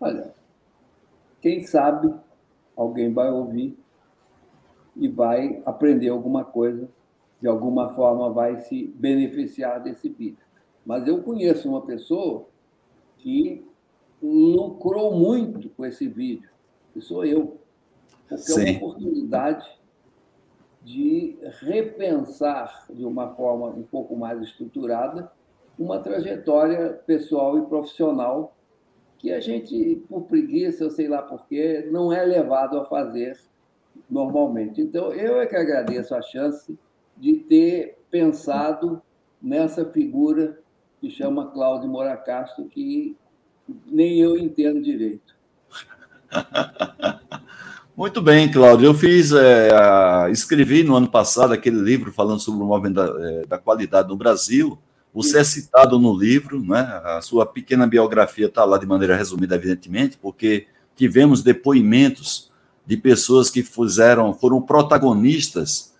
Olha, 0.00 0.32
quem 1.42 1.66
sabe 1.66 2.10
alguém 2.74 3.12
vai 3.12 3.30
ouvir 3.30 3.78
e 4.96 5.08
vai 5.08 5.62
aprender 5.66 6.08
alguma 6.08 6.42
coisa, 6.42 6.88
de 7.38 7.46
alguma 7.46 7.90
forma 7.90 8.30
vai 8.30 8.56
se 8.60 8.86
beneficiar 8.96 9.82
desse 9.82 10.08
vídeo. 10.08 10.38
Mas 10.86 11.06
eu 11.06 11.22
conheço 11.22 11.68
uma 11.68 11.82
pessoa 11.82 12.46
que 13.18 13.62
lucrou 14.22 15.14
muito 15.14 15.68
com 15.68 15.84
esse 15.84 16.08
vídeo, 16.08 16.48
que 16.94 17.02
sou 17.02 17.26
eu. 17.26 17.58
Porque 18.26 18.42
Sim. 18.42 18.60
é 18.60 18.70
uma 18.70 18.76
oportunidade 18.78 19.79
de 20.90 21.38
repensar 21.60 22.86
de 22.90 23.04
uma 23.04 23.34
forma 23.34 23.66
um 23.68 23.82
pouco 23.82 24.16
mais 24.16 24.40
estruturada 24.42 25.30
uma 25.78 25.98
trajetória 25.98 27.00
pessoal 27.06 27.58
e 27.58 27.66
profissional 27.66 28.54
que 29.18 29.32
a 29.32 29.40
gente, 29.40 30.02
por 30.08 30.22
preguiça, 30.22 30.84
eu 30.84 30.90
sei 30.90 31.08
lá 31.08 31.22
porquê, 31.22 31.88
não 31.90 32.12
é 32.12 32.22
levado 32.22 32.78
a 32.78 32.84
fazer 32.84 33.38
normalmente. 34.08 34.80
Então, 34.80 35.12
eu 35.12 35.40
é 35.40 35.46
que 35.46 35.56
agradeço 35.56 36.14
a 36.14 36.20
chance 36.20 36.78
de 37.16 37.34
ter 37.34 37.98
pensado 38.10 39.00
nessa 39.40 39.86
figura 39.86 40.58
que 41.00 41.10
chama 41.10 41.50
Cláudio 41.50 41.88
Moura 41.88 42.16
Castro, 42.16 42.66
que 42.66 43.16
nem 43.86 44.18
eu 44.20 44.36
entendo 44.36 44.82
direito. 44.82 45.34
Muito 48.00 48.22
bem, 48.22 48.50
Cláudio. 48.50 48.86
Eu 48.86 48.94
fiz, 48.94 49.30
é, 49.30 49.74
a, 49.74 50.30
escrevi 50.30 50.82
no 50.82 50.96
ano 50.96 51.06
passado 51.06 51.52
aquele 51.52 51.78
livro 51.78 52.10
falando 52.10 52.40
sobre 52.40 52.62
o 52.62 52.66
movimento 52.66 52.94
da, 52.94 53.28
é, 53.28 53.46
da 53.46 53.58
qualidade 53.58 54.08
no 54.08 54.16
Brasil. 54.16 54.78
Você 55.12 55.38
é 55.38 55.44
citado 55.44 55.98
no 55.98 56.18
livro, 56.18 56.62
né? 56.62 56.80
a 57.04 57.20
sua 57.20 57.44
pequena 57.44 57.86
biografia 57.86 58.46
está 58.46 58.64
lá 58.64 58.78
de 58.78 58.86
maneira 58.86 59.14
resumida, 59.14 59.54
evidentemente, 59.54 60.16
porque 60.16 60.66
tivemos 60.96 61.42
depoimentos 61.42 62.50
de 62.86 62.96
pessoas 62.96 63.50
que 63.50 63.62
fizeram, 63.62 64.32
foram 64.32 64.62
protagonistas 64.62 65.92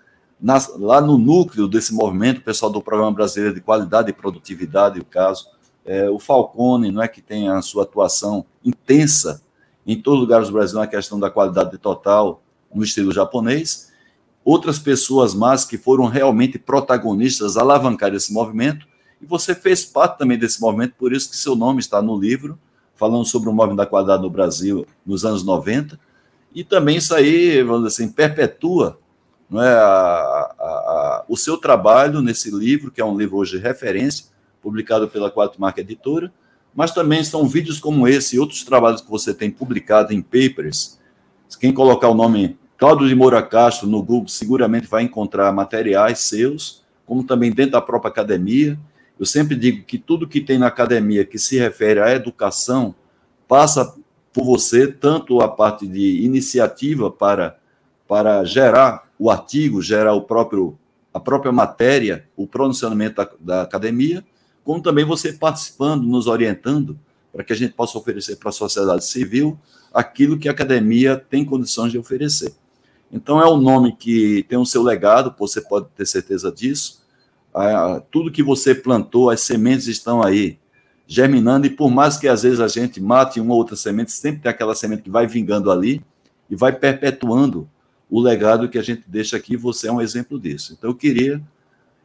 lá 0.78 1.02
no 1.02 1.18
núcleo 1.18 1.68
desse 1.68 1.93
movimento, 1.93 2.40
pessoal 2.40 2.72
do 2.72 2.81
Programa 2.81 3.12
Brasileiro 3.12 3.55
de 3.55 3.60
Qualidade 3.60 4.09
e 4.09 4.14
Produtividade, 4.14 4.98
o 4.98 5.05
caso, 5.05 5.48
é, 5.85 6.09
o 6.09 6.18
Falcone, 6.18 6.90
não 6.90 7.02
é 7.02 7.09
que 7.09 7.20
tem 7.20 7.51
a 7.51 7.60
sua 7.60 7.82
atuação 7.82 8.47
intensa 8.64 9.43
em 9.86 10.01
todo 10.01 10.20
lugar 10.20 10.43
do 10.43 10.52
Brasil 10.52 10.78
na 10.78 10.86
questão 10.86 11.19
da 11.19 11.31
qualidade 11.31 11.77
total 11.78 12.43
no 12.73 12.82
estilo 12.82 13.12
japonês, 13.12 13.90
outras 14.44 14.78
pessoas 14.78 15.35
mais 15.35 15.65
que 15.65 15.77
foram 15.77 16.07
realmente 16.07 16.59
protagonistas, 16.59 17.57
alavancar 17.57 18.15
esse 18.15 18.32
movimento, 18.32 18.86
e 19.20 19.27
você 19.27 19.55
fez 19.55 19.85
parte 19.85 20.19
também 20.19 20.39
desse 20.39 20.61
movimento, 20.61 20.94
por 20.98 21.12
isso 21.12 21.31
que 21.31 21.36
seu 21.36 21.55
nome 21.55 21.81
está 21.81 22.01
no 22.01 22.19
livro, 22.19 22.59
falando 22.94 23.24
sobre 23.24 23.48
o 23.48 23.52
movimento 23.52 23.78
da 23.78 23.86
qualidade 23.86 24.23
no 24.23 24.31
Brasil 24.31 24.86
nos 25.05 25.24
anos 25.24 25.44
90, 25.44 25.98
e 26.55 26.65
também 26.65 26.97
isso 26.97 27.15
aí, 27.15 27.62
vamos 27.62 27.85
dizer 27.85 28.02
assim, 28.02 28.12
perpetua 28.12 28.98
não 29.51 29.61
é, 29.61 29.74
a, 29.74 29.81
a, 29.81 30.65
a, 30.65 31.24
o 31.28 31.36
seu 31.36 31.57
trabalho 31.57 32.23
nesse 32.23 32.51
livro, 32.51 32.90
que 32.90 33.01
é 33.01 33.05
um 33.05 33.19
livro 33.19 33.36
hoje 33.36 33.57
de 33.57 33.62
referência, 33.62 34.27
publicado 34.62 35.09
pela 35.09 35.31
Quatro 35.31 35.61
Marca 35.61 35.81
Editora, 35.81 36.32
mas 36.75 36.93
também 36.93 37.23
são 37.25 37.47
vídeos 37.47 37.81
como 37.81 38.07
esse 38.07 38.37
e 38.37 38.39
outros 38.39 38.65
trabalhos 38.65 39.01
que 39.01 39.11
você 39.11 39.35
tem 39.35 39.51
publicado 39.51 40.13
em 40.13 40.23
papers. 40.23 40.99
Quem 41.59 41.73
colocar 41.73 42.09
o 42.09 42.15
nome 42.15 42.59
Cláudio 42.79 43.09
de 43.09 43.15
Moura 43.15 43.43
Castro 43.43 43.87
no 43.87 44.03
Google 44.03 44.29
seguramente 44.29 44.87
vai 44.87 45.03
encontrar 45.03 45.53
materiais 45.53 46.21
seus, 46.21 46.83
como 47.05 47.23
também 47.23 47.51
dentro 47.51 47.73
da 47.73 47.81
própria 47.83 48.09
academia. 48.09 48.79
Eu 49.19 49.27
sempre 49.27 49.55
digo 49.55 49.85
que 49.85 49.99
tudo 49.99 50.27
que 50.27 50.41
tem 50.41 50.59
na 50.59 50.69
academia 50.69 51.25
que 51.25 51.39
se 51.39 51.59
refere 51.59 52.01
à 52.01 52.15
educação 52.15 52.95
passa 53.47 53.95
por 54.33 54.45
você, 54.45 54.87
tanto 54.87 55.41
a 55.43 55.49
parte 55.49 55.87
de 55.87 56.23
iniciativa 56.23 57.11
para, 57.11 57.59
para 58.09 58.45
gerar 58.45 59.11
o 59.19 59.31
artigo, 59.31 59.83
gerar 59.83 60.15
o 60.15 60.23
próprio, 60.23 60.79
a 61.13 61.21
própria 61.21 61.53
matéria, 61.53 62.27
o 62.35 62.47
pronunciamento 62.47 63.17
da, 63.17 63.31
da 63.41 63.63
academia, 63.63 64.25
como 64.71 64.81
também 64.81 65.05
você 65.05 65.33
participando, 65.33 66.05
nos 66.05 66.29
orientando, 66.29 66.97
para 67.33 67.43
que 67.43 67.53
a 67.53 67.57
gente 67.57 67.73
possa 67.73 67.99
oferecer 67.99 68.37
para 68.37 68.51
a 68.51 68.53
sociedade 68.53 69.05
civil 69.05 69.59
aquilo 69.93 70.39
que 70.39 70.49
a 70.49 70.53
academia 70.53 71.17
tem 71.17 71.45
condições 71.45 71.91
de 71.91 71.99
oferecer. 71.99 72.55
Então, 73.11 73.41
é 73.41 73.51
um 73.51 73.57
nome 73.57 73.97
que 73.97 74.47
tem 74.49 74.57
o 74.57 74.65
seu 74.65 74.81
legado, 74.85 75.35
você 75.37 75.61
pode 75.61 75.89
ter 75.97 76.07
certeza 76.07 76.53
disso. 76.53 77.03
Ah, 77.53 78.01
tudo 78.13 78.31
que 78.31 78.45
você 78.45 78.73
plantou, 78.73 79.29
as 79.29 79.41
sementes 79.41 79.89
estão 79.89 80.23
aí, 80.23 80.57
germinando, 81.05 81.67
e 81.67 81.71
por 81.71 81.91
mais 81.91 82.17
que 82.17 82.29
às 82.29 82.45
vezes 82.45 82.61
a 82.61 82.69
gente 82.69 83.01
mate 83.01 83.41
uma 83.41 83.55
ou 83.55 83.59
outra 83.59 83.75
semente, 83.75 84.13
sempre 84.13 84.43
tem 84.43 84.53
aquela 84.53 84.77
semente 84.77 85.03
que 85.03 85.11
vai 85.11 85.27
vingando 85.27 85.69
ali 85.69 86.01
e 86.49 86.55
vai 86.55 86.73
perpetuando 86.73 87.69
o 88.09 88.21
legado 88.21 88.69
que 88.69 88.79
a 88.79 88.83
gente 88.83 89.03
deixa 89.09 89.37
aqui. 89.37 89.57
Você 89.57 89.89
é 89.89 89.93
um 89.93 90.01
exemplo 90.01 90.39
disso. 90.39 90.77
Então, 90.79 90.91
eu 90.91 90.95
queria 90.95 91.43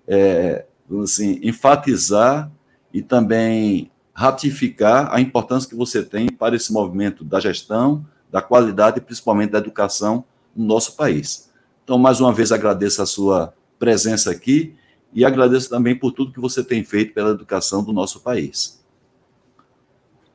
é, 0.08 0.66
assim, 1.04 1.40
enfatizar 1.44 2.52
e 2.96 3.02
também 3.02 3.92
ratificar 4.14 5.14
a 5.14 5.20
importância 5.20 5.70
que 5.70 5.76
você 5.76 6.02
tem 6.02 6.30
para 6.30 6.56
esse 6.56 6.72
movimento 6.72 7.26
da 7.26 7.42
gestão, 7.42 8.06
da 8.32 8.42
qualidade 8.42 9.00
e 9.00 9.02
principalmente 9.02 9.52
da 9.52 9.58
educação 9.58 10.24
no 10.56 10.64
nosso 10.64 10.96
país. 10.96 11.52
Então, 11.84 11.98
mais 11.98 12.22
uma 12.22 12.32
vez, 12.32 12.54
agradeço 12.54 13.02
a 13.02 13.06
sua 13.06 13.54
presença 13.78 14.32
aqui 14.32 14.76
e 15.14 15.26
agradeço 15.26 15.70
também 15.70 15.94
por 15.94 16.14
tudo 16.14 16.32
que 16.32 16.40
você 16.40 16.64
tem 16.64 16.86
feito 16.86 17.14
pela 17.14 17.32
educação 17.32 17.84
do 17.84 17.92
nosso 17.92 18.22
país. 18.22 18.82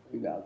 Obrigado. 0.07 0.45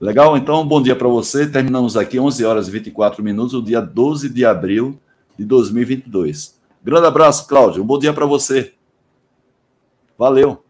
Legal? 0.00 0.36
Então, 0.36 0.66
bom 0.66 0.82
dia 0.82 0.96
para 0.96 1.06
você. 1.06 1.46
Terminamos 1.46 1.96
aqui 1.96 2.18
11 2.18 2.44
horas 2.44 2.66
e 2.66 2.72
24 2.72 3.22
minutos, 3.22 3.54
o 3.54 3.62
dia 3.62 3.80
12 3.80 4.28
de 4.28 4.44
abril 4.44 4.98
de 5.38 5.44
2022. 5.44 6.58
Grande 6.82 7.06
abraço, 7.06 7.46
Cláudio. 7.46 7.84
Um 7.84 7.86
bom 7.86 7.98
dia 7.98 8.12
para 8.12 8.26
você. 8.26 8.74
Valeu! 10.18 10.67